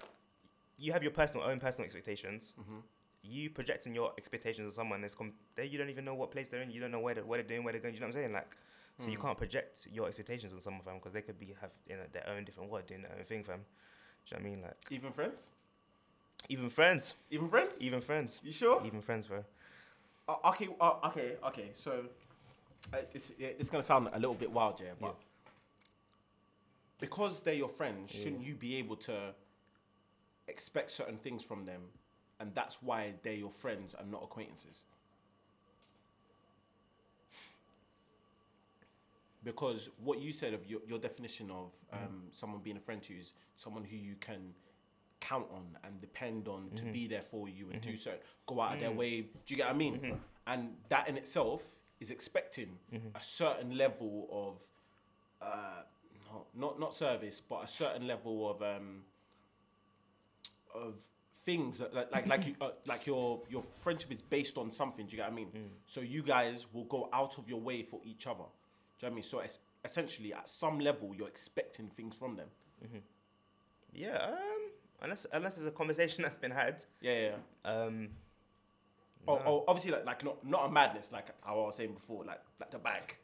you 0.77 0.93
have 0.93 1.03
your 1.03 1.11
personal 1.11 1.45
own 1.45 1.59
personal 1.59 1.85
expectations. 1.85 2.53
Mm-hmm. 2.59 2.79
You 3.25 3.49
projecting 3.49 3.95
your 3.95 4.11
expectations 4.17 4.65
on 4.65 4.71
someone 4.71 5.03
is 5.03 5.15
com- 5.15 5.33
they 5.55 5.65
you 5.65 5.77
don't 5.77 5.89
even 5.89 6.03
know 6.05 6.13
what 6.13 6.29
place 6.31 6.49
they're 6.49 6.61
in. 6.61 6.69
You 6.71 6.81
don't 6.81 6.91
know 6.91 6.99
where 6.99 7.15
they're, 7.15 7.23
what 7.23 7.37
they're 7.37 7.43
doing, 7.47 7.63
where 7.63 7.71
they're 7.71 7.81
going. 7.81 7.93
You 7.93 8.01
know 8.01 8.07
what 8.07 8.15
I'm 8.15 8.21
saying? 8.21 8.33
Like, 8.33 8.55
so 8.99 9.09
you 9.09 9.17
Mm. 9.17 9.21
can't 9.21 9.37
project 9.37 9.87
your 9.91 10.07
expectations 10.07 10.51
on 10.53 10.59
someone, 10.59 10.83
fam, 10.83 10.95
because 10.95 11.13
they 11.13 11.21
could 11.21 11.39
be 11.39 11.55
have 11.61 11.71
you 11.87 11.95
know 11.95 12.03
their 12.11 12.27
own 12.29 12.43
different 12.43 12.69
world 12.69 12.85
doing 12.85 13.01
their 13.01 13.13
own 13.17 13.23
thing, 13.23 13.43
fam. 13.43 13.59
Do 14.25 14.35
you 14.35 14.37
know 14.37 14.43
what 14.43 14.51
I 14.51 14.55
mean? 14.55 14.61
Like, 14.61 14.77
Even 14.91 15.11
friends? 15.13 15.49
even 16.49 16.69
friends, 16.69 17.15
Even 17.31 17.47
friends? 17.47 17.81
even 17.81 18.01
friends, 18.01 18.39
you 18.43 18.51
sure? 18.51 18.81
even 18.85 19.01
friends, 19.01 19.27
bro. 19.27 19.45
Uh, 20.27 20.35
okay, 20.49 20.67
uh, 20.81 20.95
okay, 21.05 21.35
okay. 21.45 21.69
So, 21.71 22.05
uh, 22.93 22.97
it's 23.13 23.31
it's 23.39 23.69
gonna 23.69 23.83
sound 23.83 24.09
a 24.11 24.19
little 24.19 24.35
bit 24.35 24.51
wild, 24.51 24.79
yeah, 24.81 24.91
but 24.99 25.07
Yeah. 25.07 25.11
because 26.99 27.41
they're 27.41 27.53
your 27.53 27.69
friends, 27.69 28.13
Yeah. 28.13 28.23
shouldn't 28.23 28.43
you 28.43 28.55
be 28.55 28.75
able 28.75 28.97
to 28.97 29.33
expect 30.47 30.89
certain 30.91 31.17
things 31.17 31.43
from 31.43 31.65
them, 31.65 31.91
and 32.39 32.53
that's 32.53 32.77
why 32.81 33.13
they're 33.23 33.33
your 33.33 33.51
friends 33.51 33.95
and 33.97 34.11
not 34.11 34.23
acquaintances? 34.23 34.83
Because 39.43 39.89
what 40.01 40.19
you 40.19 40.31
said 40.31 40.53
of 40.53 40.65
your, 40.69 40.79
your 40.87 40.99
definition 40.99 41.51
of 41.51 41.73
um, 41.91 42.23
someone 42.31 42.61
being 42.63 42.77
a 42.77 42.79
friend 42.79 43.01
to 43.03 43.13
you 43.13 43.19
is 43.19 43.33
someone 43.57 43.83
who 43.83 43.97
you 43.97 44.15
can 44.19 44.53
count 45.19 45.45
on 45.53 45.63
and 45.85 45.99
depend 46.01 46.47
on 46.47 46.69
to 46.75 46.83
be 46.83 47.07
there 47.07 47.21
for 47.21 47.47
you 47.49 47.69
and 47.71 47.81
do 47.81 47.95
certain 47.97 48.19
go 48.45 48.59
out 48.61 48.75
of 48.75 48.79
their 48.79 48.91
way. 48.91 49.21
Do 49.21 49.27
you 49.47 49.57
get 49.57 49.67
what 49.67 49.75
I 49.75 49.77
mean? 49.77 50.17
And 50.47 50.75
that 50.89 51.07
in 51.09 51.17
itself 51.17 51.61
is 51.99 52.09
expecting 52.09 52.77
a 53.15 53.21
certain 53.21 53.77
level 53.77 54.27
of 54.31 54.61
uh, 55.41 55.83
not, 56.31 56.45
not 56.55 56.79
not 56.79 56.93
service, 56.93 57.41
but 57.47 57.63
a 57.63 57.67
certain 57.67 58.07
level 58.07 58.49
of 58.49 58.61
um, 58.61 59.01
of 60.73 60.95
things 61.45 61.81
like 61.93 62.11
like 62.11 62.27
like, 62.27 62.47
you, 62.47 62.55
uh, 62.61 62.69
like 62.85 63.05
your 63.05 63.41
your 63.49 63.63
friendship 63.81 64.11
is 64.11 64.21
based 64.21 64.57
on 64.57 64.71
something. 64.71 65.05
Do 65.05 65.11
you 65.11 65.17
get 65.17 65.29
what 65.29 65.33
I 65.33 65.35
mean? 65.35 65.69
So 65.85 66.01
you 66.01 66.23
guys 66.23 66.67
will 66.73 66.85
go 66.85 67.09
out 67.13 67.37
of 67.37 67.49
your 67.49 67.59
way 67.59 67.83
for 67.83 67.99
each 68.03 68.27
other. 68.27 68.43
Do 68.99 69.05
you 69.05 69.09
know 69.09 69.09
what 69.09 69.11
I 69.11 69.15
mean? 69.15 69.23
So 69.23 69.39
es- 69.39 69.59
essentially, 69.83 70.33
at 70.33 70.47
some 70.47 70.79
level, 70.79 71.13
you're 71.15 71.27
expecting 71.27 71.87
things 71.89 72.15
from 72.15 72.35
them. 72.35 72.47
Yeah. 73.93 74.17
Um. 74.17 74.37
Unless 75.01 75.27
unless 75.33 75.55
there's 75.55 75.67
a 75.67 75.71
conversation 75.71 76.23
that's 76.23 76.37
been 76.37 76.51
had. 76.51 76.83
Yeah, 77.01 77.11
yeah. 77.13 77.29
yeah. 77.65 77.71
Um. 77.71 78.09
Oh, 79.25 79.35
no. 79.35 79.41
oh, 79.45 79.63
obviously, 79.67 79.91
like, 79.91 80.05
like 80.05 80.23
not 80.23 80.45
not 80.45 80.65
a 80.67 80.71
madness, 80.71 81.11
like 81.11 81.27
how 81.45 81.59
I 81.61 81.65
was 81.65 81.75
saying 81.75 81.93
before, 81.93 82.23
like 82.25 82.41
like 82.59 82.71
the 82.71 82.79
bag. 82.79 83.15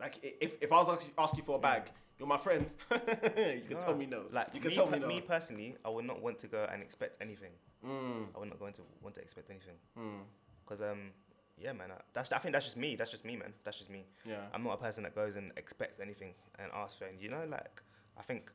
Like 0.00 0.18
if, 0.22 0.56
if 0.60 0.72
I 0.72 0.76
was 0.76 0.88
asking 0.88 1.12
ask 1.18 1.36
you 1.36 1.42
for 1.42 1.56
a 1.56 1.60
bag, 1.60 1.90
you're 2.24 2.28
my 2.28 2.42
friend. 2.42 2.74
you 2.90 3.60
can 3.68 3.74
No. 3.74 3.78
tell 3.80 3.94
me 3.94 4.06
no. 4.06 4.22
Like 4.32 4.48
you 4.54 4.60
can 4.60 4.70
me, 4.70 4.74
tell 4.74 4.86
me 4.90 4.98
no. 4.98 5.06
me 5.06 5.20
personally, 5.20 5.76
I 5.84 5.88
would 5.90 6.04
not 6.06 6.22
want 6.22 6.38
to 6.40 6.46
go 6.46 6.66
and 6.72 6.82
expect 6.82 7.18
anything. 7.20 7.50
Mm, 7.86 8.26
I 8.34 8.38
would 8.38 8.48
not 8.48 8.58
going 8.58 8.72
to 8.74 8.82
want 9.02 9.14
to 9.16 9.20
expect 9.20 9.50
anything. 9.50 9.74
mm, 9.98 10.20
Cause 10.66 10.80
um, 10.80 11.10
yeah, 11.58 11.72
man. 11.72 11.90
I, 11.90 12.00
that's 12.14 12.32
I 12.32 12.38
think 12.38 12.52
that's 12.54 12.64
just 12.64 12.76
me. 12.76 12.96
That's 12.96 13.10
just 13.10 13.24
me, 13.24 13.36
man. 13.36 13.52
That's 13.64 13.78
just 13.78 13.90
me. 13.90 14.06
yeah. 14.24 14.36
I'm 14.54 14.64
not 14.64 14.72
a 14.74 14.76
person 14.78 15.02
that 15.04 15.14
goes 15.14 15.36
and 15.36 15.52
expects 15.56 16.00
anything 16.00 16.34
and 16.58 16.70
asks 16.74 16.98
for. 16.98 17.04
And 17.04 17.20
You 17.20 17.28
know, 17.28 17.44
like 17.48 17.82
I 18.18 18.22
think 18.22 18.50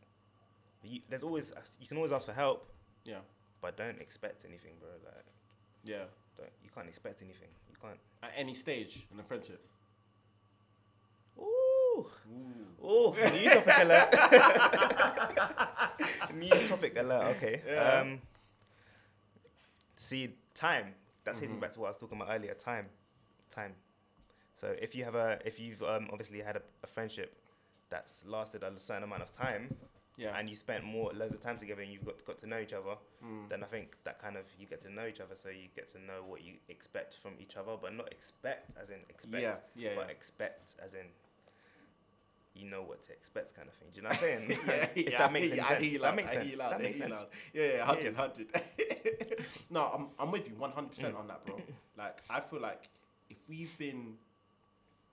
you, 0.84 1.01
there's 1.10 1.23
always 1.23 1.53
you 1.79 1.88
can 1.88 1.97
always 1.97 2.12
ask 2.12 2.25
for 2.25 2.34
help, 2.34 2.71
Yeah. 3.05 3.19
but 3.62 3.77
don't 3.77 4.01
expect 4.01 4.45
anything, 4.45 4.73
bro. 4.79 4.89
Like 5.05 5.25
Yeah. 5.84 6.05
don't, 6.38 6.49
you 6.63 6.69
can't 6.73 6.88
expect 6.88 7.21
anything. 7.21 7.49
You 7.69 7.75
can't. 7.82 7.99
At 8.23 8.32
any 8.36 8.53
stage 8.55 9.08
in 9.13 9.19
a 9.19 9.23
friendship. 9.23 9.62
Ooh, 11.99 12.85
Ooh. 12.85 12.85
ooh, 12.85 13.13
new 13.33 13.49
topic 13.49 13.73
alert. 13.77 14.13
new 16.33 16.67
topic 16.67 16.97
alert. 16.97 17.35
Okay. 17.38 17.62
Yeah. 17.67 17.99
Um. 18.01 18.21
See, 19.95 20.33
time. 20.53 20.93
That's 21.23 21.39
hitting 21.39 21.57
Mhm. 21.57 21.62
back 21.62 21.71
to 21.73 21.79
what 21.79 21.88
I 21.88 21.89
was 21.89 21.97
talking 21.97 22.19
about 22.21 22.33
earlier. 22.33 22.53
Time, 22.53 22.88
time. 23.49 23.75
So 24.55 24.75
if 24.81 24.95
you 24.95 25.03
have 25.03 25.15
a, 25.15 25.39
if 25.45 25.59
you've 25.59 25.83
um, 25.83 26.07
obviously 26.12 26.39
had 26.41 26.55
a, 26.55 26.62
a 26.83 26.88
friendship 26.88 27.38
that's 27.89 28.25
lasted 28.25 28.63
a 28.63 28.79
certain 28.79 29.03
amount 29.03 29.21
of 29.23 29.31
time, 29.31 29.75
Yeah. 30.17 30.38
and 30.38 30.49
you 30.49 30.55
spent 30.55 30.83
more 30.83 31.12
loads 31.13 31.33
of 31.33 31.41
time 31.41 31.57
together 31.57 31.81
and 31.81 31.91
you've 31.91 32.05
got 32.05 32.23
got 32.25 32.38
to 32.39 32.47
know 32.47 32.59
each 32.59 32.73
other, 32.73 32.95
Mm. 33.23 33.49
then 33.49 33.63
I 33.63 33.67
think 33.67 33.97
that 34.05 34.19
kind 34.21 34.38
of 34.38 34.45
you 34.57 34.65
get 34.65 34.79
to 34.81 34.89
know 34.89 35.05
each 35.05 35.19
other, 35.19 35.35
so 35.35 35.49
you 35.49 35.67
get 35.75 35.89
to 35.89 35.99
know 35.99 36.23
what 36.25 36.41
you 36.41 36.53
expect 36.69 37.15
from 37.15 37.33
each 37.39 37.57
other, 37.57 37.75
but 37.81 37.93
not 37.93 38.12
expect 38.12 38.75
as 38.81 38.89
in 38.89 38.99
expect, 39.09 39.43
Yeah, 39.43 39.57
yeah, 39.75 39.95
but 39.95 40.05
yeah. 40.07 40.12
expect 40.12 40.75
as 40.83 40.93
in 40.93 41.05
you 42.59 42.69
know 42.69 42.81
what 42.83 43.01
to 43.03 43.11
expect, 43.13 43.55
kind 43.55 43.67
of 43.67 43.73
thing. 43.75 43.87
Do 43.93 43.97
you 43.97 44.03
know 44.03 44.09
what 44.09 44.17
I'm 44.17 44.23
saying? 44.23 44.49
yeah, 44.67 44.87
if 44.95 45.11
yeah, 45.11 45.17
that 45.19 45.31
makes 45.31 45.51
I 45.51 45.55
hear 45.55 45.63
sense. 45.63 46.01
that 46.01 46.15
makes 46.15 46.31
sense. 46.31 46.57
That 46.57 46.81
makes 46.81 46.97
sense. 46.97 47.25
Yeah, 47.53 47.63
yeah, 47.77 47.85
hundred, 47.85 48.13
Yeah. 48.13 48.21
hundred. 48.21 48.47
no, 49.69 49.81
I'm, 49.95 50.07
I'm 50.19 50.31
with 50.31 50.47
you, 50.49 50.55
one 50.55 50.71
hundred 50.71 50.89
Mm. 50.91 50.95
percent 50.95 51.15
on 51.15 51.27
that, 51.27 51.45
bro. 51.45 51.55
Like, 51.97 52.17
I 52.29 52.39
feel 52.39 52.61
like 52.61 52.89
if 53.29 53.37
we've 53.49 53.77
been 53.77 54.13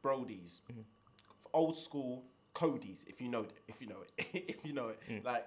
Brodies, 0.02 0.60
Mm-hmm. 0.70 0.80
old 1.52 1.76
school 1.76 2.24
Cody's, 2.54 3.04
if 3.08 3.20
you 3.20 3.28
know, 3.28 3.40
it, 3.42 3.50
if 3.68 3.80
you 3.80 3.88
know 3.88 3.96
it, 4.02 4.26
if 4.48 4.64
you 4.64 4.72
know 4.72 4.88
it, 4.88 5.00
Mm. 5.10 5.24
like, 5.24 5.46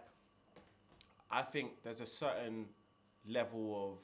I 1.32 1.42
think 1.44 1.82
there's 1.84 2.02
a 2.02 2.06
certain 2.06 2.66
level 3.28 3.92
of 3.94 4.00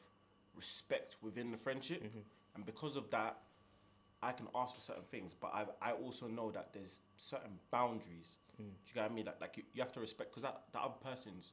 respect 0.56 1.18
within 1.22 1.52
the 1.52 1.58
friendship, 1.58 2.04
Mm-hmm. 2.04 2.20
and 2.56 2.66
because 2.66 2.96
of 2.96 3.10
that, 3.12 3.38
I 4.26 4.32
can 4.32 4.48
ask 4.56 4.74
for 4.74 4.82
certain 4.82 5.04
things, 5.04 5.36
but 5.40 5.52
I 5.54 5.90
I 5.90 5.92
also 5.92 6.28
know 6.28 6.50
that 6.52 6.74
there's 6.74 7.00
certain 7.16 7.60
boundaries. 7.70 8.40
Mm. 8.54 8.58
Do 8.58 8.88
you 8.88 8.94
get 8.96 9.02
what 9.04 9.12
I 9.12 9.14
mean? 9.14 9.26
Like 9.26 9.40
like 9.40 9.58
you, 9.58 9.64
you 9.74 9.82
have 9.84 9.92
to 9.94 10.00
respect 10.00 10.32
because 10.32 10.44
that 10.44 10.64
the 10.74 10.80
other 10.80 11.00
person's 11.04 11.52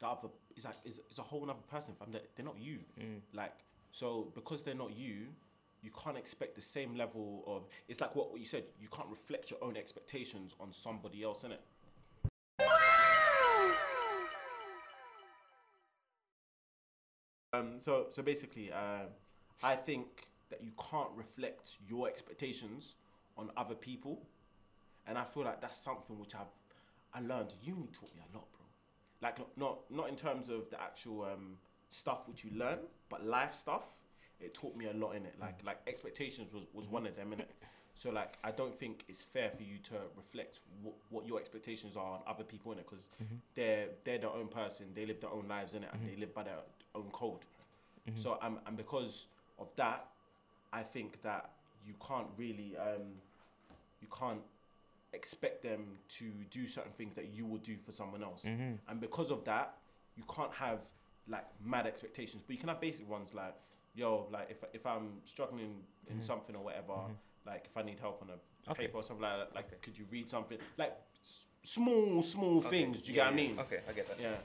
the 0.00 0.06
other 0.06 0.28
is 0.54 0.66
like 0.66 0.76
is, 0.84 1.00
is 1.10 1.18
a 1.18 1.22
whole 1.22 1.44
other 1.44 1.66
person. 1.70 1.94
Fam, 1.98 2.08
they're, 2.12 2.28
they're 2.36 2.44
not 2.44 2.58
you. 2.58 2.80
Mm. 3.00 3.20
Like 3.32 3.54
so 3.90 4.30
because 4.34 4.62
they're 4.62 4.74
not 4.74 4.94
you, 4.94 5.28
you 5.82 5.90
can't 5.92 6.18
expect 6.18 6.56
the 6.56 6.62
same 6.62 6.94
level 6.94 7.42
of. 7.46 7.68
It's 7.88 8.02
like 8.02 8.14
what, 8.14 8.30
what 8.30 8.40
you 8.40 8.46
said. 8.46 8.64
You 8.78 8.88
can't 8.88 9.08
reflect 9.08 9.50
your 9.50 9.62
own 9.62 9.78
expectations 9.78 10.54
on 10.60 10.72
somebody 10.72 11.22
else, 11.22 11.44
innit? 11.44 11.62
Um, 17.52 17.80
so 17.80 18.06
so 18.10 18.22
basically, 18.22 18.70
um, 18.72 19.08
I 19.62 19.74
think 19.74 20.29
that 20.50 20.62
you 20.62 20.72
can't 20.90 21.10
reflect 21.14 21.78
your 21.88 22.08
expectations 22.08 22.94
on 23.36 23.50
other 23.56 23.74
people, 23.74 24.20
and 25.06 25.16
I 25.16 25.24
feel 25.24 25.44
like 25.44 25.60
that's 25.60 25.76
something 25.76 26.18
which 26.18 26.34
I've 26.34 26.52
I 27.12 27.20
learned. 27.20 27.54
Uni 27.62 27.88
taught 27.92 28.14
me 28.14 28.22
a 28.32 28.36
lot, 28.36 28.46
bro. 28.52 28.66
Like 29.22 29.38
not 29.38 29.48
not, 29.56 29.78
not 29.90 30.08
in 30.08 30.16
terms 30.16 30.48
of 30.48 30.70
the 30.70 30.80
actual 30.80 31.24
um, 31.24 31.56
stuff 31.90 32.28
which 32.28 32.44
you 32.44 32.50
learn, 32.54 32.78
but 33.08 33.24
life 33.26 33.54
stuff. 33.54 33.84
It 34.40 34.54
taught 34.54 34.74
me 34.74 34.86
a 34.86 34.94
lot 34.94 35.12
in 35.16 35.26
it. 35.26 35.34
Like 35.40 35.58
like 35.64 35.78
expectations 35.86 36.52
was, 36.52 36.64
was 36.72 36.88
one 36.88 37.06
of 37.06 37.16
them 37.16 37.32
in 37.32 37.40
it. 37.40 37.50
So 37.94 38.10
like 38.10 38.38
I 38.42 38.50
don't 38.50 38.74
think 38.78 39.04
it's 39.08 39.22
fair 39.22 39.50
for 39.50 39.62
you 39.62 39.76
to 39.84 39.94
reflect 40.16 40.60
what, 40.82 40.94
what 41.10 41.26
your 41.26 41.38
expectations 41.38 41.96
are 41.96 42.12
on 42.14 42.20
other 42.26 42.44
people 42.44 42.72
in 42.72 42.78
it 42.78 42.86
because 42.88 43.10
they're 43.54 43.88
they're 44.04 44.18
their 44.18 44.30
own 44.30 44.48
person. 44.48 44.86
They 44.94 45.04
live 45.04 45.20
their 45.20 45.30
own 45.30 45.46
lives 45.48 45.74
in 45.74 45.82
it 45.84 45.90
and 45.92 46.08
they 46.08 46.16
live 46.18 46.32
by 46.34 46.44
their 46.44 46.60
own 46.94 47.10
code. 47.12 47.40
So 48.16 48.38
um, 48.42 48.58
and 48.66 48.76
because 48.76 49.26
of 49.58 49.68
that, 49.76 50.06
I 50.72 50.82
think 50.82 51.22
that 51.22 51.50
you 51.86 51.94
can't 52.06 52.28
really 52.36 52.76
um, 52.76 53.06
you 54.00 54.08
can't 54.16 54.40
expect 55.12 55.62
them 55.62 55.98
to 56.08 56.24
do 56.50 56.66
certain 56.66 56.92
things 56.92 57.14
that 57.16 57.30
you 57.34 57.44
will 57.44 57.58
do 57.58 57.76
for 57.84 57.92
someone 57.92 58.22
else. 58.22 58.44
Mm-hmm. 58.44 58.74
And 58.88 59.00
because 59.00 59.30
of 59.30 59.44
that, 59.44 59.74
you 60.16 60.22
can't 60.34 60.52
have 60.52 60.80
like 61.28 61.46
mad 61.64 61.86
expectations, 61.86 62.42
but 62.46 62.52
you 62.54 62.60
can 62.60 62.68
have 62.68 62.80
basic 62.80 63.08
ones 63.08 63.34
like, 63.34 63.54
yo, 63.94 64.26
like 64.30 64.50
if 64.50 64.64
if 64.72 64.86
I'm 64.86 65.20
struggling 65.24 65.82
in 66.08 66.14
mm-hmm. 66.16 66.22
something 66.22 66.54
or 66.54 66.62
whatever, 66.64 66.92
mm-hmm. 66.92 67.12
like 67.48 67.64
if 67.66 67.76
I 67.76 67.82
need 67.82 67.98
help 68.00 68.22
on 68.22 68.30
a 68.30 68.38
Okay. 68.70 68.86
paper 68.86 68.98
or 68.98 69.02
something 69.02 69.22
like 69.22 69.38
that, 69.38 69.54
like 69.54 69.66
Okay. 69.66 69.76
could 69.80 69.98
you 69.98 70.04
read 70.10 70.28
something 70.28 70.58
like 70.76 70.94
s- 71.24 71.46
small 71.62 72.22
small 72.22 72.58
Okay. 72.58 72.68
things? 72.68 73.00
Do 73.00 73.10
you 73.10 73.16
Yeah, 73.16 73.24
get 73.24 73.32
what 73.32 73.40
I 73.40 73.46
mean? 73.46 73.58
Okay, 73.58 73.80
I 73.88 73.92
get 73.92 74.06
that. 74.08 74.20
Yeah. 74.20 74.36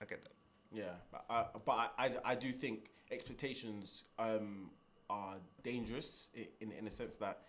I 0.00 0.04
get 0.06 0.22
that. 0.24 0.32
Yeah, 0.72 0.84
but 1.12 1.24
I, 1.30 1.44
but 1.64 1.72
I, 1.72 1.88
I, 1.98 2.10
I 2.24 2.34
do 2.34 2.52
think 2.52 2.90
expectations 3.10 4.04
um, 4.18 4.70
are 5.10 5.36
dangerous 5.62 6.30
in 6.60 6.72
in 6.72 6.86
a 6.86 6.90
sense 6.90 7.16
that 7.16 7.42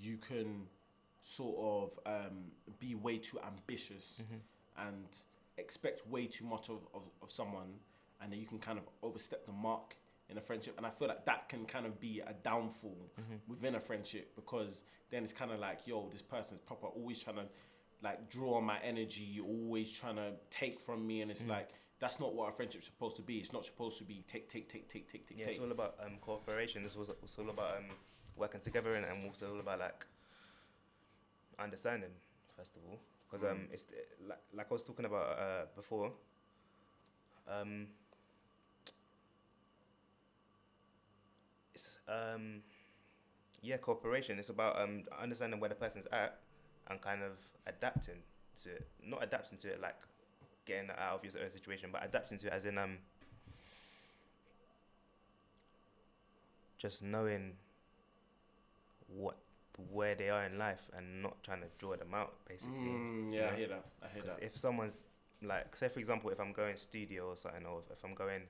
you 0.00 0.16
can 0.16 0.66
sort 1.22 1.56
of 1.58 1.98
um, 2.06 2.52
be 2.78 2.94
way 2.94 3.18
too 3.18 3.38
ambitious 3.46 4.20
and 4.88 5.06
expect 5.56 6.06
way 6.08 6.26
too 6.26 6.44
much 6.44 6.68
of, 6.68 6.86
of, 6.92 7.02
of 7.22 7.30
someone, 7.30 7.74
and 8.20 8.32
then 8.32 8.38
you 8.40 8.46
can 8.46 8.58
kind 8.58 8.78
of 8.78 8.84
overstep 9.02 9.46
the 9.46 9.52
mark 9.52 9.96
in 10.28 10.36
a 10.36 10.40
friendship. 10.40 10.74
And 10.76 10.86
I 10.86 10.90
feel 10.90 11.08
like 11.08 11.24
that 11.26 11.48
can 11.48 11.64
kind 11.64 11.86
of 11.86 12.00
be 12.00 12.20
a 12.26 12.32
downfall 12.42 13.10
within 13.46 13.74
a 13.76 13.80
friendship 13.80 14.34
because 14.34 14.82
then 15.10 15.22
it's 15.22 15.32
kind 15.32 15.50
of 15.52 15.60
like, 15.60 15.80
yo, 15.86 16.08
this 16.10 16.22
person's 16.22 16.60
proper 16.60 16.86
always 16.88 17.18
trying 17.20 17.36
to 17.36 17.46
like 18.02 18.28
draw 18.28 18.60
my 18.60 18.78
energy, 18.82 19.40
always 19.42 19.90
trying 19.92 20.16
to 20.16 20.32
take 20.50 20.80
from 20.80 21.06
me, 21.06 21.22
and 21.22 21.30
it's 21.30 21.46
like 21.46 21.70
that's 22.04 22.20
not 22.20 22.34
what 22.34 22.50
a 22.50 22.52
friendship's 22.52 22.84
supposed 22.84 23.16
to 23.16 23.22
be. 23.22 23.38
It's 23.38 23.54
not 23.54 23.64
supposed 23.64 23.96
to 23.96 24.04
be 24.04 24.22
take, 24.28 24.46
take, 24.46 24.68
take, 24.68 24.86
take, 24.88 25.10
take, 25.10 25.26
take, 25.26 25.38
Yeah, 25.38 25.46
take. 25.46 25.54
it's 25.54 25.64
all 25.64 25.72
about 25.72 25.94
um, 26.04 26.18
cooperation. 26.20 26.82
This 26.82 26.94
was 26.94 27.08
it's 27.08 27.38
all 27.38 27.48
about 27.48 27.78
um, 27.78 27.84
working 28.36 28.60
together 28.60 28.92
and, 28.92 29.06
and 29.06 29.24
also 29.26 29.54
all 29.54 29.60
about 29.60 29.78
like 29.80 30.04
understanding 31.58 32.10
first 32.58 32.76
of 32.76 32.82
all, 32.90 32.98
because 33.26 33.42
um, 33.50 33.68
it's 33.72 33.86
uh, 33.90 34.28
like 34.28 34.38
like 34.52 34.66
I 34.70 34.74
was 34.74 34.84
talking 34.84 35.06
about 35.06 35.38
uh, 35.38 35.64
before. 35.74 36.12
Um, 37.48 37.86
it's 41.74 41.96
um, 42.06 42.60
yeah, 43.62 43.78
cooperation. 43.78 44.38
It's 44.38 44.50
about 44.50 44.78
um, 44.78 45.04
understanding 45.18 45.58
where 45.58 45.70
the 45.70 45.74
person's 45.74 46.06
at 46.12 46.36
and 46.90 47.00
kind 47.00 47.22
of 47.22 47.38
adapting 47.66 48.20
to 48.62 48.72
it. 48.72 48.86
Not 49.02 49.22
adapting 49.24 49.56
to 49.60 49.68
it 49.68 49.80
like 49.80 49.96
getting 50.66 50.90
out 50.90 51.14
of 51.14 51.24
your 51.24 51.42
own 51.42 51.50
situation, 51.50 51.90
but 51.92 52.04
adapting 52.04 52.38
to 52.38 52.46
it 52.48 52.52
as 52.52 52.64
in 52.66 52.78
um. 52.78 52.98
just 56.78 57.02
knowing 57.02 57.52
what 59.08 59.36
where 59.90 60.14
they 60.14 60.28
are 60.30 60.44
in 60.44 60.58
life 60.58 60.82
and 60.96 61.22
not 61.22 61.42
trying 61.42 61.60
to 61.60 61.66
draw 61.78 61.96
them 61.96 62.14
out 62.14 62.34
basically 62.48 62.74
Mm, 62.78 63.32
you 63.32 63.38
yeah, 63.38 63.50
I 63.52 63.56
hear 63.56 63.68
that. 63.68 63.84
I 64.02 64.08
hear 64.14 64.22
that. 64.22 64.38
if 64.42 64.56
someone's 64.56 65.04
like 65.42 65.74
say 65.76 65.88
for 65.88 65.98
example 65.98 66.30
if 66.30 66.38
i'm 66.40 66.52
going 66.52 66.76
studio 66.76 67.28
or 67.30 67.36
something 67.36 67.64
or 67.66 67.82
if 67.90 68.02
i'm 68.04 68.14
going 68.14 68.42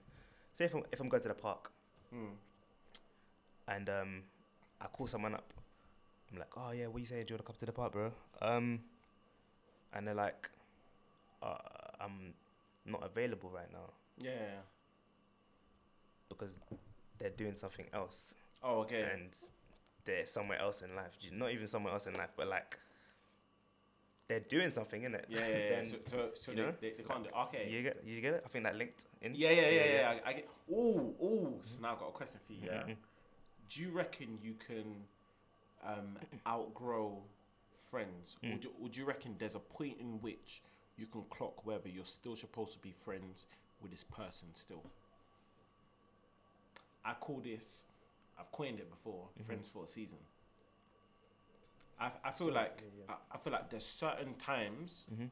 say 0.53 0.67
if 0.67 0.75
i'm, 0.75 0.83
if 0.93 1.01
I'm 1.01 1.09
going 1.09 1.23
to 1.23 1.29
the 1.29 1.35
park 1.35 1.71
Mm. 2.15 2.35
and 3.69 3.89
um 3.89 4.23
i 4.81 4.87
call 4.87 5.07
someone 5.07 5.35
up 5.35 5.53
i'm 6.31 6.39
like 6.39 6.53
oh 6.57 6.71
yeah 6.73 6.87
what 6.87 7.01
you 7.01 7.07
say 7.07 7.25
do 7.25 7.33
you 7.33 7.37
want 7.37 7.41
to 7.47 7.53
come 7.53 7.57
to 7.59 7.67
the 7.67 7.73
park 7.73 7.93
bro 7.93 8.13
um 8.43 8.81
and 9.93 10.07
they're 10.07 10.15
like 10.15 10.51
uh, 11.43 11.57
i'm 12.05 12.35
not 12.85 13.03
available 13.05 13.51
right 13.51 13.71
now 13.73 13.91
Yeah, 14.19 14.31
yeah, 14.31 14.37
yeah. 14.41 14.61
because 16.29 16.51
they're 17.19 17.31
doing 17.31 17.55
something 17.55 17.87
else 17.93 18.35
Oh, 18.63 18.81
okay. 18.81 19.03
and 19.13 19.31
they're 20.05 20.27
somewhere 20.27 20.59
else 20.59 20.83
in 20.83 20.95
life. 20.97 21.13
Not 21.33 21.51
even 21.53 21.67
somewhere 21.67 21.93
else 21.93 22.07
in 22.07 22.15
life, 22.15 22.31
but 22.37 22.47
like 22.49 22.79
they're 24.29 24.41
doing 24.41 24.71
something 24.71 25.03
in 25.05 25.15
it. 25.15 25.27
yeah, 25.29 25.41
yeah, 25.41 25.47
yeah. 25.57 25.69
then 25.77 25.87
So, 25.87 25.97
so, 26.07 26.31
so 26.35 26.53
they, 26.53 26.57
know, 26.63 26.73
they, 26.81 26.91
they 26.97 27.03
can't 27.03 27.25
do. 27.25 27.31
Okay. 27.45 27.69
you 27.71 27.83
get 27.83 28.03
you 28.07 28.21
get 28.23 28.35
it. 28.35 28.43
I 28.45 28.49
think 28.49 28.65
that 28.65 28.77
linked 28.77 29.05
in. 29.21 29.35
Yeah, 29.35 29.51
yeah, 29.51 29.69
yeah, 29.69 29.85
yeah. 29.95 30.15
I, 30.25 30.31
I 30.31 30.33
get. 30.33 30.49
Ooh, 30.71 31.15
ooh. 31.23 31.59
So 31.63 31.81
now 31.83 31.93
I 31.97 32.01
got 32.01 32.09
a 32.09 32.13
question 32.13 32.39
for 32.47 32.53
you. 32.55 32.61
Yeah. 32.67 32.83
Mhm. 32.85 32.97
Do 33.71 33.83
you 33.83 33.91
reckon 33.91 34.39
you 34.43 34.55
can 34.67 35.05
um, 35.87 36.19
outgrow 36.47 37.23
friends, 37.91 38.37
or, 38.43 38.49
Mm. 38.49 38.61
do, 38.61 38.71
or 38.83 38.89
do 38.89 39.01
you 39.01 39.07
reckon 39.07 39.37
there's 39.39 39.55
a 39.55 39.59
point 39.61 39.99
in 40.01 40.21
which 40.23 40.63
you 40.97 41.07
can 41.07 41.23
clock 41.31 41.65
whether 41.67 41.89
you're 41.89 42.05
still 42.05 42.37
supposed 42.37 42.73
to 42.75 42.79
be 42.79 42.93
friends 42.93 43.47
with 43.81 43.91
this 43.91 44.05
person 44.05 44.49
still? 44.55 44.85
I 47.05 47.15
call 47.15 47.41
this. 47.41 47.85
I've 48.39 48.51
coined 48.53 48.79
it 48.81 48.91
before. 48.91 49.29
Mhm. 49.39 49.45
Friends 49.47 49.69
for 49.69 49.85
a 49.85 49.87
season. 49.87 50.19
I, 51.99 52.11
I 52.25 52.31
feel 52.33 52.49
So, 52.49 52.53
like 52.53 52.83
yeah, 52.83 53.05
yeah. 53.09 53.15
I, 53.33 53.37
I 53.37 53.39
feel 53.39 53.53
like 53.53 53.71
there's 53.71 53.87
certain 53.87 54.35
times 54.35 55.07
Mhm. 55.13 55.31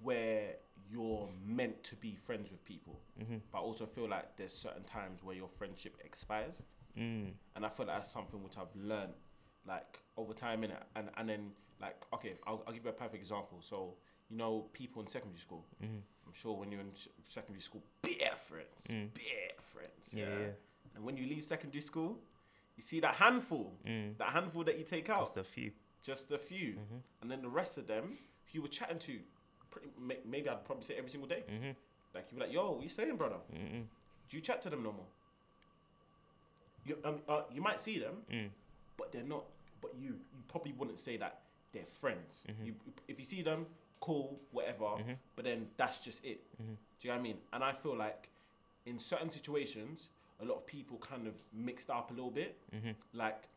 where 0.00 0.56
you're 0.90 1.30
meant 1.46 1.82
to 1.84 1.96
be 1.96 2.14
friends 2.16 2.50
with 2.50 2.62
people, 2.64 3.00
Mhm. 3.18 3.40
but 3.50 3.58
I 3.58 3.60
also 3.62 3.86
feel 3.86 4.08
like 4.08 4.36
there's 4.36 4.52
certain 4.52 4.84
times 4.84 5.22
where 5.22 5.34
your 5.36 5.48
friendship 5.48 5.96
expires, 6.04 6.62
Mm. 6.96 7.34
and 7.56 7.66
I 7.66 7.68
feel 7.70 7.86
like 7.86 7.96
that's 7.96 8.10
something 8.10 8.42
which 8.42 8.56
I've 8.58 8.74
learned 8.76 9.14
like 9.66 9.98
over 10.16 10.34
time 10.34 10.62
in 10.62 10.70
it, 10.72 10.82
and 10.94 11.10
and 11.16 11.28
then 11.28 11.54
like 11.80 11.96
okay, 12.12 12.34
I'll, 12.46 12.62
I'll 12.66 12.72
give 12.74 12.84
you 12.84 12.90
a 12.90 12.92
perfect 12.92 13.22
example. 13.22 13.62
So 13.62 13.96
you 14.30 14.36
know, 14.36 14.68
people 14.72 15.02
in 15.02 15.08
secondary 15.08 15.38
school. 15.40 15.64
Mhm. 15.82 16.02
I'm 16.26 16.32
sure 16.32 16.56
when 16.56 16.70
you're 16.72 16.80
in 16.80 16.92
secondary 17.24 17.60
school, 17.60 17.82
bare 18.02 18.36
friends, 18.36 18.86
Mm. 18.88 19.12
bare 19.14 19.54
friends. 19.60 20.14
Yeah, 20.14 20.38
yeah. 20.38 20.52
And 20.94 21.04
when 21.04 21.16
you 21.16 21.26
leave 21.26 21.44
secondary 21.44 21.80
school, 21.82 22.20
you 22.76 22.82
see 22.82 23.00
that 23.00 23.14
handful, 23.16 23.78
Mm. 23.84 24.16
that 24.18 24.30
handful 24.30 24.64
that 24.64 24.78
you 24.78 24.84
take 24.84 25.08
out, 25.10 25.26
Just 25.26 25.36
a 25.36 25.44
few. 25.44 25.72
just 26.02 26.30
a 26.32 26.38
few, 26.38 26.74
Mhm. 26.74 27.02
and 27.20 27.30
then 27.30 27.42
the 27.42 27.48
rest 27.48 27.78
of 27.78 27.86
them, 27.86 28.18
you 28.52 28.62
were 28.62 28.68
chatting 28.68 28.98
to, 29.00 29.22
pretty, 29.70 29.88
maybe 30.24 30.48
I'd 30.48 30.64
probably 30.64 30.84
say 30.84 30.96
every 30.96 31.10
single 31.10 31.28
day. 31.28 31.44
Mhm. 31.48 31.76
Like 32.14 32.30
you'd 32.30 32.38
be 32.38 32.44
like, 32.46 32.52
"Yo, 32.52 32.72
what 32.72 32.82
you 32.82 32.88
saying, 32.88 33.16
brother? 33.16 33.40
Mhm. 33.52 33.88
Do 34.28 34.36
you 34.36 34.40
chat 34.40 34.62
to 34.62 34.70
them 34.70 34.82
no 34.82 34.92
more?" 34.92 35.08
You 36.86 37.00
um, 37.04 37.22
uh, 37.28 37.44
you 37.50 37.60
might 37.62 37.80
see 37.80 37.98
them, 37.98 38.24
Mm. 38.30 38.50
but 38.96 39.10
they're 39.12 39.22
not. 39.24 39.46
But 39.80 39.94
you 39.96 40.08
you 40.32 40.42
probably 40.48 40.72
wouldn't 40.72 40.98
say 40.98 41.16
that 41.16 41.42
they're 41.72 41.86
friends. 41.86 42.44
Mm-hmm. 42.48 42.64
You, 42.66 42.74
if 43.08 43.18
you 43.18 43.24
see 43.24 43.42
them, 43.42 43.66
cool, 44.04 44.38
whatever. 44.52 44.90
But 45.36 45.44
then 45.44 45.66
that's 45.76 45.98
just 45.98 46.24
it. 46.24 46.40
Mm-hmm. 46.60 46.74
Do 46.98 47.08
you 47.08 47.08
know 47.08 47.14
what 47.16 47.20
I 47.20 47.22
mean? 47.22 47.38
And 47.52 47.64
I 47.64 47.72
feel 47.72 47.96
like 47.96 48.28
in 48.84 48.98
certain 48.98 49.30
situations, 49.30 50.08
a 50.42 50.44
lot 50.44 50.56
of 50.56 50.66
people 50.66 50.98
kind 50.98 51.26
of 51.26 51.34
mixed 51.52 51.90
up 51.90 52.10
a 52.10 52.14
little 52.14 52.30
bit. 52.30 52.52
Mm-hmm. 52.74 52.90
Like 53.14 53.48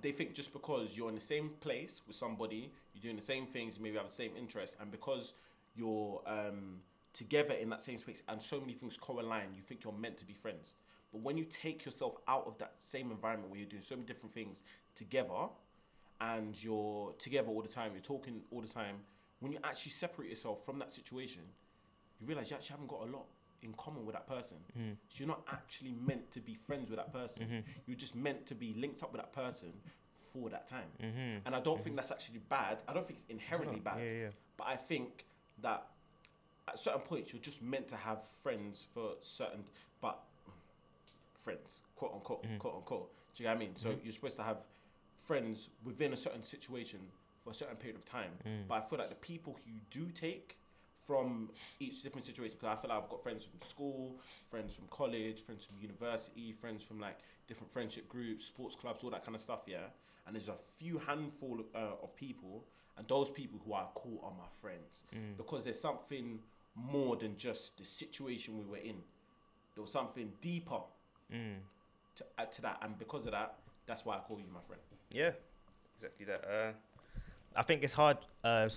they 0.00 0.12
think 0.12 0.34
just 0.34 0.52
because 0.52 0.96
you're 0.96 1.08
in 1.08 1.14
the 1.14 1.28
same 1.34 1.50
place 1.60 2.02
with 2.06 2.16
somebody, 2.16 2.70
you're 2.94 3.02
doing 3.02 3.16
the 3.16 3.28
same 3.34 3.46
things, 3.46 3.76
you 3.76 3.82
maybe 3.82 3.96
have 3.96 4.08
the 4.08 4.20
same 4.24 4.32
interests, 4.38 4.76
and 4.80 4.90
because 4.90 5.32
you're 5.74 6.22
um, 6.26 6.80
together 7.12 7.54
in 7.54 7.68
that 7.70 7.80
same 7.80 7.98
space 7.98 8.22
and 8.28 8.40
so 8.40 8.60
many 8.60 8.72
things 8.72 8.96
co-align, 8.96 9.48
you 9.54 9.62
think 9.62 9.84
you're 9.84 9.92
meant 9.92 10.16
to 10.18 10.26
be 10.26 10.34
friends. 10.34 10.74
But 11.12 11.22
when 11.22 11.36
you 11.36 11.44
take 11.44 11.84
yourself 11.84 12.14
out 12.28 12.44
of 12.46 12.56
that 12.58 12.74
same 12.78 13.10
environment 13.10 13.50
where 13.50 13.60
you're 13.60 13.68
doing 13.68 13.82
so 13.82 13.96
many 13.96 14.06
different 14.06 14.34
things 14.34 14.62
together, 14.94 15.48
and 16.20 16.62
you're 16.62 17.12
together 17.18 17.48
all 17.48 17.62
the 17.62 17.68
time, 17.68 17.90
you're 17.92 18.00
talking 18.00 18.40
all 18.50 18.62
the 18.62 18.68
time, 18.82 18.96
when 19.46 19.52
you 19.52 19.60
actually 19.62 19.92
separate 19.92 20.28
yourself 20.28 20.64
from 20.64 20.80
that 20.80 20.90
situation, 20.90 21.42
you 22.20 22.26
realize 22.26 22.50
you 22.50 22.56
actually 22.56 22.72
haven't 22.72 22.88
got 22.88 23.02
a 23.02 23.10
lot 23.12 23.26
in 23.62 23.72
common 23.74 24.04
with 24.04 24.16
that 24.16 24.26
person. 24.28 24.56
Mm-hmm. 24.76 24.90
So 25.08 25.14
you're 25.18 25.28
not 25.28 25.42
actually 25.52 25.94
meant 26.04 26.32
to 26.32 26.40
be 26.40 26.54
friends 26.54 26.90
with 26.90 26.98
that 26.98 27.12
person. 27.12 27.44
Mm-hmm. 27.44 27.58
You're 27.86 27.96
just 27.96 28.16
meant 28.16 28.44
to 28.46 28.56
be 28.56 28.74
linked 28.76 29.04
up 29.04 29.12
with 29.12 29.20
that 29.20 29.32
person 29.32 29.72
for 30.32 30.50
that 30.50 30.66
time. 30.66 30.88
Mm-hmm. 31.00 31.46
And 31.46 31.54
I 31.54 31.60
don't 31.60 31.80
think 31.80 31.94
that's 31.94 32.10
actually 32.10 32.40
bad. 32.48 32.78
I 32.88 32.92
don't 32.92 33.06
think 33.06 33.20
it's 33.20 33.30
inherently 33.30 33.78
bad. 33.78 33.98
Yeah, 34.00 34.10
yeah. 34.10 34.28
But 34.56 34.66
I 34.66 34.74
think 34.74 35.26
that 35.62 35.86
at 36.68 36.76
certain 36.76 37.02
points 37.02 37.32
you're 37.32 37.40
just 37.40 37.62
meant 37.62 37.86
to 37.88 37.96
have 37.96 38.26
friends 38.42 38.86
for 38.92 39.12
certain 39.20 39.62
but 40.00 40.18
friends, 41.38 41.82
quote 41.94 42.14
unquote, 42.14 42.44
quote 42.58 42.74
unquote. 42.74 43.12
Do 43.36 43.44
you 43.44 43.48
know 43.48 43.54
what 43.54 43.62
I 43.62 43.64
mean? 43.64 43.76
So 43.76 43.94
you're 44.02 44.12
supposed 44.12 44.36
to 44.36 44.42
have 44.42 44.66
friends 45.24 45.68
within 45.84 46.12
a 46.12 46.16
certain 46.16 46.42
situation 46.42 46.98
for 47.46 47.52
a 47.52 47.54
certain 47.54 47.76
period 47.76 47.96
of 47.96 48.04
time. 48.04 48.32
But 48.68 48.74
I 48.74 48.80
feel 48.80 48.98
like 48.98 49.08
the 49.08 49.14
people 49.14 49.56
who 49.64 49.70
you 49.70 49.78
do 49.90 50.10
take 50.10 50.58
from 51.04 51.50
each 51.78 52.02
different 52.02 52.24
situation, 52.26 52.56
because 52.58 52.76
I 52.76 52.80
feel 52.80 52.90
like 52.90 53.04
I've 53.04 53.08
got 53.08 53.22
friends 53.22 53.46
from 53.46 53.60
school, 53.68 54.16
friends 54.50 54.74
from 54.74 54.88
college, 54.90 55.44
friends 55.44 55.64
from 55.64 55.76
university, 55.80 56.50
friends 56.50 56.82
from 56.82 56.98
like 56.98 57.18
different 57.46 57.72
friendship 57.72 58.08
groups, 58.08 58.44
sports 58.44 58.74
clubs, 58.74 59.04
all 59.04 59.10
that 59.10 59.24
kind 59.24 59.36
of 59.36 59.40
stuff, 59.40 59.60
yeah. 59.68 59.86
And 60.26 60.34
there's 60.34 60.48
a 60.48 60.56
few 60.76 60.98
handful 60.98 61.60
uh, 61.72 62.02
of 62.02 62.16
people, 62.16 62.64
and 62.98 63.06
those 63.06 63.30
people 63.30 63.60
who 63.64 63.74
I 63.74 63.84
call 63.94 64.20
are 64.24 64.32
my 64.32 64.48
friends 64.60 65.04
because 65.36 65.62
there's 65.62 65.78
something 65.80 66.40
more 66.74 67.14
than 67.14 67.36
just 67.36 67.78
the 67.78 67.84
situation 67.84 68.58
we 68.58 68.64
were 68.64 68.82
in. 68.82 68.96
There 69.74 69.82
was 69.82 69.92
something 69.92 70.32
deeper 70.40 70.80
to 72.16 72.24
add 72.38 72.50
to 72.52 72.62
that, 72.62 72.78
and 72.82 72.98
because 72.98 73.26
of 73.26 73.32
that, 73.32 73.54
that's 73.86 74.04
why 74.04 74.16
I 74.16 74.18
call 74.18 74.40
you 74.40 74.46
my 74.52 74.60
friend. 74.66 74.82
Yeah, 75.12 75.30
exactly 75.94 76.26
that. 76.26 76.44
Uh, 76.44 76.72
I 77.56 77.62
think 77.62 77.82
it's 77.82 77.92
hard 77.92 78.18
uh, 78.44 78.68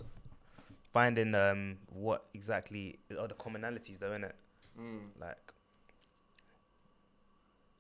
finding 0.91 1.35
um, 1.35 1.77
what 1.93 2.25
exactly 2.33 2.99
are 3.17 3.27
the 3.27 3.35
commonalities, 3.35 3.99
though, 3.99 4.11
innit? 4.11 4.31
Mm. 4.79 5.09
Like, 5.19 5.53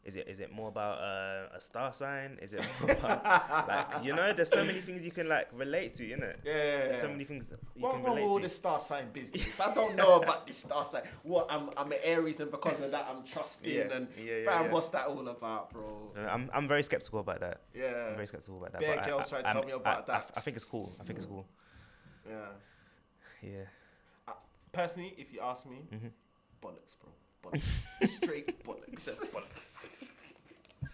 is 0.09 0.15
it 0.19 0.27
is 0.27 0.39
it 0.39 0.51
more 0.51 0.69
about 0.75 0.95
uh, 0.99 1.55
a 1.55 1.61
star 1.61 1.93
sign? 1.93 2.37
Is 2.41 2.53
it 2.53 2.65
more 2.81 2.91
about 2.91 3.67
like 3.67 4.03
you 4.05 4.13
know? 4.13 4.33
There's 4.33 4.49
so 4.49 4.63
many 4.65 4.81
things 4.81 5.05
you 5.05 5.11
can 5.19 5.27
like 5.35 5.47
relate 5.53 5.93
to, 5.95 6.03
innit? 6.03 6.37
Yeah, 6.43 6.53
yeah, 6.53 6.77
There's 6.87 7.01
so 7.01 7.07
many 7.15 7.23
things 7.25 7.45
that 7.45 7.59
you 7.75 7.83
What 7.83 7.93
can 7.93 8.03
wrong 8.03 8.13
with 8.15 8.23
all 8.23 8.29
relate 8.37 8.43
this 8.43 8.55
star 8.57 8.79
sign 8.79 9.05
business? 9.13 9.59
I 9.59 9.73
don't 9.73 9.95
know 10.01 10.13
about 10.21 10.45
this 10.47 10.57
star 10.57 10.83
sign. 10.83 11.03
What 11.23 11.45
I'm, 11.49 11.69
I'm 11.77 11.91
an 11.91 11.99
Aries, 12.03 12.39
and 12.39 12.49
because 12.51 12.81
of 12.81 12.89
that, 12.91 13.05
I'm 13.09 13.23
trusting. 13.23 13.71
Yeah, 13.73 13.93
And 13.95 14.07
yeah, 14.17 14.35
yeah, 14.37 14.45
fam, 14.45 14.65
yeah. 14.65 14.71
what's 14.73 14.89
that 14.89 15.05
all 15.07 15.27
about, 15.27 15.69
bro? 15.71 16.11
I'm 16.35 16.49
I'm 16.53 16.67
very 16.67 16.83
skeptical 16.83 17.19
about 17.19 17.39
that. 17.41 17.61
I'm 17.75 17.81
Yeah, 17.81 18.13
very 18.15 18.27
skeptical 18.27 18.57
about 18.57 18.71
that. 18.73 18.83
I- 18.83 19.05
girls 19.09 19.27
I, 19.27 19.29
try 19.29 19.41
to 19.41 19.47
I'm- 19.47 19.55
tell 19.57 19.65
me 19.65 19.73
about 19.73 20.09
I- 20.09 20.13
I- 20.13 20.17
that. 20.19 20.31
I 20.37 20.39
think 20.41 20.55
it's 20.57 20.65
cool. 20.65 20.91
I 20.99 21.03
think 21.05 21.17
it's 21.19 21.25
cool. 21.33 21.45
yeah. 22.27 22.35
Yeah. 23.41 23.65
Uh, 24.27 24.33
personally, 24.71 25.13
if 25.17 25.31
you 25.33 25.39
ask 25.41 25.65
me, 25.65 25.79
Mm-hmm. 25.93 26.07
bollocks, 26.61 26.95
bro. 26.99 27.09
Bollocks. 27.41 27.87
Straight 28.17 28.63
bollocks. 28.65 29.05
bollocks. 29.31 29.77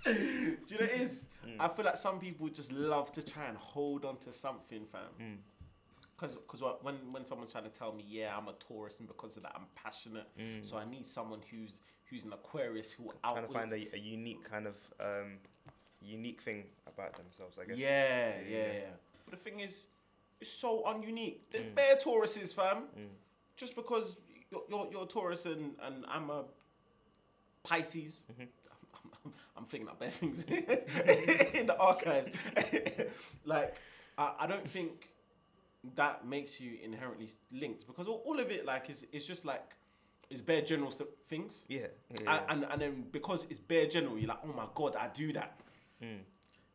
Do 0.05 0.11
you 0.11 0.77
know 0.79 0.85
what 0.85 0.91
it 0.91 1.01
is? 1.01 1.25
Mm. 1.45 1.55
I 1.59 1.67
feel 1.67 1.85
like 1.85 1.97
some 1.97 2.19
people 2.19 2.47
just 2.47 2.71
love 2.71 3.11
to 3.13 3.23
try 3.23 3.45
and 3.45 3.57
hold 3.57 4.05
on 4.05 4.17
to 4.17 4.31
something, 4.31 4.85
fam. 4.85 5.01
Mm. 5.21 5.37
Because 6.17 6.61
when, 6.81 6.95
when 7.11 7.25
someone's 7.25 7.51
trying 7.51 7.65
to 7.65 7.69
tell 7.69 7.91
me, 7.91 8.05
yeah, 8.07 8.37
I'm 8.37 8.47
a 8.47 8.53
Taurus, 8.53 8.99
and 8.99 9.07
because 9.07 9.35
of 9.35 9.43
that, 9.43 9.51
I'm 9.55 9.65
passionate, 9.75 10.27
so 10.61 10.77
I 10.77 10.85
need 10.85 11.05
someone 11.05 11.41
who's 11.51 11.81
who's 12.09 12.23
an 12.23 12.33
Aquarius 12.33 12.91
who 12.91 13.11
out. 13.23 13.35
Mm. 13.35 13.39
Trying 13.39 13.47
to 13.47 13.53
find 13.53 13.73
a, 13.73 13.95
a 13.95 13.99
unique 13.99 14.49
kind 14.49 14.67
of 14.67 14.75
um, 14.99 15.39
unique 16.01 16.41
thing 16.41 16.63
about 16.87 17.17
themselves, 17.17 17.57
I 17.61 17.65
guess. 17.65 17.77
Yeah, 17.77 18.33
yeah, 18.47 18.57
yeah. 18.57 18.79
But 19.25 19.37
the 19.37 19.49
thing 19.49 19.59
is, 19.59 19.87
it's 20.39 20.51
so 20.51 20.83
ununique. 20.87 21.39
There's 21.51 21.65
bare 21.65 21.95
Tauruses, 21.95 22.53
fam. 22.53 22.83
Just 23.57 23.75
because 23.75 24.17
you're, 24.51 24.63
you're, 24.69 24.87
you're 24.91 25.03
a 25.03 25.07
Taurus 25.07 25.45
and, 25.45 25.75
and 25.81 26.05
I'm 26.07 26.29
a 26.29 26.43
Pisces, 27.63 28.23
I'm, 28.29 28.47
I'm, 29.57 29.65
thinking 29.65 29.89
up 29.89 29.99
bare 29.99 30.09
things 30.09 30.43
in 31.53 31.67
the 31.67 31.75
archives. 31.79 32.31
like, 33.45 33.75
I, 34.17 34.33
I 34.41 34.47
don't 34.47 34.69
think 34.69 35.09
that 35.95 36.25
makes 36.25 36.59
you 36.59 36.77
inherently 36.83 37.29
linked 37.51 37.87
because 37.87 38.07
all, 38.07 38.21
all 38.25 38.39
of 38.39 38.51
it, 38.51 38.65
like, 38.65 38.89
is, 38.89 39.05
is 39.11 39.25
just 39.25 39.45
like, 39.45 39.63
it's 40.29 40.41
bare 40.41 40.61
general 40.61 40.91
st- 40.91 41.09
things. 41.27 41.63
Yeah. 41.67 41.81
yeah, 42.09 42.17
yeah. 42.23 42.41
And, 42.49 42.63
and 42.63 42.71
and 42.73 42.81
then 42.81 43.05
because 43.11 43.45
it's 43.49 43.59
bare 43.59 43.85
general, 43.85 44.17
you're 44.17 44.29
like, 44.29 44.39
oh 44.43 44.53
my 44.53 44.65
god, 44.73 44.95
I 44.95 45.07
do 45.09 45.31
that. 45.33 45.59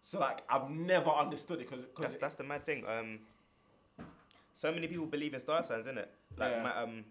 So 0.02 0.18
like, 0.18 0.42
I've 0.48 0.70
never 0.70 1.10
understood 1.10 1.60
it 1.60 1.68
because 1.68 1.86
that's 2.00 2.16
that's 2.16 2.34
the 2.36 2.44
mad 2.44 2.64
thing. 2.64 2.84
Um, 2.86 3.18
so 4.54 4.72
many 4.72 4.86
people 4.88 5.06
believe 5.06 5.34
in 5.34 5.40
star 5.40 5.64
signs, 5.64 5.86
innit? 5.86 6.06
Like 6.36 6.52
Yeah. 6.52 6.62
my 6.62 6.76
um, 6.76 7.04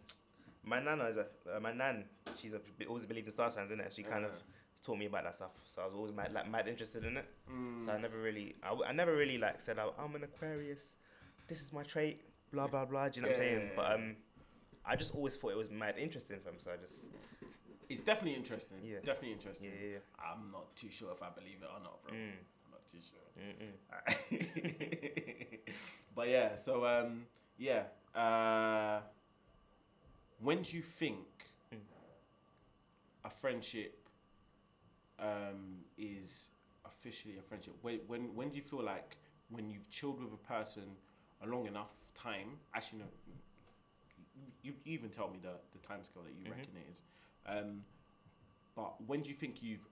my 0.64 0.80
nana 0.80 1.06
is 1.06 1.18
a 1.18 1.28
uh, 1.56 1.60
my 1.60 1.72
nan. 1.74 2.06
She's 2.36 2.54
a, 2.54 2.62
always 2.88 3.06
believed 3.06 3.28
in 3.28 3.34
star 3.34 3.52
signs, 3.52 3.72
isn't 3.72 3.82
it? 3.82 3.94
She 3.94 4.04
kind 4.04 4.26
of 4.26 4.32
taught 4.86 4.98
me 4.98 5.06
about 5.06 5.24
that 5.24 5.36
stuff. 5.36 5.52
So 5.66 5.82
I 5.82 5.86
was 5.86 5.94
always 5.96 6.14
mad, 6.14 6.32
like 6.34 6.50
mad 6.50 6.68
interested 6.68 7.04
in 7.06 7.18
it. 7.18 7.26
Mm. 7.52 7.86
So 7.86 7.92
I 7.92 7.98
never 8.00 8.18
really, 8.18 8.56
I, 8.64 8.74
I 8.90 8.92
never 8.94 9.16
really 9.16 9.38
like 9.38 9.60
said 9.62 9.78
oh, 9.80 9.94
I'm 10.00 10.16
an 10.16 10.24
Aquarius. 10.24 10.96
This 11.48 11.62
is 11.62 11.72
my 11.74 11.84
trait. 11.84 12.22
Blah 12.52 12.68
blah 12.68 12.86
blah. 12.86 13.10
Do 13.10 13.20
you 13.20 13.22
know 13.24 13.30
what 13.32 13.38
I'm 13.40 13.44
saying? 13.44 13.72
But 13.76 13.92
um, 13.94 14.16
I 14.86 14.96
just 14.96 15.14
always 15.14 15.36
thought 15.36 15.52
it 15.52 15.58
was 15.58 15.70
mad 15.70 15.96
interesting 15.98 16.38
for 16.44 16.50
him. 16.50 16.56
So 16.60 16.72
I 16.72 16.78
just 16.78 17.06
It's 17.90 18.02
definitely 18.04 18.36
interesting. 18.38 18.78
Yeah. 18.84 18.98
Definitely 19.04 19.34
interesting. 19.34 19.72
yeah 19.72 19.88
yeah. 19.94 19.98
I'm 20.20 20.52
not 20.52 20.76
too 20.76 20.90
sure 20.90 21.12
if 21.12 21.22
I 21.22 21.30
believe 21.30 21.58
it 21.62 21.70
or 21.72 21.80
not, 21.84 22.02
bro. 22.04 22.14
Mm. 22.14 22.38
I'm 22.66 22.72
not 22.72 22.88
too 22.88 23.00
sure. 23.02 23.20
But 26.16 26.28
yeah, 26.30 26.56
so 26.58 26.86
um, 26.86 27.26
yeah. 27.58 27.84
Uh, 28.16 29.00
when 30.42 30.62
do 30.62 30.76
you 30.78 30.84
think 30.84 31.18
Mm. 31.72 31.78
a 33.26 33.30
friendship 33.30 33.99
um, 35.20 35.84
is 35.98 36.50
officially 36.86 37.38
a 37.38 37.42
friendship? 37.42 37.74
When, 37.82 38.00
when 38.08 38.36
when 38.36 38.50
do 38.50 38.58
you 38.58 38.64
feel 38.64 38.84
like 38.84 39.18
when 39.50 39.70
you've 39.70 39.90
chilled 39.90 40.22
with 40.24 40.34
a 40.34 40.38
person 40.38 40.84
a 41.44 41.48
long 41.48 41.68
enough 41.68 41.92
time? 42.16 42.58
Actually, 42.74 43.00
no. 43.00 43.06
You, 44.36 44.52
you 44.64 44.74
even 44.86 45.10
tell 45.10 45.30
me 45.30 45.40
the 45.42 45.56
the 45.74 45.88
time 45.88 46.04
scale 46.04 46.24
that 46.24 46.34
you 46.34 46.46
Mhm. 46.46 46.52
reckon 46.58 46.76
it 46.78 46.90
is. 46.92 47.02
Um, 47.46 47.84
but 48.76 49.02
when 49.08 49.22
do 49.22 49.30
you 49.30 49.36
think 49.36 49.62
you've 49.62 49.88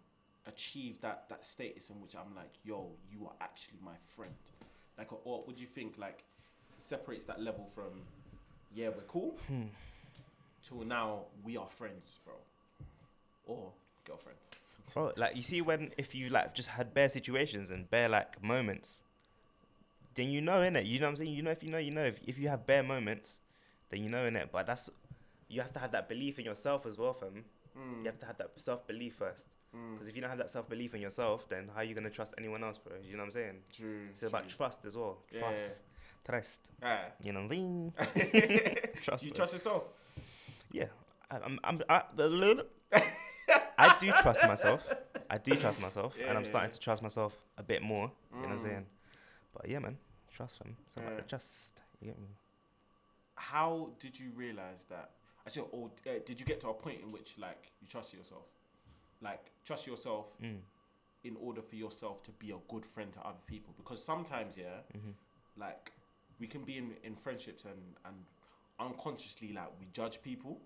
achieved 0.46 1.02
that 1.02 1.28
that 1.30 1.44
status 1.46 1.90
in 1.90 2.00
which 2.02 2.16
I'm 2.16 2.34
like, 2.36 2.54
yo, 2.64 2.92
you 3.12 3.26
are 3.28 3.36
actually 3.42 3.80
my 3.84 3.98
friend? 4.04 4.34
Like, 4.98 5.12
or, 5.12 5.20
or 5.26 5.44
would 5.46 5.60
you 5.60 5.68
think 5.68 5.98
like 5.98 6.24
separates 6.78 7.26
that 7.26 7.40
level 7.42 7.66
from, 7.66 8.04
yeah, 8.74 8.90
we're 8.90 9.04
cool, 9.08 9.38
to 10.64 10.84
now 10.86 11.26
we 11.44 11.58
are 11.58 11.70
friends, 11.70 12.20
bro, 12.26 12.36
or 13.46 13.72
girlfriend? 14.06 14.38
Bro, 14.94 15.14
like 15.18 15.36
you 15.36 15.42
see 15.42 15.62
when 15.62 15.92
if 15.98 16.16
you 16.16 16.30
like 16.30 16.56
just 16.56 16.70
had 16.70 16.94
bare 16.94 17.10
situations 17.10 17.70
and 17.72 17.90
bare 17.90 18.10
like 18.10 18.42
moments, 18.42 19.02
then 20.16 20.30
you 20.30 20.42
know 20.42 20.62
in 20.62 20.76
it. 20.76 20.86
You 20.86 21.00
know 21.00 21.08
what 21.08 21.12
I'm 21.12 21.18
saying? 21.18 21.34
You 21.34 21.44
know 21.44 21.52
if 21.52 21.64
you 21.64 21.70
know 21.70 21.78
you 21.78 21.92
know 21.92 22.06
if, 22.06 22.20
if 22.26 22.40
you 22.40 22.48
have 22.50 22.66
bare 22.66 22.84
moments, 22.84 23.40
then 23.90 24.04
you 24.04 24.10
know 24.10 24.26
in 24.26 24.36
it. 24.36 24.50
But 24.52 24.66
that's 24.66 24.90
you 25.50 25.62
have 25.62 25.74
to 25.74 25.80
have 25.80 25.92
that 25.92 26.10
belief 26.10 26.40
in 26.40 26.46
yourself 26.46 26.86
as 26.86 26.98
well, 26.98 27.14
fam. 27.14 27.46
Mm. 27.78 28.00
You 28.00 28.06
have 28.06 28.20
to 28.20 28.26
have 28.26 28.38
that 28.38 28.52
self 28.58 28.88
belief 28.88 29.16
first. 29.16 29.58
Because 29.94 30.10
if 30.10 30.16
you 30.16 30.22
don't 30.22 30.30
have 30.30 30.40
that 30.40 30.50
self 30.50 30.68
belief 30.70 30.96
in 30.96 31.02
yourself, 31.02 31.48
then 31.50 31.70
how 31.74 31.82
are 31.82 31.84
you 31.84 31.94
gonna 31.94 32.10
trust 32.10 32.34
anyone 32.38 32.64
else, 32.64 32.78
bro? 32.78 32.94
You 33.04 33.14
know 33.14 33.20
what 33.20 33.26
I'm 33.26 33.32
saying? 33.32 33.56
True. 33.72 34.08
It's 34.10 34.24
about 34.24 34.50
trust 34.50 34.86
as 34.86 34.96
well. 34.96 35.20
Yeah. 35.32 35.40
Trust, 35.42 35.84
trust. 36.26 36.72
Ah. 36.82 37.06
You 37.22 37.34
know 37.34 37.42
what 37.42 37.52
I'm 37.52 37.94
saying? 37.94 37.94
trust. 39.04 39.24
You 39.24 39.32
bro. 39.32 39.36
trust 39.36 39.54
yourself? 39.54 39.84
Yeah, 40.72 40.86
I, 41.30 41.38
I'm. 41.38 41.60
I'm. 41.64 41.82
I, 41.90 42.02
I 43.78 43.96
do 44.00 44.12
trust 44.22 44.44
myself. 44.44 44.94
I 45.30 45.38
do 45.38 45.56
trust 45.58 45.80
myself, 45.82 46.16
Yeah, 46.20 46.30
and 46.30 46.38
I'm 46.38 46.44
yeah, 46.44 46.50
starting 46.50 46.70
yeah. 46.70 46.74
to 46.76 46.80
trust 46.80 47.02
myself 47.04 47.38
a 47.58 47.64
bit 47.64 47.82
more. 47.82 48.12
You 48.32 48.42
know 48.42 48.48
what 48.48 48.52
I'm 48.54 48.58
Mm. 48.60 48.62
saying? 48.62 48.86
But 49.54 49.70
yeah, 49.70 49.80
man, 49.80 49.98
trust 50.34 50.60
them. 50.60 50.78
So 50.88 51.02
Yeah. 51.02 51.22
trust. 51.28 51.82
You 52.00 52.08
get 52.12 52.20
me? 52.20 52.28
How 53.36 53.92
did 54.00 54.20
you 54.20 54.32
realize 54.36 54.86
that? 54.86 55.12
Actually, 55.46 55.68
or 55.72 55.92
uh, 56.08 56.12
did 56.26 56.40
you 56.40 56.46
get 56.46 56.60
to 56.62 56.70
a 56.70 56.74
point 56.74 57.02
in 57.02 57.12
which 57.12 57.38
like 57.38 57.72
you 57.82 57.88
trust 57.88 58.14
yourself, 58.14 58.48
like 59.22 59.52
trust 59.64 59.88
yourself 59.88 60.36
Mm. 60.42 60.62
in 61.24 61.36
order 61.38 61.62
for 61.62 61.76
yourself 61.76 62.24
to 62.24 62.32
be 62.32 62.52
a 62.52 62.58
good 62.68 62.86
friend 62.86 63.12
to 63.14 63.22
other 63.22 63.42
people? 63.46 63.74
Because 63.78 64.04
sometimes, 64.04 64.58
yeah, 64.58 64.82
Mhm. 64.94 65.14
like 65.56 65.92
we 66.40 66.48
can 66.48 66.64
be 66.64 66.78
in, 66.78 66.96
in 67.04 67.16
friendships 67.16 67.66
and 67.66 67.96
and 68.06 68.26
unconsciously 68.80 69.54
like 69.54 69.70
we 69.80 69.88
judge 69.94 70.22
people. 70.22 70.62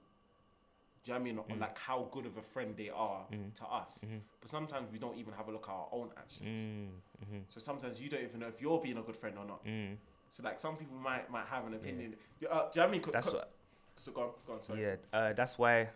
Do 1.03 1.11
you 1.11 1.17
know 1.17 1.19
what 1.23 1.29
I 1.29 1.33
mean? 1.33 1.43
Mm. 1.43 1.51
On 1.53 1.59
like 1.59 1.77
how 1.79 2.07
good 2.11 2.25
of 2.27 2.37
a 2.37 2.41
friend 2.41 2.75
they 2.77 2.89
are 2.89 3.25
to 3.55 3.65
us. 3.65 4.05
But 4.39 4.49
sometimes 4.49 4.91
we 4.91 4.99
don't 4.99 5.17
even 5.17 5.33
have 5.33 5.47
a 5.47 5.51
look 5.51 5.65
at 5.67 5.73
our 5.73 5.87
own 5.91 6.09
actions. 6.17 6.59
Mm-hmm. 6.59 7.39
So 7.49 7.59
sometimes 7.59 7.99
you 7.99 8.09
don't 8.09 8.23
even 8.23 8.39
know 8.41 8.47
if 8.47 8.61
you're 8.61 8.79
being 8.79 8.97
a 8.97 9.01
good 9.01 9.15
friend 9.15 9.35
or 9.39 9.45
not. 9.45 9.65
Mm. 9.65 9.95
So 10.29 10.43
like 10.43 10.59
some 10.59 10.75
people 10.77 10.95
might 10.97 11.29
might 11.31 11.45
have 11.47 11.65
an 11.65 11.73
opinion. 11.73 12.15
Yeah. 12.39 12.49
Uh, 12.49 12.69
do 12.71 12.79
you 12.79 12.81
know 12.81 12.83
what 12.85 12.87
I 12.87 12.91
mean? 12.91 13.01
Co- 13.01 13.11
That's 13.11 13.29
co- 13.29 13.33
what. 13.35 13.51
So 13.97 14.11
go 14.11 14.21
on, 14.21 14.29
go 14.47 14.53
on. 14.53 14.61
Sorry. 14.61 14.81
Yeah, 14.81 14.95
uh, 15.11 15.33
that's 15.33 15.57
why 15.57 15.89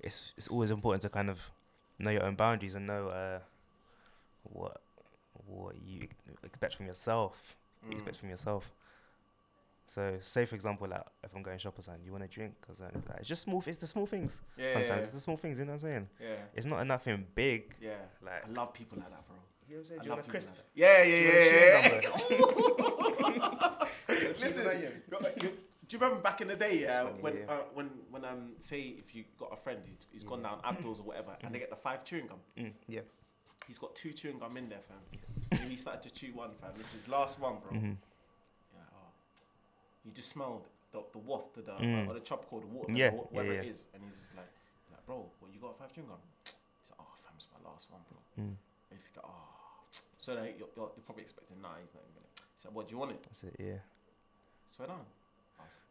it's 0.00 0.32
it's 0.36 0.48
always 0.48 0.70
important 0.70 1.02
to 1.02 1.08
kind 1.08 1.30
of 1.30 1.38
know 1.98 2.10
your 2.10 2.24
own 2.24 2.34
boundaries 2.34 2.74
and 2.74 2.86
know 2.86 3.08
uh, 3.08 3.38
what 4.44 4.80
what 5.46 5.74
you 5.84 6.06
expect 6.44 6.76
from 6.76 6.86
yourself. 6.86 7.56
What 7.80 7.88
you 7.90 7.96
Mm. 7.96 8.00
expect 8.00 8.16
from 8.18 8.28
yourself. 8.30 8.70
So, 9.94 10.16
say 10.22 10.46
for 10.46 10.54
example, 10.54 10.88
like 10.88 11.02
if 11.22 11.34
I'm 11.36 11.42
going 11.42 11.58
shop 11.58 11.78
or 11.78 11.82
something, 11.82 12.02
you 12.02 12.12
want 12.12 12.24
to 12.24 12.28
drink, 12.28 12.54
cause 12.66 12.80
uh, 12.80 12.84
like, 13.10 13.18
it's 13.18 13.28
just 13.28 13.42
small. 13.42 13.62
It's 13.66 13.76
the 13.76 13.86
small 13.86 14.06
things. 14.06 14.40
Yeah, 14.56 14.72
Sometimes 14.72 14.88
yeah, 14.88 14.96
it's 15.02 15.10
the 15.10 15.20
small 15.20 15.36
things. 15.36 15.58
You 15.58 15.66
know 15.66 15.72
what 15.72 15.82
I'm 15.82 15.88
saying? 15.88 16.08
yeah, 16.18 16.28
It's 16.54 16.64
not 16.64 16.86
nothing 16.86 17.26
big. 17.34 17.74
yeah. 17.78 17.96
Like, 18.24 18.46
I 18.48 18.50
love 18.52 18.72
people 18.72 18.96
like 18.98 19.10
that, 19.10 19.26
bro. 19.28 19.36
you 19.68 19.74
know 19.76 19.82
what 19.82 19.82
I'm 19.82 19.86
saying? 19.88 20.00
I 20.00 20.02
Do 20.02 20.08
you 20.08 20.16
love 20.16 20.18
want 20.18 20.28
a 20.28 20.32
people 20.32 20.40
crisp? 20.40 20.54
like 20.56 20.64
that. 20.64 20.74
Yeah, 20.74 21.02
yeah, 21.04 22.30
yeah, 22.38 22.70
yeah. 24.08 24.32
Listen, 24.40 24.66
onion? 24.68 25.02
you- 25.10 25.42
you- 25.42 25.56
do 25.88 25.96
you 25.98 26.02
remember 26.02 26.22
back 26.22 26.40
in 26.40 26.48
the 26.48 26.56
day, 26.56 26.78
yeah, 26.80 27.02
funny, 27.04 27.20
when 27.20 27.36
yeah. 27.36 27.42
Uh, 27.52 27.56
when 27.74 27.90
when 28.10 28.24
um 28.24 28.52
say 28.60 28.80
if 28.98 29.14
you 29.14 29.24
got 29.38 29.52
a 29.52 29.56
friend 29.56 29.78
who's, 29.84 30.06
who's 30.10 30.22
gone 30.22 30.42
down 30.42 30.58
Abdul's 30.64 31.00
or 31.00 31.02
whatever, 31.02 31.36
and 31.42 31.54
they 31.54 31.58
get 31.58 31.68
the 31.68 31.76
five 31.76 32.02
chewing 32.02 32.28
gum, 32.28 32.38
Mm, 32.58 32.72
yeah. 32.88 33.00
he's 33.66 33.76
got 33.76 33.94
two 33.94 34.12
chewing 34.12 34.38
gum 34.38 34.56
in 34.56 34.70
there, 34.70 34.80
fam. 34.88 34.96
and 35.60 35.70
he 35.70 35.76
started 35.76 36.00
to 36.04 36.10
chew 36.14 36.32
one, 36.32 36.52
fam. 36.62 36.70
This 36.78 36.86
is 36.86 36.92
his 37.02 37.08
last 37.08 37.38
one, 37.38 37.56
bro. 37.62 37.78
Mhm. 37.78 37.96
You 40.04 40.10
just 40.12 40.28
smelled 40.30 40.66
the, 40.92 41.02
the 41.12 41.18
waft 41.18 41.56
of 41.58 41.66
the 41.66 41.72
Mm. 41.72 42.08
or 42.08 42.14
the 42.14 42.20
tropical, 42.20 42.60
the 42.60 42.66
water, 42.66 42.92
Yeah, 42.92 43.10
wha- 43.10 43.24
whatever 43.30 43.54
yeah, 43.54 43.62
yeah. 43.62 43.68
is, 43.70 43.86
and 43.94 44.02
he's 44.04 44.16
just 44.18 44.34
like, 44.36 44.50
like, 44.90 45.04
bro, 45.06 45.24
what 45.40 45.52
you 45.54 45.60
got 45.60 45.78
five 45.78 45.92
chewing 45.94 46.08
gum? 46.08 46.18
He's 46.82 46.90
like, 46.90 47.00
oh, 47.00 47.12
fam, 47.22 47.32
it's 47.36 47.46
my 47.54 47.70
last 47.70 47.90
one, 47.90 48.00
bro. 48.10 48.18
Mm. 48.44 48.56
And 48.90 48.98
you 48.98 48.98
think, 48.98 49.24
oh, 49.24 49.48
so 50.18 50.34
like, 50.34 50.58
you're, 50.58 50.68
you're, 50.76 50.90
you're 50.96 51.04
probably 51.06 51.22
expecting, 51.22 51.60
nah, 51.62 51.74
he's 51.80 51.94
not 51.94 52.02
even. 52.10 52.22
So 52.56 52.68
what 52.72 52.88
do 52.88 52.92
you 52.94 52.98
want 52.98 53.12
it? 53.12 53.22
That's 53.22 53.44
it. 53.44 53.56
Yeah. 53.58 53.78
Swear 54.66 54.88
down. 54.88 55.00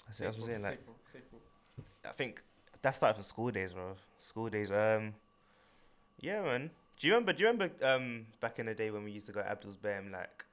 That's 0.05 0.19
it. 0.21 0.25
What 0.25 0.35
I'm 0.35 0.43
saying. 0.43 0.61
Like, 0.61 0.79
safe, 1.11 1.23
safe. 1.23 1.85
I 2.05 2.09
think 2.09 2.41
that 2.81 2.95
started 2.95 3.15
from 3.15 3.23
school 3.23 3.51
days, 3.51 3.71
bro. 3.73 3.95
School 4.19 4.49
days. 4.49 4.69
Um, 4.71 5.13
yeah, 6.19 6.41
man. 6.41 6.69
Do 6.99 7.07
you 7.07 7.13
remember? 7.13 7.33
Do 7.33 7.43
you 7.43 7.49
remember 7.49 7.71
um 7.85 8.25
back 8.39 8.59
in 8.59 8.65
the 8.67 8.73
day 8.73 8.91
when 8.91 9.03
we 9.03 9.11
used 9.11 9.27
to 9.27 9.31
go 9.33 9.41
to 9.41 9.49
Abdul's 9.49 9.75
Bam? 9.75 10.11
Like, 10.11 10.45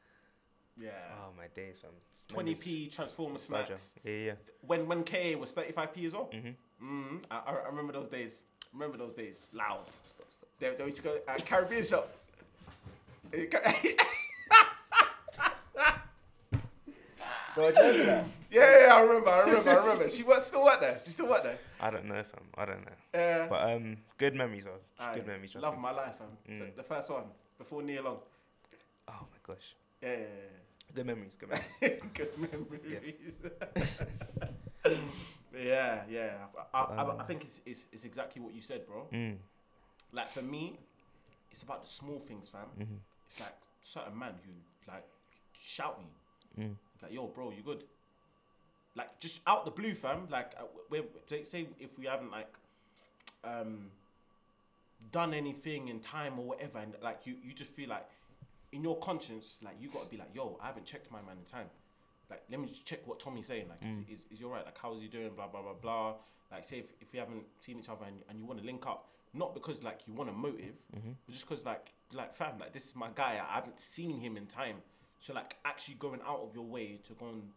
Yeah. 0.80 0.90
oh 1.20 1.30
my 1.36 1.46
days, 1.54 1.76
fam. 1.82 1.90
Twenty 2.28 2.54
p 2.54 2.88
Transformer 2.88 3.38
snacks. 3.38 3.94
Yeah, 4.04 4.12
yeah. 4.12 4.32
When 4.66 4.86
when 4.86 5.02
KA 5.02 5.34
was 5.38 5.52
thirty 5.52 5.72
five 5.72 5.92
p 5.94 6.06
as 6.06 6.12
well. 6.12 6.30
Mhm. 6.32 6.54
Mm, 6.82 7.22
I, 7.30 7.38
I 7.46 7.66
remember 7.68 7.92
those 7.92 8.08
days. 8.08 8.44
Remember 8.72 8.96
those 8.98 9.12
days. 9.12 9.46
Loud. 9.52 9.90
Stop, 9.90 10.26
stop. 10.30 10.48
They, 10.60 10.74
they 10.76 10.84
used 10.84 10.98
to 10.98 11.02
go 11.02 11.18
at 11.26 11.44
Caribbean 11.46 11.82
shop. 11.82 12.08
Yeah, 17.58 18.24
yeah, 18.50 18.94
I 18.94 19.00
remember, 19.02 19.30
I 19.30 19.40
remember, 19.40 19.70
I 19.70 19.74
remember. 19.76 20.08
She 20.08 20.22
was 20.22 20.46
still 20.46 20.64
work 20.64 20.80
there. 20.80 20.94
She 21.02 21.10
still 21.10 21.28
work 21.28 21.42
there. 21.42 21.58
I 21.80 21.90
don't 21.90 22.04
know, 22.06 22.22
fam. 22.22 22.44
I 22.56 22.64
don't 22.64 22.84
know. 22.84 22.92
Yeah. 23.12 23.46
But 23.50 23.70
um, 23.70 23.96
good 24.16 24.34
memories. 24.34 24.64
Aye, 24.98 25.16
Good 25.16 25.26
memories. 25.26 25.54
Love 25.56 25.74
me. 25.74 25.82
my 25.82 25.90
life, 25.90 26.14
fam. 26.18 26.28
Mm. 26.48 26.58
The, 26.60 26.76
the 26.76 26.82
first 26.82 27.10
one 27.10 27.24
before 27.58 27.82
Neil 27.82 28.04
Long. 28.04 28.18
Oh 29.08 29.12
my 29.32 29.38
gosh. 29.54 29.74
Yeah, 30.02 30.10
yeah, 30.10 30.24
Good 30.94 31.06
memories. 31.06 31.36
Good 31.38 31.48
memories. 31.50 31.68
yeah. 31.80 31.88
Good 32.14 32.38
memories. 32.38 33.34
yeah, 35.54 36.02
yeah. 36.10 36.30
I, 36.74 36.78
I, 36.78 37.02
I, 37.02 37.20
I 37.20 37.24
think 37.24 37.44
it's, 37.44 37.60
it's 37.66 37.86
it's 37.92 38.04
exactly 38.04 38.40
what 38.42 38.54
you 38.54 38.60
said, 38.60 38.86
bro. 38.86 39.06
mm. 39.12 39.36
Like 40.12 40.30
for 40.30 40.42
me, 40.42 40.78
it's 41.50 41.62
about 41.62 41.82
the 41.84 41.88
small 41.88 42.18
things, 42.18 42.48
fam. 42.48 42.66
Mhm. 42.78 42.98
It's 43.26 43.38
like 43.40 43.54
certain 43.82 44.18
man 44.18 44.34
who 44.44 44.52
like 44.92 45.04
shout 45.52 45.98
me, 46.00 46.06
Mm. 46.64 46.74
like, 47.02 47.12
"Yo, 47.12 47.26
bro, 47.26 47.50
you 47.50 47.62
good?" 47.62 47.84
Like 48.96 49.20
just 49.20 49.42
out 49.46 49.64
the 49.64 49.70
blue, 49.70 49.94
fam. 49.94 50.26
Like 50.30 50.52
uh, 50.58 50.64
we 50.90 51.02
say, 51.26 51.44
say 51.44 51.68
if 51.78 51.98
we 51.98 52.06
haven't 52.06 52.30
like 52.32 52.52
um 53.44 53.90
done 55.12 55.32
anything 55.34 55.88
in 55.88 56.00
time 56.00 56.38
or 56.38 56.46
whatever, 56.46 56.78
and 56.78 56.94
like 57.02 57.20
you 57.26 57.36
you 57.44 57.52
just 57.52 57.70
feel 57.70 57.90
like 57.90 58.06
in 58.72 58.82
your 58.82 58.98
conscience, 58.98 59.58
like 59.62 59.76
you 59.80 59.88
got 59.88 60.04
to 60.04 60.08
be 60.08 60.16
like, 60.16 60.34
"Yo, 60.34 60.58
I 60.62 60.66
haven't 60.66 60.84
checked 60.86 61.10
my 61.10 61.20
man 61.22 61.36
in 61.38 61.44
time." 61.44 61.68
Like, 62.30 62.42
let 62.50 62.60
me 62.60 62.66
just 62.66 62.84
check 62.84 63.06
what 63.06 63.18
Tommy's 63.20 63.46
saying. 63.46 63.68
Like, 63.68 63.80
Mm. 63.80 63.90
is, 64.12 64.18
is, 64.20 64.26
is 64.30 64.38
he 64.40 64.44
alright? 64.44 64.64
Like, 64.66 64.76
how 64.76 64.92
is 64.94 65.00
he 65.00 65.08
doing? 65.08 65.30
Blah 65.34 65.46
blah 65.48 65.62
blah 65.62 65.72
blah. 65.74 66.14
Like, 66.50 66.64
say 66.64 66.78
if, 66.78 66.92
if 67.00 67.12
we 67.12 67.18
haven't 67.18 67.44
seen 67.60 67.78
each 67.78 67.88
other 67.88 68.04
and, 68.06 68.22
and 68.28 68.38
you 68.38 68.44
want 68.46 68.58
to 68.60 68.66
link 68.66 68.86
up, 68.86 69.08
not 69.34 69.54
because 69.54 69.82
like 69.82 70.00
you 70.06 70.12
want 70.12 70.28
a 70.28 70.32
motive, 70.32 70.74
Mhm. 70.94 71.14
but 71.24 71.32
just 71.32 71.46
because 71.48 71.64
like 71.64 71.92
like 72.12 72.34
fam, 72.34 72.58
like 72.58 72.72
this 72.72 72.84
is 72.86 72.94
my 72.96 73.08
guy. 73.14 73.40
I 73.50 73.54
haven't 73.54 73.80
seen 73.80 74.18
him 74.20 74.36
in 74.36 74.46
time, 74.46 74.82
so 75.18 75.32
like 75.32 75.56
actually 75.64 75.94
going 75.96 76.20
out 76.26 76.40
of 76.40 76.54
your 76.54 76.64
way 76.64 76.98
to 77.04 77.12
go 77.14 77.28
and 77.28 77.50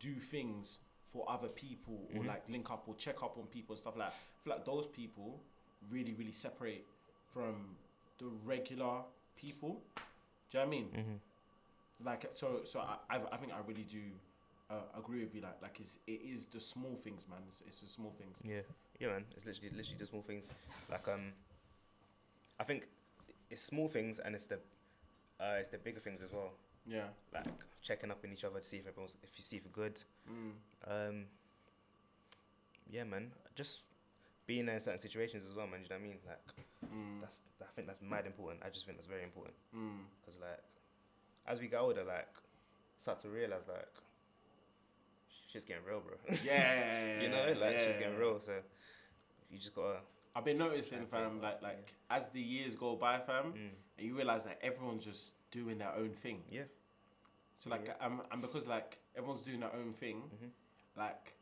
do 0.00 0.14
things 0.14 0.78
for 1.12 1.24
other 1.28 1.48
people 1.48 2.08
or 2.14 2.22
Mhm. 2.22 2.26
like 2.26 2.48
link 2.48 2.70
up 2.70 2.86
or 2.88 2.94
check 2.96 3.22
up 3.22 3.38
on 3.38 3.46
people 3.46 3.74
and 3.74 3.80
stuff 3.80 3.96
like. 3.96 4.10
That. 4.10 4.14
I 4.16 4.42
feel 4.44 4.52
like 4.54 4.64
those 4.64 4.86
people 4.88 5.40
really 5.90 6.14
really 6.14 6.32
separate 6.32 6.86
from 7.28 7.76
the 8.18 8.26
regular 8.44 9.02
people. 9.36 9.80
Do 10.50 10.58
you 10.58 10.64
know 10.64 10.68
what 10.68 10.76
I 10.76 10.78
mean? 10.78 10.88
Mhm. 10.96 12.06
Like 12.06 12.30
so 12.34 12.60
so 12.64 12.80
I 12.80 13.16
I, 13.16 13.20
I 13.32 13.36
think 13.36 13.52
I 13.52 13.58
really 13.66 13.84
do. 13.84 14.00
Uh, 14.70 14.82
agree 14.98 15.20
with 15.24 15.34
you, 15.34 15.40
like 15.40 15.56
like 15.62 15.80
it's, 15.80 15.96
it 16.06 16.20
is 16.22 16.46
the 16.46 16.60
small 16.60 16.94
things, 16.94 17.26
man. 17.26 17.38
It's, 17.48 17.62
it's 17.66 17.80
the 17.80 17.88
small 17.88 18.12
things. 18.18 18.36
Yeah, 18.44 18.60
yeah, 19.00 19.08
man. 19.08 19.24
It's 19.34 19.46
literally, 19.46 19.70
literally 19.74 19.96
the 19.98 20.04
small 20.04 20.20
things. 20.20 20.50
Like, 20.90 21.08
um, 21.08 21.32
I 22.60 22.64
think 22.64 22.86
it's 23.48 23.62
small 23.62 23.88
things 23.88 24.18
and 24.18 24.34
it's 24.34 24.44
the, 24.44 24.56
uh, 25.40 25.56
it's 25.58 25.70
the 25.70 25.78
bigger 25.78 26.00
things 26.00 26.20
as 26.20 26.34
well. 26.34 26.52
Yeah. 26.86 27.04
Like 27.32 27.46
checking 27.80 28.10
up 28.10 28.18
on 28.22 28.30
each 28.30 28.44
other 28.44 28.58
to 28.60 28.62
see 28.66 28.76
if 28.76 28.86
everyone's, 28.86 29.16
if 29.22 29.30
you 29.38 29.42
see 29.42 29.56
if 29.56 29.62
you're 29.64 29.72
good. 29.72 30.02
Mm. 30.30 31.08
Um, 31.08 31.24
yeah, 32.90 33.04
man. 33.04 33.32
Just 33.54 33.80
being 34.48 34.64
there 34.66 34.74
in 34.76 34.80
certain 34.80 34.98
situations 34.98 35.44
as 35.48 35.54
well, 35.54 35.66
man. 35.68 35.80
You 35.84 35.88
know 35.90 35.96
what 35.96 36.04
I 36.04 36.08
mean? 36.08 36.18
Like, 36.26 36.90
Mm. 36.92 37.20
that's, 37.20 37.40
I 37.60 37.66
think 37.76 37.86
that's 37.86 38.00
mad 38.00 38.24
important. 38.26 38.62
I 38.64 38.70
just 38.70 38.86
think 38.86 38.96
that's 38.98 39.06
very 39.06 39.22
important 39.22 39.54
Mm. 39.76 40.04
because, 40.20 40.40
like, 40.40 40.62
as 41.46 41.60
we 41.60 41.68
get 41.68 41.78
older, 41.80 42.02
like, 42.02 42.28
start 43.00 43.20
to 43.20 43.28
realize, 43.28 43.68
like, 43.68 43.92
shit's 45.52 45.64
getting 45.64 45.84
real, 45.84 46.00
bro. 46.00 46.16
Yeah. 46.44 47.20
you 47.22 47.28
know, 47.28 47.44
like, 47.60 47.76
shit's 47.76 47.98
yeah. 47.98 48.04
getting 48.04 48.16
real. 48.18 48.38
So 48.40 48.52
you 49.50 49.58
just 49.58 49.74
gotta. 49.74 50.00
I've 50.34 50.44
been 50.44 50.58
noticing, 50.58 51.04
fam, 51.06 51.40
like 51.40 51.62
like 51.62 51.94
as 52.10 52.28
the 52.30 52.40
years 52.40 52.74
go 52.76 52.96
by, 52.96 53.18
fam, 53.18 53.52
Mm, 53.52 53.70
and 53.98 54.06
you 54.06 54.14
realize 54.14 54.44
that 54.44 54.58
everyone's 54.62 55.04
just 55.04 55.34
doing 55.50 55.78
their 55.78 55.92
own 55.94 56.10
thing. 56.14 56.44
yeah. 56.50 56.64
So 57.58 57.70
like, 57.70 57.86
Yeah. 57.86 57.96
um, 58.00 58.22
and 58.30 58.40
because 58.40 58.66
like 58.66 58.98
everyone's 59.16 59.42
doing 59.42 59.60
their 59.60 59.72
own 59.74 59.92
thing, 59.94 60.22
Mhm. 60.30 60.50
like 60.96 61.34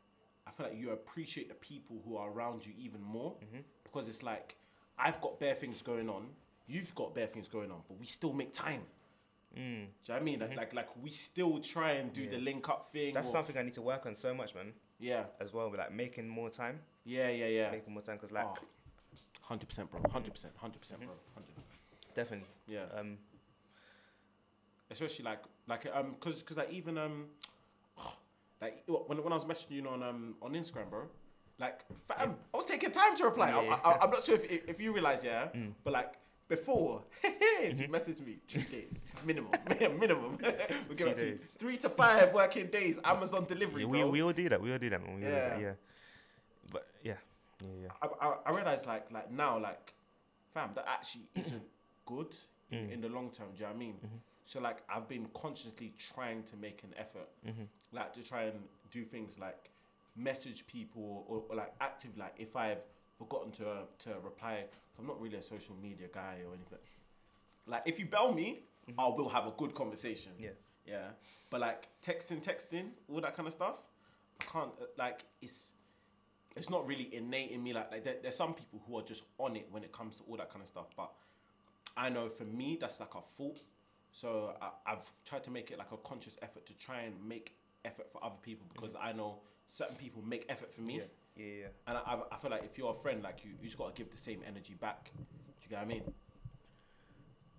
I 0.47 0.51
feel 0.51 0.67
like 0.67 0.77
you 0.77 0.91
appreciate 0.91 1.49
the 1.49 1.55
people 1.55 2.01
who 2.05 2.15
are 2.17 2.29
around 2.31 2.65
you 2.65 2.73
even 2.79 3.01
more 3.01 3.35
Mhm. 3.41 3.63
because 3.83 4.07
it's 4.07 4.23
like 4.23 4.55
I've 4.97 5.19
got 5.21 5.39
bare 5.39 5.53
things 5.55 5.81
going 5.81 6.09
on, 6.09 6.33
you've 6.65 6.95
got 6.95 7.13
bare 7.13 7.27
things 7.27 7.47
going 7.47 7.69
on, 7.71 7.83
but 7.87 7.97
we 7.99 8.05
still 8.05 8.33
make 8.33 8.53
time. 8.53 8.85
Mm. 9.55 9.57
Do 9.57 9.61
you 9.61 9.79
know 9.85 9.87
what 10.07 10.15
I 10.15 10.19
mean? 10.21 10.39
Like, 10.39 10.55
like, 10.55 10.73
like 10.73 10.97
we 10.97 11.09
still 11.09 11.59
try 11.59 11.91
and 11.93 12.11
do 12.13 12.27
the 12.29 12.37
link 12.37 12.67
up 12.69 12.91
thing. 12.91 13.13
That's 13.13 13.29
or- 13.29 13.33
something 13.33 13.57
I 13.57 13.61
need 13.63 13.73
to 13.73 13.81
work 13.81 14.05
on 14.05 14.15
so 14.15 14.33
much, 14.33 14.55
man. 14.55 14.73
Yeah, 14.99 15.25
As 15.39 15.53
well, 15.53 15.69
with 15.69 15.79
like 15.79 15.91
making 15.91 16.27
more 16.27 16.49
time, 16.49 16.81
yeah, 17.05 17.29
yeah, 17.29 17.47
yeah. 17.47 17.71
making 17.71 17.93
more 17.93 18.01
time, 18.01 18.15
because 18.17 18.31
like 18.31 18.47
hundred 19.41 19.67
percent, 19.67 19.91
bro. 19.91 20.01
Hundred 20.11 20.31
percent. 20.33 20.55
Hundred 20.57 20.79
percent, 20.81 20.99
bro. 21.01 21.15
Hundred. 21.35 21.53
definitely, 22.15 22.49
Yeah. 22.67 22.85
um, 22.95 23.19
especially 24.89 25.25
like 25.25 25.39
like 25.67 25.85
um 25.93 26.13
because 26.19 26.41
because 26.41 26.57
like 26.57 26.71
even 26.71 26.97
um 26.97 27.27
like 28.61 28.83
when, 28.87 29.23
when 29.23 29.33
I 29.33 29.35
was 29.35 29.45
messaging 29.45 29.71
you 29.83 29.87
on 29.87 30.03
um 30.03 30.35
on 30.41 30.53
Instagram, 30.53 30.89
bro. 30.89 31.03
Like, 31.59 31.81
fam, 32.07 32.35
I 32.53 32.57
was 32.57 32.67
taking 32.67 32.91
time 32.91 33.15
to 33.15 33.23
reply. 33.25 33.49
I, 33.49 33.63
Yeah. 33.63 33.79
I, 33.83 34.03
am 34.03 34.11
not 34.11 34.23
sure 34.23 34.35
if, 34.35 34.45
if 34.69 34.79
you 34.79 34.91
realize, 34.93 35.23
yeah, 35.23 35.47
Mm. 35.55 35.73
but 35.83 35.91
like 35.91 36.13
before, 36.47 37.01
if 37.23 37.73
Mm-hmm. 37.73 37.81
you 37.81 37.87
messaged 37.87 38.23
me 38.23 38.37
two 38.47 38.61
days 38.61 39.01
minimum, 39.25 39.51
minimum, 39.99 40.37
we'll 40.87 40.95
give 40.97 41.07
it 41.07 41.17
to 41.17 41.25
you. 41.29 41.39
three 41.57 41.77
to 41.77 41.89
five 41.89 42.31
working 42.31 42.67
days. 42.67 42.99
Amazon 43.03 43.45
delivery, 43.45 43.81
yeah, 43.83 43.87
bro. 43.89 44.05
we 44.05 44.11
we 44.11 44.21
all 44.23 44.33
do 44.33 44.47
that. 44.49 44.61
We 44.61 44.71
all 44.71 44.77
do 44.77 44.89
that, 44.91 45.01
man. 45.03 45.15
We 45.15 45.21
do 45.21 45.31
that, 45.31 45.59
Yeah. 45.59 45.65
yeah. 45.65 45.73
But 46.71 46.87
yeah, 47.03 47.13
yeah, 47.61 47.67
yeah. 47.83 47.89
I, 48.03 48.27
I, 48.27 48.35
I 48.45 48.51
realize 48.55 48.85
like 48.85 49.11
like 49.11 49.31
now 49.31 49.57
like 49.57 49.93
fam 50.53 50.69
that 50.75 50.85
actually 50.87 51.27
isn't 51.35 51.63
good 52.05 52.35
in, 52.69 52.77
Mm. 52.87 52.91
in 52.93 53.01
the 53.01 53.09
long 53.09 53.31
term. 53.31 53.47
Do 53.55 53.57
you 53.57 53.61
know 53.61 53.67
what 53.69 53.75
I 53.75 53.79
mean? 53.79 53.95
Mhm. 54.05 54.19
So 54.47 54.61
like 54.61 54.77
I've 54.89 55.07
been 55.09 55.27
consciously 55.33 55.93
trying 56.13 56.41
to 56.43 56.55
make 56.55 56.81
an 56.83 56.93
effort, 56.97 57.27
Mm-hmm. 57.45 57.63
like 57.91 58.13
to 58.13 58.23
try 58.23 58.43
and 58.43 58.57
do 58.91 59.03
things 59.03 59.37
like 59.37 59.69
message 60.15 60.65
people 60.67 61.25
or, 61.27 61.43
or 61.49 61.55
like 61.55 61.73
active 61.81 62.17
like 62.17 62.33
if 62.37 62.55
I've 62.55 62.79
forgotten 63.19 63.51
to 63.59 63.69
uh, 63.69 63.75
to 64.05 64.09
reply. 64.23 64.63
I'm 64.97 65.05
not 65.05 65.21
really 65.21 65.37
a 65.37 65.43
social 65.43 65.75
media 65.81 66.07
guy 66.11 66.35
or 66.47 66.53
anything. 66.55 66.79
Like 67.67 67.83
if 67.85 67.99
you 67.99 68.05
bell 68.05 68.31
me, 68.33 68.61
I 68.97 69.05
will 69.07 69.29
have 69.29 69.45
a 69.47 69.51
good 69.51 69.75
conversation. 69.75 70.31
Mm-hmm. 70.35 70.43
Yeah. 70.45 70.49
Yeah, 70.93 71.07
but 71.49 71.59
like 71.59 71.89
texting, 72.01 72.41
texting, 72.41 72.91
all 73.11 73.19
that 73.19 73.35
kind 73.35 73.45
of 73.45 73.51
stuff, 73.51 73.75
I 74.39 74.45
can't. 74.45 74.71
uh, 74.81 74.85
Like 74.97 75.25
it's 75.41 75.73
it's 76.55 76.69
not 76.69 76.87
really 76.87 77.13
innate 77.13 77.51
in 77.51 77.61
me. 77.61 77.73
Like, 77.73 77.91
like 77.91 78.03
there, 78.05 78.15
there's 78.21 78.37
some 78.37 78.53
people 78.53 78.81
who 78.87 78.97
are 78.97 79.01
just 79.03 79.23
on 79.37 79.57
it 79.57 79.67
when 79.71 79.83
it 79.83 79.91
comes 79.91 80.15
to 80.19 80.23
all 80.29 80.37
that 80.37 80.49
kind 80.49 80.61
of 80.61 80.67
stuff. 80.69 80.85
But 80.95 81.11
I 81.97 82.07
know 82.09 82.29
for 82.29 82.45
me, 82.45 82.77
that's 82.79 83.01
like 83.01 83.13
a 83.15 83.21
fault. 83.21 83.59
So 84.17 84.55
I, 84.59 84.69
I've 84.87 85.11
tried 85.25 85.43
to 85.43 85.51
make 85.51 85.69
it 85.69 85.77
like 85.77 85.91
a 85.91 85.97
conscious 85.97 86.39
effort 86.41 86.65
to 86.65 86.73
try 86.73 87.01
and 87.01 87.13
make 87.23 87.53
effort 87.85 88.11
for 88.11 88.23
other 88.25 88.39
people 88.41 88.65
because 88.73 88.95
I 88.99 89.13
know 89.13 89.41
certain 89.67 89.95
people 89.95 90.23
make 90.23 90.43
effort 90.49 90.73
for 90.73 90.81
me. 90.81 90.95
Yeah, 90.95 91.03
yeah, 91.35 91.53
yeah. 91.59 91.65
And 91.87 91.97
I, 91.99 92.17
I 92.31 92.37
feel 92.37 92.49
like 92.49 92.63
if 92.63 92.79
you're 92.79 92.89
a 92.89 92.95
friend, 92.95 93.21
like 93.21 93.45
you, 93.45 93.51
you 93.61 93.65
just 93.67 93.77
got 93.77 93.95
to 93.95 94.01
give 94.03 94.09
the 94.11 94.17
same 94.17 94.39
energy 94.47 94.73
back. 94.73 95.11
Do 95.15 95.21
you 95.61 95.69
get 95.69 95.75
what 95.77 95.85
I 95.85 95.87
mean? 95.87 96.01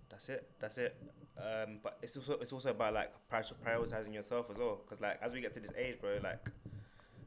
That's 0.09 0.27
it. 0.27 0.49
That's 0.59 0.77
it. 0.79 0.97
Um, 1.37 1.79
but 1.81 1.97
it's 2.01 2.17
also 2.17 2.33
it's 2.41 2.51
also 2.51 2.71
about 2.71 2.93
like 2.93 3.13
prioritizing 3.31 4.13
yourself 4.13 4.47
as 4.51 4.57
well. 4.57 4.81
Because 4.83 4.99
like 4.99 5.17
as 5.21 5.31
we 5.31 5.39
get 5.39 5.53
to 5.53 5.61
this 5.61 5.71
age, 5.77 6.01
bro, 6.01 6.19
like 6.21 6.45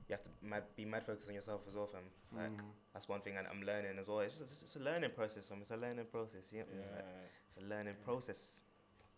you 0.08 0.14
have 0.14 0.22
to 0.24 0.30
mad, 0.42 0.64
be 0.76 0.84
mad 0.84 1.06
focused 1.06 1.30
on 1.30 1.34
yourself 1.34 1.62
as 1.66 1.74
well, 1.74 1.86
fam. 1.86 2.02
Like 2.36 2.50
Mm. 2.50 2.64
that's 2.92 3.08
one 3.08 3.22
thing 3.22 3.32
I'm 3.38 3.62
learning 3.62 3.98
as 3.98 4.08
well. 4.08 4.20
It's 4.20 4.36
just, 4.36 4.52
it's 4.52 4.60
just 4.60 4.76
a 4.76 4.80
learning 4.80 5.12
process, 5.16 5.48
fam. 5.48 5.62
It's 5.62 5.70
a 5.70 5.76
learning 5.78 6.04
process. 6.12 6.52
Yeah, 6.52 6.64
Yeah. 6.68 6.96
Like, 6.96 7.04
it's 7.48 7.56
a 7.56 7.66
learning 7.66 7.94
process. 8.04 8.60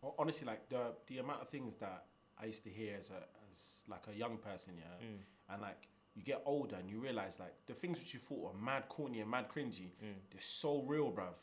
Hon- 0.05 0.15
Honestly, 0.19 0.47
like 0.47 0.69
the 0.69 0.83
the 1.07 1.19
amount 1.19 1.41
of 1.43 1.49
things 1.49 1.77
that 1.77 2.05
I 2.39 2.47
used 2.47 2.65
to 2.65 2.71
hear 2.71 2.97
as 2.99 3.11
a 3.11 3.21
as 3.53 3.83
like 3.89 4.05
a 4.13 4.15
young 4.17 4.37
person, 4.39 4.73
yeah, 4.77 5.07
Mm. 5.07 5.19
and 5.51 5.63
like 5.63 5.89
you 6.17 6.23
get 6.23 6.43
older 6.45 6.77
and 6.77 6.89
you 6.89 6.99
realize 7.01 7.41
like 7.41 7.55
the 7.67 7.75
things 7.75 7.99
which 8.01 8.15
you 8.15 8.21
thought 8.21 8.41
were 8.53 8.59
mad 8.61 8.89
corny 8.89 9.21
and 9.21 9.31
mad 9.31 9.49
cringy, 9.49 9.91
Mm. 10.03 10.15
they're 10.31 10.41
so 10.63 10.83
real, 10.83 11.11
bruv. 11.13 11.37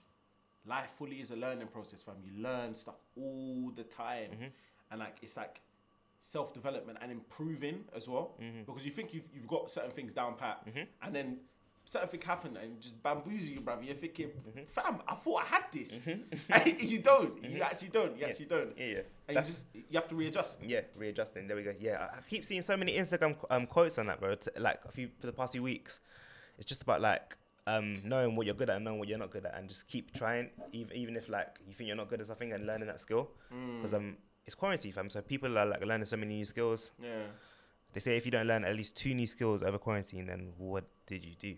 Life 0.65 0.91
fully 0.91 1.19
is 1.21 1.31
a 1.31 1.35
learning 1.35 1.67
process, 1.69 2.03
fam. 2.03 2.15
You 2.23 2.33
learn 2.41 2.75
stuff 2.75 2.99
all 3.17 3.71
the 3.75 3.83
time, 3.83 4.31
Mm-hmm. 4.31 4.47
and 4.91 4.99
like 4.99 5.17
it's 5.23 5.35
like 5.37 5.61
self 6.19 6.53
development 6.53 6.99
and 7.01 7.11
improving 7.11 7.83
as 7.95 8.07
well. 8.07 8.37
Mm-hmm. 8.39 8.63
Because 8.65 8.85
you 8.85 8.91
think 8.91 9.13
you've 9.13 9.27
you've 9.33 9.47
got 9.47 9.71
certain 9.71 9.91
things 9.91 10.13
down 10.13 10.35
pat, 10.37 10.57
and 11.01 11.15
then 11.15 11.39
certain 11.85 12.07
thing 12.09 12.21
happen 12.21 12.57
and 12.57 12.79
just 12.79 13.01
bamboozle 13.03 13.49
you, 13.53 13.61
bruv. 13.61 13.83
You're 13.85 13.95
thinking, 13.95 14.27
Mm-hmm. 14.29 14.63
fam, 14.67 15.01
I 15.07 15.15
thought 15.15 15.41
I 15.41 15.45
had 15.45 15.63
this. 15.71 16.03
And 16.49 16.81
you 16.81 16.99
don't. 16.99 17.43
You 17.43 17.61
actually 17.61 17.89
don't. 17.89 18.17
Yes, 18.17 18.39
you 18.39 18.45
actually 18.45 18.45
don't. 18.45 18.77
Yeah, 18.77 18.85
yeah. 18.85 19.01
And 19.27 19.35
you 19.37 19.41
just 19.43 19.63
you 19.73 19.83
have 19.99 20.07
to 20.09 20.15
readjust. 20.15 20.59
yeah, 20.63 20.81
readjusting. 20.95 21.47
There 21.47 21.55
we 21.57 21.63
go. 21.63 21.73
Yeah, 21.79 22.07
I- 22.13 22.17
I 22.17 22.21
keep 22.29 22.45
seeing 22.45 22.61
so 22.61 22.75
many 22.77 22.95
Instagram 22.97 23.35
um, 23.49 23.65
quotes 23.67 23.97
on 23.97 24.05
that, 24.07 24.19
bro. 24.19 24.35
T- 24.35 24.51
like 24.57 24.79
a 24.85 24.91
few 24.91 25.09
for 25.19 25.27
the 25.27 25.33
past 25.33 25.53
few 25.53 25.63
weeks. 25.63 25.99
It's 26.57 26.65
just 26.65 26.81
about 26.81 27.01
like 27.01 27.37
um, 27.67 28.01
knowing 28.05 28.35
what 28.35 28.45
you're 28.45 28.55
good 28.55 28.69
at 28.69 28.75
and 28.77 28.85
knowing 28.85 28.99
what 28.99 29.07
you're 29.07 29.17
not 29.17 29.31
good 29.31 29.45
at, 29.45 29.57
and 29.57 29.67
just 29.67 29.87
keep 29.87 30.13
trying, 30.13 30.49
even 30.73 30.95
even 30.95 31.15
if 31.15 31.29
like 31.29 31.59
you 31.67 31.73
think 31.73 31.87
you're 31.87 31.95
not 31.97 32.09
good 32.09 32.21
at 32.21 32.27
something, 32.27 32.53
and 32.53 32.65
learning 32.67 32.87
that 32.87 32.99
skill. 32.99 33.29
Because 33.77 33.93
um, 33.93 34.17
it's 34.45 34.55
quarantine, 34.55 34.91
fam. 34.91 35.09
So 35.09 35.21
people 35.21 35.57
are 35.57 35.65
like 35.65 35.83
learning 35.85 36.05
so 36.05 36.17
many 36.17 36.35
new 36.35 36.45
skills. 36.45 36.91
Yeah. 37.01 37.09
They 37.93 37.99
say 37.99 38.15
if 38.15 38.25
you 38.25 38.31
don't 38.31 38.47
learn 38.47 38.63
at 38.63 38.75
least 38.75 38.95
two 38.95 39.13
new 39.13 39.27
skills 39.27 39.63
over 39.63 39.77
quarantine, 39.77 40.27
then 40.27 40.53
what 40.57 40.85
did 41.07 41.25
you 41.25 41.35
do? 41.37 41.55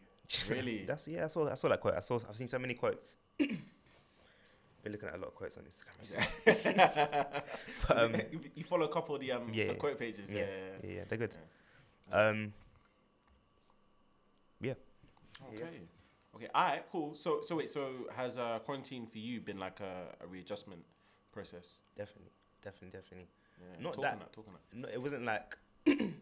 Really? 0.49 0.83
that's 0.87 1.07
yeah. 1.07 1.25
I 1.25 1.27
saw 1.27 1.49
I 1.49 1.55
saw 1.55 1.69
that 1.69 1.79
quote. 1.81 1.95
I 1.95 1.99
saw 1.99 2.19
I've 2.27 2.35
seen 2.37 2.47
so 2.47 2.59
many 2.59 2.73
quotes. 2.73 3.17
Been 3.37 4.91
looking 4.91 5.07
at 5.07 5.15
a 5.15 5.17
lot 5.17 5.27
of 5.27 5.35
quotes 5.35 5.57
on 5.57 5.63
Instagram. 5.63 6.03
But, 7.87 7.97
um, 7.97 8.15
you, 8.55 8.63
follow 8.65 8.85
a 8.85 8.89
couple 8.91 9.15
of 9.15 9.21
the 9.21 9.31
um 9.31 9.49
Yeah, 9.53 9.67
the 9.67 9.75
quote 9.75 9.97
pages. 9.97 10.29
Yeah. 10.29 10.39
yeah, 10.39 10.45
yeah, 10.45 10.89
yeah, 10.89 10.95
yeah, 10.95 11.03
they're 11.07 11.17
good. 11.17 11.35
Yeah. 12.09 12.27
Um, 12.27 12.53
yeah. 14.61 14.73
Okay. 15.53 15.63
Okay. 16.35 16.47
All 16.53 16.63
right. 16.65 16.83
Cool. 16.91 17.15
So 17.15 17.41
so 17.41 17.55
wait. 17.55 17.69
So 17.69 18.07
has 18.15 18.37
uh, 18.37 18.59
quarantine 18.59 19.05
for 19.07 19.19
you 19.19 19.39
been 19.39 19.59
like 19.59 19.79
a, 19.79 20.15
a 20.23 20.27
readjustment 20.27 20.81
process? 21.31 21.77
definitely, 21.97 22.31
definitely, 22.61 22.89
definitely. 22.99 23.27
Yeah. 23.59 23.83
Not 23.83 23.93
talking 23.93 24.03
that- 24.03 24.19
that. 24.19 24.33
Talking 24.33 24.53
that. 24.53 24.77
No, 24.77 24.87
it 24.89 25.01
wasn't 25.01 25.25
like 25.25 25.57
it 25.85 26.13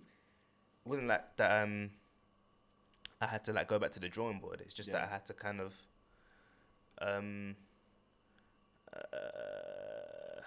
wasn't 0.86 1.08
like 1.08 1.36
that. 1.38 1.64
Um, 1.64 1.90
I 3.22 3.28
had 3.28 3.44
to 3.46 3.54
like 3.54 3.68
go 3.68 3.78
back 3.80 3.92
to 3.92 4.00
the 4.00 4.10
drawing 4.10 4.40
board. 4.40 4.62
It's 4.62 4.74
just 4.74 4.90
Yeah. 4.90 5.00
that 5.00 5.04
I 5.08 5.12
had 5.14 5.26
to 5.28 5.34
kind 5.34 5.62
of 5.62 5.76
um 7.02 7.56
uh, 8.94 10.42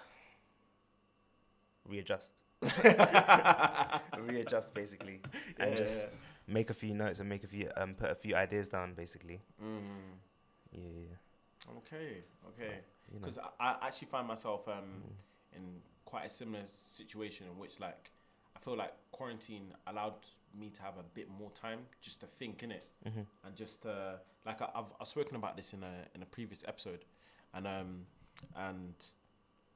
readjust, 1.87 2.33
readjust 4.17 4.73
basically, 4.73 5.21
and 5.59 5.75
just 5.75 6.07
yeah, 6.07 6.53
make 6.53 6.69
a 6.69 6.73
few 6.73 6.93
notes 6.93 7.19
and 7.19 7.29
make 7.29 7.43
a 7.43 7.47
few 7.47 7.69
um 7.77 7.95
put 7.95 8.09
a 8.11 8.15
few 8.15 8.35
ideas 8.35 8.67
down 8.67 8.93
basically. 8.93 9.41
yeah. 9.59 9.65
Mm. 9.65 10.17
Yeah, 10.71 10.81
yeah, 10.81 11.15
Okay. 11.77 12.23
Okay. 12.49 12.79
you 13.11 13.19
know. 13.19 13.25
Because 13.25 13.37
I, 13.37 13.49
I 13.81 13.87
actually 13.87 14.07
find 14.09 14.27
myself 14.27 14.67
um 14.67 15.03
in 15.55 15.81
quite 16.03 16.25
a 16.25 16.29
similar 16.29 16.65
situation 16.65 17.47
in 17.47 17.57
which 17.57 17.79
like 17.79 18.11
feel 18.65 18.75
like 18.83 18.93
quarantine 19.11 19.67
allowed 19.87 20.19
me 20.59 20.69
to 20.71 20.81
have 20.81 20.97
a 20.97 21.03
bit 21.13 21.27
more 21.39 21.51
time 21.51 21.79
just 22.01 22.19
to 22.21 22.27
think 22.39 22.63
in 22.63 22.71
it 22.71 22.85
Mm-hmm. 23.07 23.21
and 23.45 23.55
just 23.55 23.85
uh, 23.85 24.13
like 24.45 24.61
I, 24.61 24.67
I've 24.75 24.91
I've 24.99 25.07
spoken 25.07 25.35
about 25.35 25.55
this 25.55 25.73
in 25.73 25.83
a 25.83 25.93
in 26.15 26.21
a 26.23 26.25
previous 26.25 26.63
episode, 26.67 27.05
and 27.53 27.65
um 27.67 27.91
and 28.67 28.95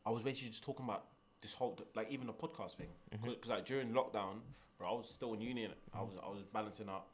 I 0.05 0.09
was 0.11 0.21
basically 0.23 0.49
just 0.49 0.63
talking 0.63 0.85
about 0.85 1.03
this 1.41 1.53
whole 1.53 1.77
like 1.95 2.09
even 2.11 2.27
the 2.27 2.33
podcast 2.33 2.73
thing 2.81 2.91
because 3.23 3.49
like 3.49 3.65
during 3.65 3.89
lockdown, 3.99 4.35
bro, 4.77 4.87
I 4.89 4.93
was 4.97 5.09
still 5.09 5.33
in 5.35 5.41
uni. 5.41 5.61
innit? 5.67 5.79
I 5.93 6.01
was 6.01 6.15
I 6.27 6.29
was 6.29 6.43
balancing 6.53 6.89
up 6.89 7.07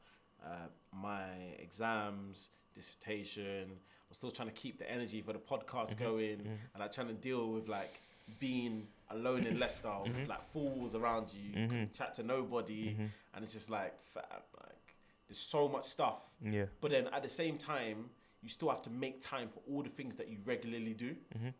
uh, 0.46 0.68
my 0.94 1.26
exams, 1.60 2.50
dissertation. 2.76 3.66
I 3.72 4.08
was 4.10 4.18
still 4.18 4.32
trying 4.32 4.48
to 4.50 4.54
keep 4.54 4.78
the 4.78 4.90
energy 4.90 5.22
for 5.22 5.34
the 5.34 5.40
podcast 5.40 5.98
going, 5.98 6.40
and 6.74 6.80
like 6.80 6.92
trying 6.92 7.08
to 7.08 7.14
deal 7.14 7.52
with 7.52 7.68
like 7.68 7.94
being 8.40 8.88
alone 9.10 9.40
in 9.40 9.54
mm-hmm. 9.54 9.60
Leicester 9.60 9.94
with 10.04 10.14
mm-hmm. 10.14 10.30
like 10.30 10.44
fools 10.52 10.96
around 10.96 11.34
you, 11.34 11.62
you 11.62 11.68
can 11.68 11.78
mm-hmm. 11.78 11.94
chat 11.94 12.16
to 12.16 12.24
nobody, 12.24 12.96
and 13.34 13.44
it's 13.44 13.54
just 13.54 13.70
like 13.70 13.94
fam, 14.14 14.24
like 14.58 14.96
there's 15.28 15.38
so 15.38 15.68
much 15.68 15.86
stuff. 15.86 16.22
yeah, 16.44 16.66
But 16.82 16.92
then 16.92 17.08
at 17.14 17.24
the 17.24 17.30
same 17.30 17.58
time, 17.58 18.10
you 18.42 18.50
still 18.50 18.70
have 18.70 18.82
to 18.84 18.90
make 18.90 19.22
time 19.22 19.48
for 19.48 19.62
all 19.70 19.82
the 19.82 19.90
things 19.90 20.16
that 20.18 20.30
you 20.30 20.38
regularly 20.46 20.94
do 20.94 21.16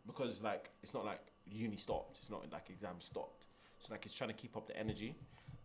because 0.06 0.42
like 0.42 0.70
it's 0.82 0.94
not 0.94 1.04
like 1.04 1.20
uni 1.50 1.76
stopped. 1.76 2.18
It's 2.18 2.30
not 2.30 2.50
like 2.52 2.70
exams 2.70 3.04
stopped. 3.04 3.48
So 3.80 3.92
like 3.92 4.04
it's 4.06 4.14
trying 4.14 4.30
to 4.30 4.36
keep 4.36 4.56
up 4.56 4.66
the 4.66 4.76
energy. 4.78 5.14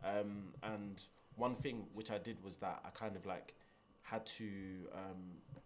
Um, 0.04 0.54
and 0.64 1.02
one 1.36 1.56
thing 1.56 1.86
which 1.94 2.12
I 2.12 2.18
did 2.18 2.44
was 2.44 2.58
that 2.58 2.82
I 2.84 2.90
kind 2.90 3.16
of 3.16 3.26
like 3.26 3.54
had 4.12 4.26
to 4.26 4.46
um, 4.94 5.22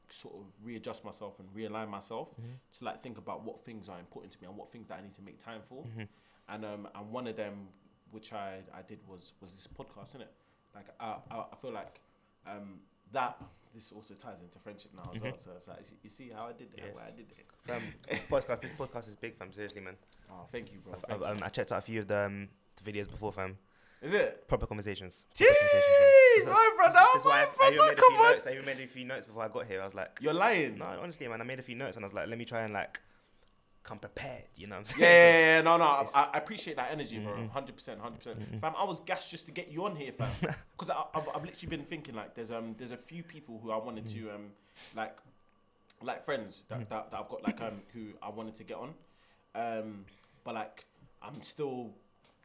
sort 0.09 0.35
of 0.35 0.43
readjust 0.63 1.03
myself 1.03 1.39
and 1.39 1.47
realign 1.59 1.89
myself 1.89 2.35
to 2.77 2.83
like 2.87 3.01
think 3.01 3.17
about 3.17 3.43
what 3.43 3.59
things 3.67 3.89
are 3.89 3.99
important 3.99 4.31
to 4.33 4.41
me 4.41 4.47
and 4.47 4.55
what 4.55 4.69
things 4.69 4.87
that 4.89 4.99
I 4.99 5.01
need 5.01 5.13
to 5.13 5.21
make 5.23 5.39
time 5.39 5.61
for. 5.69 5.83
And 6.47 6.63
um, 6.63 6.87
and 6.95 7.11
one 7.11 7.25
of 7.27 7.35
them 7.35 7.55
which 8.11 8.31
I, 8.31 8.59
I 8.73 8.81
did 8.91 8.99
was 9.07 9.33
was 9.41 9.51
this 9.53 9.67
podcast, 9.67 10.15
innit? 10.15 10.27
Like 10.75 10.85
I, 10.99 11.15
I, 11.31 11.35
I 11.53 11.55
feel 11.61 11.71
like 11.71 11.99
um, 12.47 12.79
that 13.11 13.41
this 13.73 13.91
also 13.91 14.13
ties 14.13 14.41
into 14.41 14.59
friendship 14.59 14.91
now 14.95 15.09
as 15.13 15.21
well. 15.21 15.33
So, 15.37 15.51
so 15.59 15.73
you 16.03 16.09
see- 16.09 16.31
how 16.33 16.45
I 16.47 16.53
did 16.53 16.67
it, 16.73 16.79
Yeah. 16.83 16.91
how 17.01 17.07
I 17.07 17.11
did 17.11 17.27
it. 17.37 17.45
fam. 17.65 17.81
podcast. 18.29 18.61
This 18.61 18.73
podcast 18.73 19.07
is 19.09 19.15
big, 19.15 19.35
fam. 19.37 19.51
Seriously, 19.51 19.81
man. 19.81 19.95
Oh, 20.31 20.45
thank 20.51 20.71
you, 20.71 20.79
bro. 20.79 20.93
I've, 20.93 21.01
Thank 21.01 21.23
I've, 21.23 21.31
um, 21.37 21.43
I 21.43 21.49
checked 21.49 21.71
out 21.71 21.79
a 21.79 21.81
few 21.81 21.99
of 21.99 22.07
the, 22.07 22.19
um, 22.27 22.47
the 22.81 22.89
videos 22.91 23.09
before, 23.09 23.31
fam. 23.33 23.57
Is 24.05 24.13
it? 24.13 24.47
Proper 24.47 24.67
conversations. 24.67 25.25
Jeez, 25.35 25.45
Proper 25.47 25.59
conversations, 25.59 26.49
my 26.49 26.71
brother, 26.75 26.99
This- 26.99 27.13
this 27.13 27.21
is 27.21 27.25
my 27.25 27.31
I, 27.31 27.43
I 27.43 27.67
even 27.67 27.77
brother, 27.77 27.91
a 27.91 27.95
come 27.95 28.13
on. 28.13 28.31
notes. 28.31 28.47
I 28.47 28.51
even 28.53 28.65
made 28.65 28.79
a 28.79 28.87
few 28.87 29.05
notes 29.05 29.25
before 29.25 29.43
I 29.43 29.47
got 29.47 29.65
here. 29.65 29.81
I 29.81 29.85
was 29.85 29.95
like, 29.95 30.17
You're 30.21 30.33
lying. 30.33 30.77
no, 30.77 30.85
honestly, 30.85 31.27
man. 31.27 31.41
I 31.41 31.43
made 31.43 31.59
a 31.59 31.63
few 31.63 31.75
notes 31.75 31.95
and 31.97 32.05
I 32.05 32.07
was 32.07 32.13
like, 32.13 32.27
let 32.27 32.37
me 32.37 32.45
try 32.45 32.61
and 32.61 32.73
like 32.73 32.99
come 33.83 33.99
prepared. 33.99 34.43
You 34.55 34.67
know 34.67 34.75
what 34.75 34.79
I'm 34.79 34.85
saying? 34.85 35.01
yeah, 35.01 35.55
yeah, 35.57 35.61
no, 35.61 35.77
no. 35.77 35.85
I, 35.85 36.29
I 36.33 36.37
appreciate 36.37 36.75
that 36.77 36.91
energy, 36.91 37.19
bro. 37.19 37.47
Hundred 37.49 37.75
percent, 37.75 37.99
hundred 38.01 38.17
percent. 38.19 38.39
Fam, 38.61 38.73
I 38.77 38.83
was 38.83 38.99
gassed 38.99 39.29
just 39.31 39.45
to 39.47 39.51
get 39.51 39.71
you 39.71 39.85
on 39.85 39.95
here, 39.95 40.11
fam. 40.11 40.29
Because 40.77 40.89
I've, 40.89 41.27
I've 41.33 41.43
literally 41.43 41.69
been 41.77 41.85
thinking 41.85 42.15
like, 42.15 42.33
there's 42.35 42.51
um, 42.51 42.75
there's 42.77 42.91
a 42.91 42.97
few 42.97 43.23
people 43.23 43.59
who 43.63 43.71
I 43.71 43.77
wanted 43.77 44.05
to 44.07 44.29
um, 44.31 44.51
like, 44.95 45.15
like 46.01 46.25
friends 46.25 46.63
that, 46.69 46.89
that, 46.89 47.11
that 47.11 47.19
I've 47.19 47.29
got 47.29 47.43
like 47.43 47.61
um, 47.61 47.81
who 47.93 48.07
I 48.21 48.29
wanted 48.29 48.55
to 48.55 48.63
get 48.63 48.77
on, 48.77 48.93
um, 49.55 50.05
but 50.43 50.53
like 50.55 50.85
I'm 51.21 51.41
still 51.41 51.91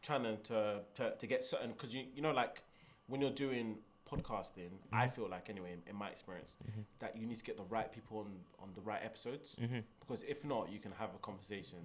trying 0.01 0.23
to 0.23 0.37
to, 0.37 0.81
to, 0.95 1.15
to 1.17 1.27
get 1.27 1.43
certain 1.43 1.71
because 1.71 1.93
you 1.95 2.05
you 2.15 2.21
know 2.21 2.31
like 2.31 2.63
when 3.07 3.21
you're 3.21 3.31
doing 3.31 3.77
podcasting, 4.09 4.71
I 4.91 5.07
feel 5.07 5.29
like 5.29 5.49
anyway 5.49 5.73
in, 5.73 5.89
in 5.89 5.95
my 5.95 6.09
experience 6.09 6.57
that 6.99 7.15
you 7.17 7.25
need 7.25 7.37
to 7.37 7.43
get 7.43 7.57
the 7.57 7.63
right 7.63 7.91
people 7.91 8.19
on 8.19 8.27
on 8.59 8.69
the 8.75 8.81
right 8.81 9.01
episodes 9.03 9.55
because 9.99 10.23
if 10.23 10.43
not, 10.43 10.71
you 10.71 10.79
can 10.79 10.91
have 10.93 11.09
a 11.15 11.17
conversation 11.19 11.79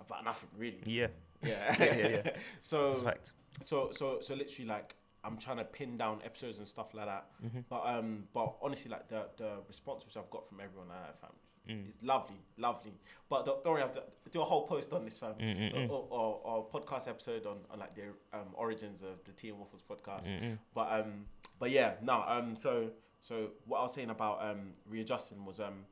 about 0.00 0.24
nothing 0.24 0.48
really. 0.56 0.80
Yeah, 0.86 1.08
Yeah, 1.42 1.76
Yeah, 1.78 1.96
yeah, 1.96 2.08
yeah. 2.24 2.30
so 2.60 2.88
that's 2.88 3.00
a 3.00 3.04
fact. 3.04 3.32
so 3.64 3.90
so 3.90 4.20
so 4.20 4.34
literally 4.34 4.68
like 4.68 4.94
I'm 5.22 5.36
trying 5.36 5.58
to 5.58 5.64
pin 5.64 5.98
down 5.98 6.20
episodes 6.24 6.58
and 6.58 6.66
stuff 6.66 6.94
like 6.94 7.06
that. 7.06 7.26
Mm-hmm. 7.44 7.60
But 7.68 7.82
um 7.84 8.24
but 8.32 8.54
honestly 8.62 8.90
like 8.90 9.08
the 9.08 9.26
the 9.36 9.50
response 9.68 10.06
which 10.06 10.16
I've 10.16 10.30
got 10.30 10.46
from 10.48 10.60
everyone 10.60 10.88
I 10.90 11.12
fam 11.12 11.30
Mm. 11.70 11.88
is 11.88 11.96
lovely, 12.02 12.36
lovely. 12.58 12.92
But 13.28 13.44
don't, 13.46 13.62
don't 13.62 13.72
worry, 13.74 13.82
I 13.82 13.86
have 13.86 13.94
to 13.94 14.02
do 14.30 14.40
a 14.40 14.44
whole 14.44 14.66
post 14.66 14.92
on 14.92 15.04
this 15.04 15.18
fam 15.18 15.34
Mm, 15.34 15.88
or, 15.90 16.06
or, 16.10 16.40
or 16.44 16.66
podcast 16.66 17.08
episode 17.08 17.46
on, 17.46 17.58
on 17.70 17.78
like 17.78 17.94
the 17.94 18.02
um, 18.32 18.48
origins 18.54 19.02
of 19.02 19.22
the 19.24 19.32
Tea 19.32 19.50
and 19.50 19.58
Waffles 19.58 19.82
podcast. 19.88 20.26
Mm-mm. 20.28 20.58
But 20.74 20.88
um 20.92 21.26
but 21.58 21.70
yeah, 21.70 21.94
no, 22.02 22.24
um 22.26 22.56
so 22.60 22.90
so 23.20 23.50
what 23.66 23.78
I 23.78 23.82
was 23.82 23.94
saying 23.94 24.10
about 24.10 24.42
um 24.42 24.72
readjusting 24.88 25.44
was 25.44 25.60
um 25.60 25.84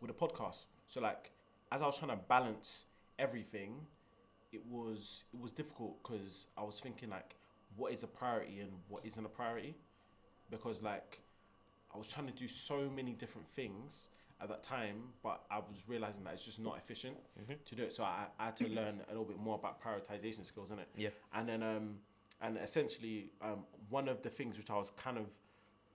with 0.00 0.10
a 0.10 0.14
podcast. 0.14 0.64
So 0.86 1.00
like 1.00 1.30
as 1.72 1.82
I 1.82 1.86
was 1.86 1.98
trying 1.98 2.12
to 2.12 2.22
balance 2.28 2.86
everything, 3.18 3.86
it 4.52 4.62
was 4.70 5.24
it 5.32 5.40
was 5.40 5.52
difficult 5.52 6.02
because 6.02 6.46
I 6.56 6.62
was 6.62 6.80
thinking 6.80 7.10
like, 7.10 7.36
what 7.76 7.92
is 7.92 8.02
a 8.02 8.06
priority 8.06 8.60
and 8.60 8.70
what 8.88 9.04
isn't 9.04 9.24
a 9.24 9.28
priority, 9.28 9.74
because 10.50 10.82
like, 10.82 11.20
I 11.94 11.98
was 11.98 12.06
trying 12.06 12.26
to 12.26 12.32
do 12.32 12.48
so 12.48 12.88
many 12.94 13.12
different 13.12 13.48
things 13.48 14.08
at 14.40 14.48
that 14.48 14.62
time, 14.62 14.96
but 15.22 15.44
I 15.50 15.58
was 15.58 15.82
realizing 15.88 16.24
that 16.24 16.34
it's 16.34 16.44
just 16.44 16.60
not 16.60 16.76
efficient 16.76 17.16
to 17.64 17.74
do 17.74 17.82
it. 17.84 17.92
So 17.94 18.04
I, 18.04 18.26
I 18.38 18.46
had 18.46 18.56
to 18.56 18.68
learn 18.80 19.00
a 19.08 19.10
little 19.10 19.24
bit 19.24 19.38
more 19.38 19.54
about 19.54 19.80
prioritization 19.82 20.44
skills, 20.44 20.70
innit? 20.70 20.84
Yeah. 20.96 21.08
And 21.34 21.48
then 21.48 21.62
um, 21.62 21.96
and 22.42 22.58
essentially 22.58 23.30
um, 23.42 23.60
one 23.88 24.08
of 24.08 24.22
the 24.22 24.28
things 24.28 24.56
which 24.58 24.70
I 24.70 24.76
was 24.76 24.90
kind 24.90 25.16
of 25.16 25.26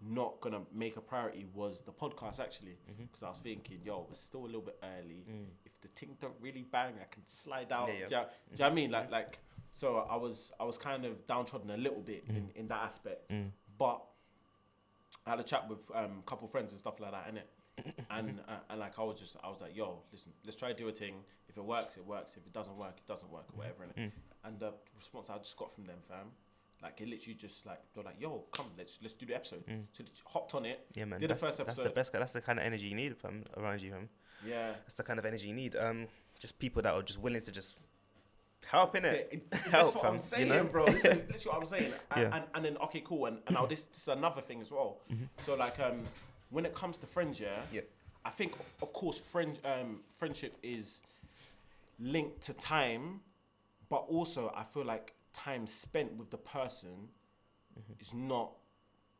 not 0.03 0.41
gonna 0.41 0.61
make 0.73 0.97
a 0.97 1.01
priority 1.01 1.45
was 1.53 1.81
the 1.81 1.91
podcast 1.91 2.39
actually, 2.39 2.77
Mm-hmm. 2.91 3.03
because 3.03 3.21
I 3.21 3.29
was 3.29 3.37
thinking, 3.37 3.77
yo, 3.85 4.07
it's 4.09 4.19
still 4.19 4.41
a 4.41 4.47
little 4.47 4.61
bit 4.61 4.79
early. 4.83 5.23
If 5.63 5.79
the 5.81 5.87
thing 5.89 6.17
don't 6.19 6.33
really 6.41 6.63
bang, 6.63 6.93
I 6.99 7.05
can 7.13 7.23
slide 7.27 7.71
out. 7.71 7.89
Mm. 7.89 7.93
Yeah, 7.93 7.99
yeah. 7.99 8.07
Do, 8.07 8.15
you, 8.15 8.21
do 8.21 8.25
you 8.53 8.57
know 8.57 8.65
what 8.65 8.71
I 8.71 8.75
mean? 8.75 8.91
Like 8.91 9.11
like 9.11 9.39
so 9.69 9.97
I 10.09 10.15
was 10.15 10.51
I 10.59 10.63
was 10.63 10.79
kind 10.79 11.05
of 11.05 11.27
downtrodden 11.27 11.69
a 11.69 11.77
little 11.77 12.01
bit 12.01 12.23
in, 12.27 12.35
Mm. 12.35 12.55
in 12.55 12.67
that 12.69 12.81
aspect, 12.83 13.31
but 13.77 14.01
I 15.27 15.29
had 15.31 15.39
a 15.39 15.43
chat 15.43 15.69
with 15.69 15.89
um, 15.93 16.17
a 16.19 16.23
couple 16.29 16.47
friends 16.47 16.71
and 16.71 16.79
stuff 16.79 16.99
like 16.99 17.11
that, 17.11 17.27
innit? 17.31 17.43
And 18.09 18.39
uh, 18.47 18.53
and 18.69 18.79
like 18.79 18.97
I 18.99 19.03
was 19.03 19.19
just 19.19 19.35
I 19.43 19.49
was 19.49 19.61
like, 19.61 19.75
yo, 19.75 19.99
listen, 20.11 20.31
let's 20.43 20.55
try 20.55 20.69
to 20.69 20.77
do 20.77 20.87
a 20.87 20.91
thing. 20.91 21.15
If 21.49 21.57
it 21.57 21.63
works, 21.63 21.97
it 21.97 22.05
works. 22.05 22.37
If 22.37 22.45
it 22.45 22.53
doesn't 22.53 22.77
work, 22.77 22.95
it 22.97 23.07
doesn't 23.07 23.31
work, 23.31 23.45
or 23.53 23.57
whatever. 23.57 23.83
Innit? 23.85 24.05
Mm. 24.05 24.11
And 24.45 24.59
the 24.59 24.73
response 24.95 25.29
I 25.29 25.37
just 25.37 25.57
got 25.57 25.71
from 25.71 25.85
them, 25.85 25.97
fam, 26.07 26.27
like 26.81 26.99
it 27.01 27.07
literally 27.07 27.35
just 27.35 27.65
like 27.65 27.79
they're 27.93 28.03
like, 28.03 28.19
yo, 28.19 28.45
come, 28.51 28.67
let's 28.77 28.99
let's 29.01 29.13
do 29.13 29.25
the 29.25 29.35
episode. 29.35 29.63
So 29.93 30.03
hopped 30.25 30.55
on 30.55 30.65
it. 30.65 30.87
Yeah, 30.93 31.05
man. 31.05 31.19
Did 31.19 31.29
the 31.29 31.33
that's, 31.33 31.43
first 31.43 31.57
that's 31.65 31.77
the 31.77 31.89
best. 31.89 32.13
That's 32.13 32.33
the 32.33 32.41
kind 32.41 32.59
of 32.59 32.65
energy 32.65 32.85
you 32.87 32.95
need 32.95 33.17
from 33.17 33.43
around 33.57 33.81
you, 33.81 33.91
fam. 33.91 34.09
Yeah. 34.47 34.71
That's 34.83 34.95
the 34.95 35.03
kind 35.03 35.19
of 35.19 35.25
energy 35.25 35.47
you 35.47 35.53
need. 35.53 35.75
Um, 35.75 36.07
just 36.39 36.57
people 36.59 36.81
that 36.81 36.93
are 36.93 37.03
just 37.03 37.19
willing 37.19 37.41
to 37.41 37.51
just 37.51 37.77
help 38.65 38.95
in 38.95 39.03
Yeah, 39.03 39.11
it. 39.11 39.43
Help, 39.51 39.71
that's 39.71 39.95
what 39.95 40.01
fam, 40.03 40.05
I'm 40.07 40.13
you 40.13 40.19
saying, 40.19 40.49
know? 40.49 40.63
bro. 40.63 40.85
This 40.85 41.05
is, 41.05 41.25
this 41.25 41.41
is 41.41 41.45
what 41.45 41.57
I'm 41.57 41.65
saying. 41.65 41.93
And, 42.11 42.21
Yeah. 42.21 42.35
and, 42.35 42.45
and 42.55 42.65
then 42.65 42.77
okay, 42.85 43.01
cool. 43.01 43.25
And, 43.27 43.39
and 43.47 43.55
now 43.55 43.65
this, 43.65 43.85
this 43.87 44.01
is 44.03 44.07
another 44.07 44.41
thing 44.41 44.61
as 44.61 44.71
well. 44.71 44.97
So 45.37 45.55
like 45.55 45.79
um, 45.79 46.01
when 46.51 46.65
it 46.65 46.75
comes 46.75 46.97
to 46.99 47.07
friends, 47.07 47.39
yeah, 47.39 47.61
Yeah. 47.71 47.81
I 48.23 48.29
think 48.29 48.53
of 48.81 48.93
course 48.93 49.17
friend 49.17 49.57
um, 49.65 50.01
friendship 50.15 50.55
is 50.61 51.01
linked 51.99 52.41
to 52.41 52.53
time, 52.53 53.21
but 53.89 54.05
also 54.07 54.53
I 54.55 54.63
feel 54.63 54.85
like 54.85 55.15
time 55.33 55.65
spent 55.65 56.13
with 56.13 56.29
the 56.29 56.37
person 56.37 57.09
mm-hmm. 57.79 57.93
is 57.99 58.13
not 58.13 58.51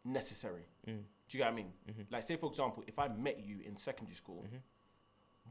necessary. 0.05 0.67
Mm. 0.88 0.99
Do 1.29 1.38
you 1.38 1.39
get 1.39 1.45
what 1.45 1.53
I 1.53 1.55
mean? 1.55 1.71
Mm-hmm. 1.89 2.01
Like 2.11 2.23
say 2.23 2.36
for 2.36 2.47
example, 2.49 2.84
if 2.86 2.99
I 2.99 3.07
met 3.07 3.39
you 3.43 3.57
in 3.65 3.75
secondary 3.75 4.15
school. 4.15 4.43
Mm-hmm. 4.45 4.57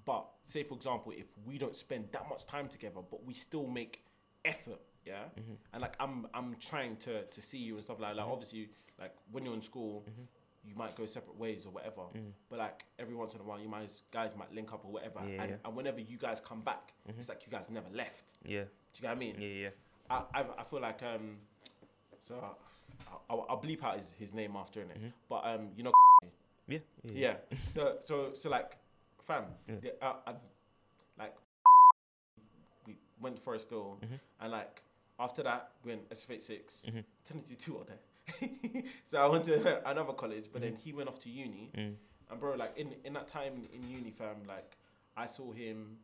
But 0.04 0.26
say 0.44 0.62
for 0.62 0.74
example, 0.74 1.12
if 1.16 1.26
we 1.44 1.58
don't 1.58 1.76
spend 1.76 2.08
that 2.12 2.28
much 2.28 2.46
time 2.46 2.68
together, 2.68 3.00
but 3.10 3.24
we 3.24 3.34
still 3.34 3.66
make 3.66 4.04
effort, 4.44 4.80
yeah, 5.04 5.24
and 5.72 5.82
like 5.82 5.94
I'm 6.00 6.26
I'm 6.32 6.56
trying 6.56 6.96
to 6.98 7.24
to 7.24 7.42
see 7.42 7.58
you 7.58 7.74
and 7.74 7.84
stuff 7.84 8.00
like 8.00 8.12
that. 8.12 8.22
Like 8.22 8.32
obviously, 8.32 8.70
like 8.98 9.14
when 9.30 9.44
you're 9.44 9.54
in 9.54 9.60
school, 9.60 10.04
you 10.70 10.76
might 10.76 10.94
go 10.94 11.04
separate 11.04 11.36
ways 11.36 11.66
or 11.66 11.70
whatever. 11.70 12.02
But 12.48 12.58
like 12.60 12.84
every 12.98 13.14
once 13.14 13.34
in 13.34 13.40
a 13.40 13.42
while, 13.44 13.58
you 13.60 13.68
might 13.68 13.90
guys 14.12 14.32
might 14.36 14.52
link 14.54 14.72
up 14.72 14.84
or 14.84 14.92
whatever. 14.92 15.20
Yeah, 15.26 15.42
and, 15.42 15.50
yeah. 15.50 15.56
and 15.64 15.74
whenever 15.76 16.00
you 16.00 16.16
guys 16.16 16.40
come 16.40 16.60
back, 16.60 16.92
it's 17.18 17.28
like 17.28 17.44
you 17.44 17.50
guys 17.50 17.68
never 17.70 17.88
left. 17.92 18.34
Yeah. 18.44 18.60
Do 18.62 18.66
you 18.94 19.02
get 19.02 19.08
what 19.08 19.16
I 19.16 19.18
mean? 19.18 19.34
Yeah. 19.38 19.48
Yeah. 19.48 19.68
I, 20.08 20.22
I, 20.40 20.44
I 20.60 20.64
feel 20.64 20.80
like 20.80 21.02
um, 21.02 21.36
so 22.20 22.34
I, 22.36 23.12
I'll, 23.28 23.46
I'll 23.50 23.60
bleep 23.60 23.82
out 23.82 23.96
his, 23.96 24.12
his 24.18 24.32
name 24.34 24.54
after 24.56 24.80
in 24.82 24.90
it, 24.90 24.98
but 25.28 25.42
um, 25.44 25.68
you 25.76 25.82
know, 25.84 25.92
Yeah. 26.68 26.78
Yeah. 27.04 27.12
yeah. 27.14 27.56
So 27.72 27.96
so 28.00 28.30
so 28.34 28.48
like, 28.48 28.76
fam, 29.22 29.44
the, 29.66 29.92
uh, 30.04 30.14
I, 30.26 30.32
like 31.18 31.34
we 32.86 32.96
went 33.20 33.38
for 33.38 33.54
a 33.54 33.58
still, 33.58 33.98
and 34.40 34.52
like 34.52 34.82
after 35.18 35.42
that 35.42 35.70
we 35.84 35.90
went 35.92 36.08
SF86. 36.10 36.84
Turned 36.84 37.04
into 37.34 37.54
two 37.56 37.76
all 37.76 37.84
day. 37.84 37.94
so 39.04 39.18
I 39.22 39.26
went 39.26 39.44
to 39.44 39.82
another 39.90 40.12
college, 40.12 40.48
but 40.52 40.62
then 40.62 40.74
he 40.76 40.92
went 40.92 41.08
off 41.08 41.18
to 41.20 41.30
uni, 41.30 41.70
and 41.74 42.40
bro, 42.40 42.54
like 42.54 42.76
in 42.76 42.94
in 43.04 43.12
that 43.14 43.28
time 43.28 43.66
in 43.72 43.88
uni, 43.88 44.10
fam, 44.10 44.36
like 44.46 44.76
I 45.16 45.26
saw 45.26 45.52
him 45.52 45.98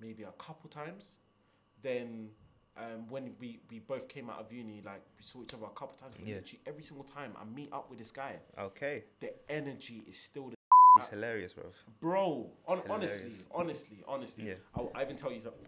maybe 0.00 0.22
a 0.24 0.32
couple 0.32 0.68
times. 0.70 1.18
Then 1.82 2.30
um, 2.76 3.08
when 3.08 3.34
we, 3.40 3.60
we 3.70 3.78
both 3.80 4.08
came 4.08 4.30
out 4.30 4.40
of 4.40 4.52
uni, 4.52 4.82
like 4.84 5.02
we 5.16 5.22
saw 5.24 5.42
each 5.42 5.54
other 5.54 5.66
a 5.66 5.70
couple 5.70 5.96
times, 5.96 6.14
but 6.14 6.26
Yeah. 6.26 6.36
literally 6.36 6.60
every 6.66 6.82
single 6.82 7.04
time 7.04 7.32
I 7.40 7.44
meet 7.44 7.72
up 7.72 7.90
with 7.90 7.98
this 7.98 8.10
guy, 8.10 8.36
Okay. 8.58 9.04
the 9.20 9.32
energy 9.50 10.04
is 10.08 10.18
still 10.18 10.48
the 10.50 10.54
It's 10.98 11.08
hilarious, 11.08 11.52
bro. 11.52 11.64
bro. 12.00 12.50
On, 12.66 12.82
honestly, 12.90 13.32
honestly, 13.52 14.02
honestly. 14.06 14.48
Yeah. 14.48 14.54
I'll, 14.74 14.90
I 14.94 15.02
even 15.02 15.16
tell 15.16 15.32
you 15.32 15.40
something, 15.40 15.66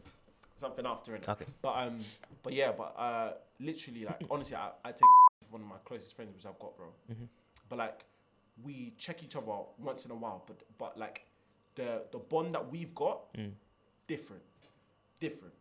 something 0.57 0.87
after 0.87 1.15
it. 1.15 1.29
Okay. 1.29 1.47
But 1.63 1.75
um, 1.79 2.01
but 2.43 2.53
yeah, 2.53 2.73
but 2.73 2.95
uh, 2.99 3.33
literally, 3.61 4.05
like 4.05 4.23
honestly, 4.31 4.57
I, 4.57 4.71
I 4.85 4.91
take 4.93 5.09
one 5.51 5.63
of 5.63 5.69
my 5.69 5.77
closest 5.85 6.15
friends 6.17 6.35
which 6.35 6.47
I've 6.47 6.59
got, 6.59 6.77
bro. 6.77 6.87
Mm-hmm. 7.11 7.25
But 7.69 7.79
like, 7.79 8.05
we 8.63 8.95
check 8.99 9.23
each 9.25 9.37
other 9.37 9.47
once 9.79 10.05
in 10.05 10.11
a 10.11 10.15
while, 10.15 10.45
but 10.47 10.57
but 10.79 10.97
like, 10.99 11.27
the 11.75 12.03
the 12.13 12.19
bond 12.19 12.55
that 12.55 12.71
we've 12.71 12.95
got, 12.95 13.33
Mm. 13.35 13.53
different, 14.07 14.43
different. 15.21 15.55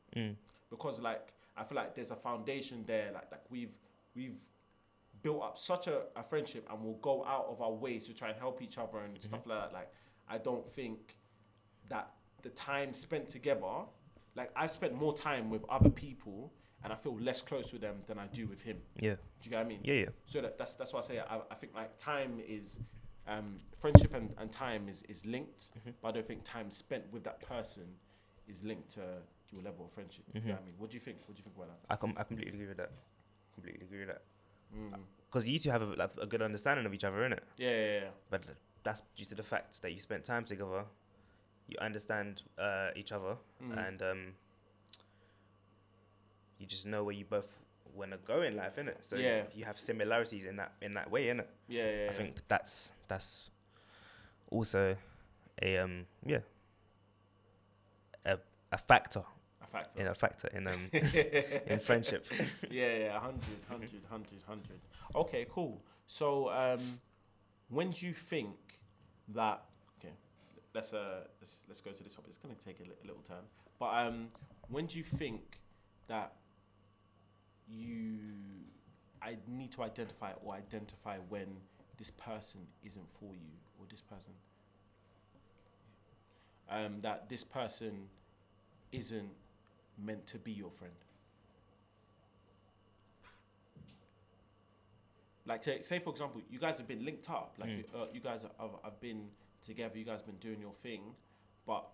Because 0.69 0.99
like, 0.99 1.27
I 1.57 1.63
feel 1.63 1.75
like 1.75 1.95
there's 1.95 2.11
a 2.11 2.15
foundation 2.15 2.83
there. 2.87 3.11
Like 3.13 3.31
like 3.31 3.41
we've 3.49 3.75
we've 4.15 4.39
built 5.21 5.43
up 5.43 5.57
such 5.57 5.87
a, 5.87 6.03
a 6.15 6.23
friendship 6.23 6.65
and 6.71 6.81
we'll 6.83 6.93
go 6.95 7.25
out 7.25 7.47
of 7.49 7.61
our 7.61 7.71
ways 7.71 8.05
to 8.07 8.13
try 8.13 8.29
and 8.29 8.39
help 8.39 8.61
each 8.61 8.77
other 8.77 8.99
and 8.99 9.21
stuff 9.21 9.45
like 9.45 9.59
that. 9.59 9.73
Like, 9.73 9.91
I 10.29 10.37
don't 10.37 10.67
think 10.69 11.15
that 11.89 12.11
the 12.41 12.49
time 12.49 12.93
spent 12.93 13.27
together, 13.27 13.83
like 14.35 14.49
I've 14.55 14.71
spent 14.71 14.93
more 14.95 15.13
time 15.13 15.49
with 15.49 15.63
other 15.69 15.89
people 15.89 16.53
and 16.83 16.93
I 16.93 16.95
feel 16.95 17.17
less 17.19 17.41
close 17.41 17.71
with 17.73 17.81
them 17.81 17.97
than 18.07 18.17
I 18.19 18.27
do 18.27 18.47
with 18.47 18.61
him. 18.61 18.77
Yeah. 18.99 19.15
Do 19.15 19.19
you 19.43 19.49
get 19.51 19.57
what 19.57 19.65
I 19.65 19.69
mean? 19.69 19.79
Yeah. 19.83 19.93
Yeah. 19.93 20.05
So 20.25 20.41
that, 20.41 20.57
that's 20.57 20.75
that's 20.75 20.93
why 20.93 20.99
I 20.99 21.03
say 21.03 21.19
I, 21.19 21.39
I 21.51 21.55
think 21.55 21.73
like 21.75 21.97
time 21.97 22.39
is, 22.47 22.79
um, 23.27 23.57
friendship 23.79 24.13
and, 24.13 24.33
and 24.37 24.51
time 24.51 24.87
is, 24.89 25.03
is 25.09 25.25
linked, 25.25 25.69
but 26.01 26.07
I 26.09 26.11
don't 26.11 26.25
think 26.27 26.43
time 26.43 26.71
spent 26.71 27.03
with 27.11 27.23
that 27.25 27.41
person 27.41 27.83
is 28.47 28.63
linked 28.63 28.89
to 28.95 29.01
your 29.51 29.61
level 29.63 29.85
of 29.85 29.91
friendship. 29.91 30.23
Do 30.33 30.39
you 30.39 30.45
know 30.47 30.53
what 30.53 30.61
I 30.61 30.65
mean? 30.65 30.75
What 30.77 30.89
do 30.91 30.95
you 30.95 31.01
think? 31.01 31.17
What 31.25 31.35
do 31.35 31.39
you 31.39 31.43
think 31.43 31.55
about 31.55 31.69
that? 31.69 31.93
I 31.93 31.95
com- 31.95 32.15
I 32.17 32.23
completely 32.23 32.53
agree 32.53 32.67
with 32.67 32.77
that. 32.77 32.91
Completely 33.53 33.85
agree 33.85 33.99
with 33.99 34.09
that. 34.09 34.21
Mm. 34.75 34.99
Because 35.29 35.47
you 35.47 35.59
two 35.59 35.69
have 35.71 35.81
a, 35.81 35.85
like, 35.85 36.11
a 36.21 36.25
good 36.25 36.41
understanding 36.41 36.85
of 36.85 36.93
each 36.93 37.03
other, 37.03 37.17
innit? 37.17 37.39
Yeah, 37.57 37.69
yeah, 37.71 37.85
yeah. 38.01 38.07
But 38.31 38.43
that's 38.83 39.01
due 39.15 39.25
to 39.25 39.35
the 39.35 39.43
fact 39.43 39.81
that 39.81 39.91
you 39.91 39.99
spent 39.99 40.23
time 40.23 40.45
together. 40.45 40.85
You 41.67 41.77
understand 41.81 42.41
uh, 42.57 42.89
each 42.95 43.11
other, 43.11 43.35
Mm. 43.63 43.87
and 43.87 44.01
um, 44.01 44.25
you 46.59 46.65
just 46.67 46.85
know 46.85 47.03
where 47.03 47.15
you 47.15 47.25
both 47.25 47.59
want 47.95 48.11
to 48.11 48.17
go 48.17 48.41
in 48.43 48.55
life, 48.55 48.75
innit? 48.77 48.97
So 49.01 49.15
Yeah. 49.15 49.43
you 49.55 49.65
have 49.65 49.79
similarities 49.79 50.45
in 50.45 50.57
that 50.57 50.73
in 50.81 50.93
that 50.93 51.09
way, 51.09 51.25
innit? 51.27 51.47
Yeah, 51.67 51.83
yeah, 51.85 52.03
yeah. 52.03 52.09
I 52.09 52.13
think 52.13 52.35
that's 52.47 52.91
that's 53.07 53.49
also 54.51 54.95
a 55.61 55.77
um 55.77 56.05
yeah 56.25 56.39
a 58.25 58.37
a 58.71 58.77
factor 58.77 59.23
a 59.61 59.67
factor. 59.67 59.99
in 59.99 60.07
a 60.07 60.13
factor 60.15 60.47
in 60.53 60.67
um 60.67 60.89
in 60.93 61.79
friendship. 61.79 62.25
yeah, 62.69 62.97
yeah, 62.97 63.13
100, 63.13 63.41
100, 63.67 63.89
100, 64.09 64.43
100. 64.45 64.79
Okay, 65.15 65.45
cool. 65.49 65.81
So, 66.07 66.49
um, 66.49 66.99
when 67.69 67.91
do 67.91 68.05
you 68.07 68.13
think 68.13 68.55
that? 69.29 69.61
Okay, 69.99 70.13
let's 70.73 70.93
uh, 70.93 71.21
let's 71.39 71.61
let's 71.67 71.81
go 71.81 71.91
to 71.91 72.03
this 72.03 72.15
topic. 72.15 72.29
It's 72.29 72.37
gonna 72.37 72.55
take 72.55 72.79
a, 72.79 72.83
li- 72.83 72.97
a 73.03 73.07
little 73.07 73.21
turn, 73.21 73.43
but 73.79 73.89
um, 73.93 74.29
when 74.69 74.85
do 74.87 74.97
you 74.97 75.03
think 75.03 75.59
that 76.07 76.33
you 77.69 78.17
I 79.21 79.37
need 79.47 79.71
to 79.73 79.83
identify 79.83 80.31
or 80.43 80.53
identify 80.53 81.17
when 81.29 81.47
this 81.97 82.11
person 82.11 82.61
isn't 82.83 83.09
for 83.09 83.35
you 83.35 83.51
or 83.77 83.85
this 83.89 84.01
person 84.01 84.33
um, 86.69 86.99
that 87.01 87.29
this 87.29 87.43
person 87.43 88.07
isn't 88.91 89.29
meant 89.97 90.25
to 90.27 90.37
be 90.37 90.51
your 90.51 90.71
friend. 90.71 90.93
Like, 95.45 95.63
say, 95.63 95.81
say 95.81 95.99
for 95.99 96.11
example, 96.11 96.41
you 96.49 96.59
guys 96.59 96.77
have 96.77 96.87
been 96.87 97.03
linked 97.03 97.29
up. 97.29 97.55
Like, 97.57 97.69
you, 97.69 97.83
uh, 97.95 98.05
you 98.13 98.19
guys 98.19 98.43
have, 98.43 98.71
have 98.83 98.99
been 99.01 99.29
together. 99.63 99.97
You 99.97 100.05
guys 100.05 100.19
have 100.19 100.27
been 100.27 100.35
doing 100.37 100.61
your 100.61 100.73
thing, 100.73 101.01
but 101.65 101.85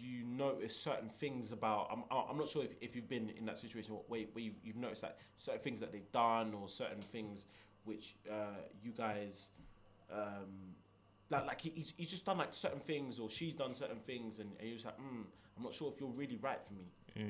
you 0.00 0.24
notice 0.24 0.74
certain 0.74 1.08
things 1.08 1.52
about. 1.52 1.88
I'm, 1.90 2.04
I'm 2.30 2.38
not 2.38 2.48
sure 2.48 2.64
if, 2.64 2.74
if 2.80 2.96
you've 2.96 3.08
been 3.08 3.30
in 3.30 3.44
that 3.46 3.58
situation 3.58 3.94
where, 4.08 4.22
where 4.32 4.44
you, 4.44 4.52
you've 4.64 4.76
noticed 4.76 5.02
that 5.02 5.18
certain 5.36 5.60
things 5.60 5.80
that 5.80 5.92
they've 5.92 6.10
done 6.12 6.54
or 6.54 6.68
certain 6.68 7.02
things 7.02 7.46
which 7.84 8.16
uh, 8.30 8.60
you 8.82 8.92
guys 8.92 9.50
um, 10.12 10.74
like 11.30 11.46
like 11.46 11.60
he's, 11.60 11.94
he's 11.96 12.10
just 12.10 12.26
done 12.26 12.38
like 12.38 12.52
certain 12.52 12.80
things 12.80 13.18
or 13.18 13.30
she's 13.30 13.54
done 13.54 13.74
certain 13.74 13.98
things 13.98 14.38
and, 14.38 14.50
and 14.58 14.68
you're 14.68 14.76
just 14.76 14.86
like 14.86 14.98
mm, 14.98 15.24
I'm 15.56 15.62
not 15.62 15.72
sure 15.72 15.90
if 15.92 16.00
you're 16.00 16.10
really 16.10 16.38
right 16.40 16.62
for 16.62 16.74
me. 16.74 16.84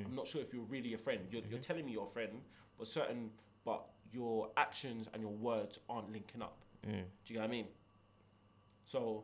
I'm 0.05 0.15
not 0.15 0.27
sure 0.27 0.41
if 0.41 0.53
you're 0.53 0.63
really 0.63 0.93
a 0.93 0.97
friend. 0.97 1.21
You're, 1.31 1.43
you're 1.49 1.59
telling 1.59 1.85
me 1.85 1.91
you're 1.91 2.05
a 2.05 2.07
friend 2.07 2.41
but 2.77 2.87
certain 2.87 3.29
but 3.65 3.85
your 4.11 4.49
actions 4.57 5.07
and 5.13 5.21
your 5.21 5.31
words 5.31 5.79
aren't 5.89 6.11
linking 6.11 6.41
up. 6.41 6.57
Do 7.25 7.33
you 7.33 7.39
get 7.39 7.39
what 7.41 7.49
I 7.49 7.51
mean? 7.51 7.67
So 8.85 9.23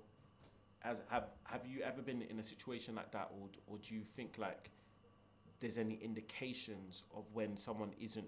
as 0.83 0.97
have 1.09 1.25
have 1.43 1.65
you 1.65 1.81
ever 1.81 2.01
been 2.01 2.21
in 2.21 2.39
a 2.39 2.43
situation 2.43 2.95
like 2.95 3.11
that 3.11 3.29
or, 3.39 3.47
or 3.67 3.77
do 3.79 3.95
you 3.95 4.01
think 4.01 4.37
like 4.37 4.69
there's 5.59 5.77
any 5.77 5.95
indications 6.01 7.03
of 7.15 7.23
when 7.33 7.57
someone 7.57 7.91
isn't 7.99 8.27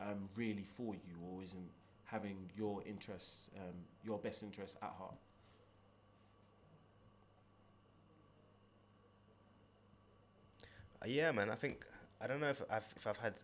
um, 0.00 0.28
really 0.36 0.64
for 0.64 0.94
you 0.94 1.16
or 1.30 1.42
isn't 1.42 1.70
having 2.04 2.50
your 2.56 2.82
interests, 2.86 3.50
um, 3.56 3.74
your 4.02 4.18
best 4.18 4.42
interests 4.42 4.76
at 4.82 4.90
heart. 4.90 5.14
Uh, 11.02 11.06
yeah, 11.06 11.30
man. 11.32 11.50
I 11.50 11.54
think 11.54 11.84
I 12.20 12.26
don't 12.26 12.40
know 12.40 12.48
if 12.48 12.62
I've 12.70 12.92
if 12.96 13.06
I've 13.06 13.18
had 13.18 13.34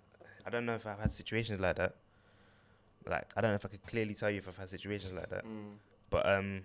I 0.47 0.51
don't 0.51 0.67
know 0.67 0.75
if 0.75 0.87
I've 0.87 0.99
had 0.99 1.13
situations 1.13 1.61
like 1.61 1.77
that. 1.77 1.95
Like 3.07 3.31
I 3.37 3.41
don't 3.41 3.51
know 3.51 3.57
if 3.57 3.67
I 3.67 3.69
could 3.69 3.87
clearly 3.87 4.15
tell 4.15 4.31
you 4.31 4.39
if 4.39 4.49
I've 4.49 4.57
had 4.57 4.71
situations 4.71 5.13
like 5.13 5.29
that. 5.31 5.45
Mm. 5.45 5.77
But 6.11 6.27
um, 6.27 6.63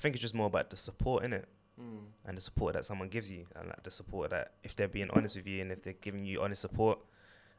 I 0.00 0.02
think 0.02 0.14
it's 0.14 0.22
just 0.22 0.34
more 0.34 0.46
about 0.46 0.70
the 0.70 0.78
support 0.78 1.24
in 1.24 1.34
it 1.34 1.46
Mm. 1.78 2.06
and 2.24 2.36
the 2.36 2.40
support 2.40 2.72
that 2.74 2.84
someone 2.86 3.08
gives 3.08 3.30
you, 3.30 3.46
and 3.54 3.68
like 3.68 3.82
the 3.82 3.90
support 3.90 4.30
that 4.30 4.52
if 4.62 4.74
they're 4.74 4.88
being 4.88 5.10
honest 5.10 5.36
with 5.36 5.46
you 5.46 5.60
and 5.60 5.70
if 5.70 5.82
they're 5.82 5.92
giving 6.00 6.24
you 6.24 6.40
honest 6.42 6.62
support 6.62 6.98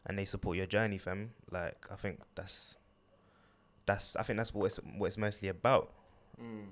and 0.06 0.18
they 0.18 0.26
support 0.26 0.58
your 0.58 0.66
journey, 0.66 0.98
fam. 0.98 1.32
Like 1.52 1.88
I 1.92 1.96
think 1.96 2.20
that's 2.36 2.78
that's 3.86 4.16
I 4.16 4.24
think 4.24 4.38
that's 4.38 4.54
what 4.56 4.66
it's 4.66 4.78
what 4.98 5.06
it's 5.08 5.18
mostly 5.20 5.50
about. 5.50 5.94
Mm. 6.42 6.66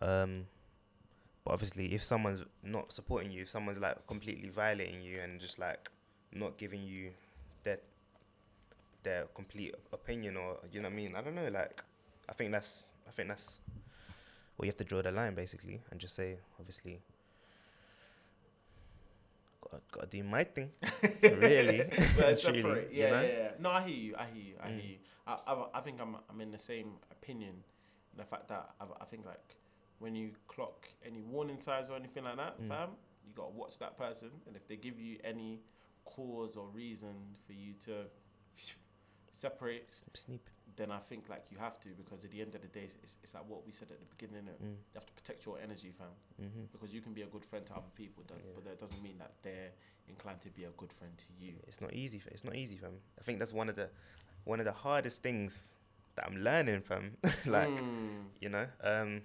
Um, 0.00 0.46
but 1.44 1.52
obviously, 1.54 1.92
if 1.92 2.04
someone's 2.04 2.44
not 2.62 2.92
supporting 2.92 3.32
you, 3.32 3.42
if 3.42 3.50
someone's 3.50 3.80
like 3.80 4.06
completely 4.06 4.48
violating 4.48 5.02
you 5.02 5.20
and 5.20 5.40
just 5.40 5.58
like 5.58 5.90
not 6.32 6.56
giving 6.56 6.82
you 6.84 7.10
their 7.64 7.78
their 9.02 9.24
complete 9.34 9.74
opinion 9.92 10.36
or 10.36 10.58
you 10.72 10.80
know 10.80 10.88
what 10.88 10.92
I 10.92 10.96
mean, 10.96 11.14
I 11.16 11.20
don't 11.20 11.34
know. 11.34 11.48
Like, 11.48 11.82
I 12.28 12.32
think 12.32 12.52
that's 12.52 12.84
I 13.08 13.10
think 13.10 13.28
that's 13.28 13.58
where 14.60 14.66
you 14.66 14.70
have 14.70 14.76
to 14.76 14.84
draw 14.84 15.00
the 15.00 15.10
line 15.10 15.34
basically 15.34 15.80
and 15.90 15.98
just 15.98 16.14
say, 16.14 16.36
obviously, 16.58 17.00
got 19.70 19.80
got 19.90 20.10
to 20.10 20.16
do 20.18 20.22
my 20.22 20.44
thing, 20.44 20.70
really. 21.22 21.84
Well, 22.18 22.36
Truly, 22.36 22.60
separate. 22.60 22.90
you 22.92 23.02
Yeah, 23.04 23.10
know? 23.10 23.22
yeah, 23.22 23.28
yeah. 23.38 23.50
No, 23.58 23.70
I 23.70 23.82
hear 23.82 23.96
you. 23.96 24.14
I 24.18 24.24
hear 24.26 24.42
you. 24.42 24.54
I 24.62 24.68
Mm. 24.68 24.74
hear 24.80 24.90
you. 24.90 24.96
I, 25.26 25.38
I, 25.46 25.66
I 25.74 25.80
think 25.80 25.98
I'm, 25.98 26.16
I'm 26.28 26.40
in 26.42 26.50
the 26.50 26.58
same 26.58 26.92
opinion. 27.10 27.54
The 28.18 28.24
fact 28.24 28.48
that 28.48 28.70
I, 28.78 28.84
I 29.00 29.04
think 29.06 29.24
like 29.24 29.56
when 29.98 30.14
you 30.14 30.32
clock 30.46 30.88
any 31.06 31.22
warning 31.22 31.60
signs 31.60 31.88
or 31.88 31.96
anything 31.96 32.24
like 32.24 32.36
that, 32.36 32.60
Mm. 32.60 32.68
fam, 32.68 32.90
you 33.26 33.32
gotta 33.34 33.52
watch 33.52 33.78
that 33.78 33.96
person, 33.96 34.28
and 34.46 34.56
if 34.56 34.68
they 34.68 34.76
give 34.76 35.00
you 35.00 35.16
any 35.24 35.60
cause 36.04 36.56
or 36.56 36.66
reason 36.68 37.14
for 37.46 37.54
you 37.54 37.72
to 37.86 38.04
separate, 39.30 39.90
Snip, 39.90 40.16
snip. 40.16 40.50
Then 40.76 40.90
I 40.90 40.98
think 40.98 41.28
like 41.28 41.44
you 41.50 41.58
have 41.58 41.78
to 41.80 41.88
because 41.90 42.24
at 42.24 42.30
the 42.30 42.40
end 42.40 42.54
of 42.54 42.62
the 42.62 42.68
day, 42.68 42.88
it's, 43.02 43.16
it's 43.22 43.34
like 43.34 43.44
what 43.48 43.64
we 43.66 43.72
said 43.72 43.88
at 43.90 43.98
the 44.00 44.06
beginning. 44.16 44.44
Mm. 44.44 44.62
You 44.64 44.94
have 44.94 45.06
to 45.06 45.12
protect 45.12 45.44
your 45.46 45.58
energy, 45.62 45.92
fam, 45.96 46.08
hmm 46.38 46.64
because 46.72 46.94
you 46.94 47.00
can 47.00 47.12
be 47.12 47.22
a 47.22 47.26
good 47.26 47.44
friend 47.44 47.64
to 47.66 47.72
other 47.74 47.90
people, 47.94 48.22
that, 48.28 48.34
Yeah. 48.36 48.52
but 48.54 48.64
that 48.64 48.78
doesn't 48.80 49.02
mean 49.02 49.18
that 49.18 49.32
they're 49.42 49.70
inclined 50.08 50.40
to 50.42 50.48
be 50.50 50.64
a 50.64 50.70
good 50.76 50.92
friend 50.92 51.12
to 51.18 51.24
you. 51.44 51.54
It's 51.66 51.80
not 51.80 51.92
easy. 51.92 52.20
It's 52.30 52.44
not 52.44 52.54
easy, 52.56 52.76
fam. 52.76 52.92
I 53.18 53.22
think 53.22 53.38
that's 53.38 53.52
one 53.52 53.68
of 53.68 53.76
the 53.76 53.88
one 54.44 54.58
of 54.60 54.66
the 54.66 54.72
hardest 54.72 55.22
things 55.22 55.74
that 56.16 56.26
I'm 56.26 56.36
learning, 56.42 56.82
fam. 56.82 57.16
like 57.46 57.68
Mm. 57.80 58.24
you 58.40 58.48
know, 58.48 58.66
um, 58.82 59.22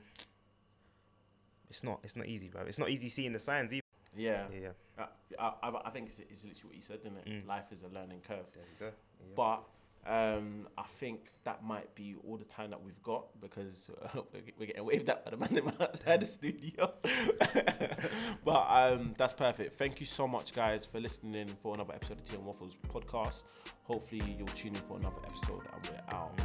it's 1.70 1.84
not 1.84 2.00
it's 2.04 2.16
not 2.16 2.28
easy, 2.28 2.48
bro. 2.50 2.62
It's 2.64 2.80
not 2.80 2.90
easy 2.90 3.10
seeing 3.10 3.34
the 3.34 3.40
signs 3.40 3.72
either. 3.74 3.82
Yeah, 4.18 4.46
Yeah, 4.54 4.70
yeah. 4.98 5.06
I, 5.38 5.52
I, 5.62 5.72
I 5.86 5.90
think 5.90 6.08
it's, 6.08 6.20
it's 6.20 6.46
literally 6.46 6.68
what 6.68 6.76
you 6.76 6.82
said, 6.82 7.00
isn't 7.02 7.18
it? 7.18 7.26
Mm. 7.28 7.48
Life 7.48 7.72
is 7.72 7.84
a 7.84 7.90
learning 7.90 8.22
curve. 8.26 8.50
There 8.54 8.64
you 8.64 8.80
go. 8.80 8.86
Yeah. 8.86 9.34
But 9.36 9.64
um, 10.06 10.68
I 10.78 10.84
think 11.00 11.32
that 11.46 11.64
might 11.64 11.94
be 11.96 12.16
all 12.28 12.38
the 12.38 12.46
time 12.46 12.70
that 12.70 12.84
we've 12.84 13.02
got 13.02 13.26
because 13.42 13.90
we're, 14.14 14.42
we're 14.60 14.66
getting 14.68 14.86
waved 14.86 15.10
at 15.10 15.26
by 15.26 15.32
the 15.32 15.64
man 15.64 15.74
outside 15.80 16.22
the 16.22 16.26
studio. 16.26 16.94
but 18.46 18.68
um, 18.70 19.16
that's 19.18 19.34
perfect. 19.34 19.78
Thank 19.78 20.00
you 20.00 20.06
so 20.06 20.28
much, 20.28 20.54
guys, 20.54 20.86
for 20.86 21.00
listening 21.00 21.56
for 21.62 21.74
another 21.74 21.94
episode 21.94 22.20
of 22.20 22.26
Tea 22.26 22.36
and 22.36 22.46
Waffles 22.46 22.76
podcast. 22.88 23.44
Hopefully, 23.84 24.36
you'll 24.38 24.48
tune 24.50 24.76
in 24.76 24.82
for 24.84 24.98
another 24.98 25.22
episode 25.26 25.64
and 25.74 25.90
we're 25.90 26.18
out. 26.18 26.38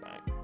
Bang. 0.00 0.41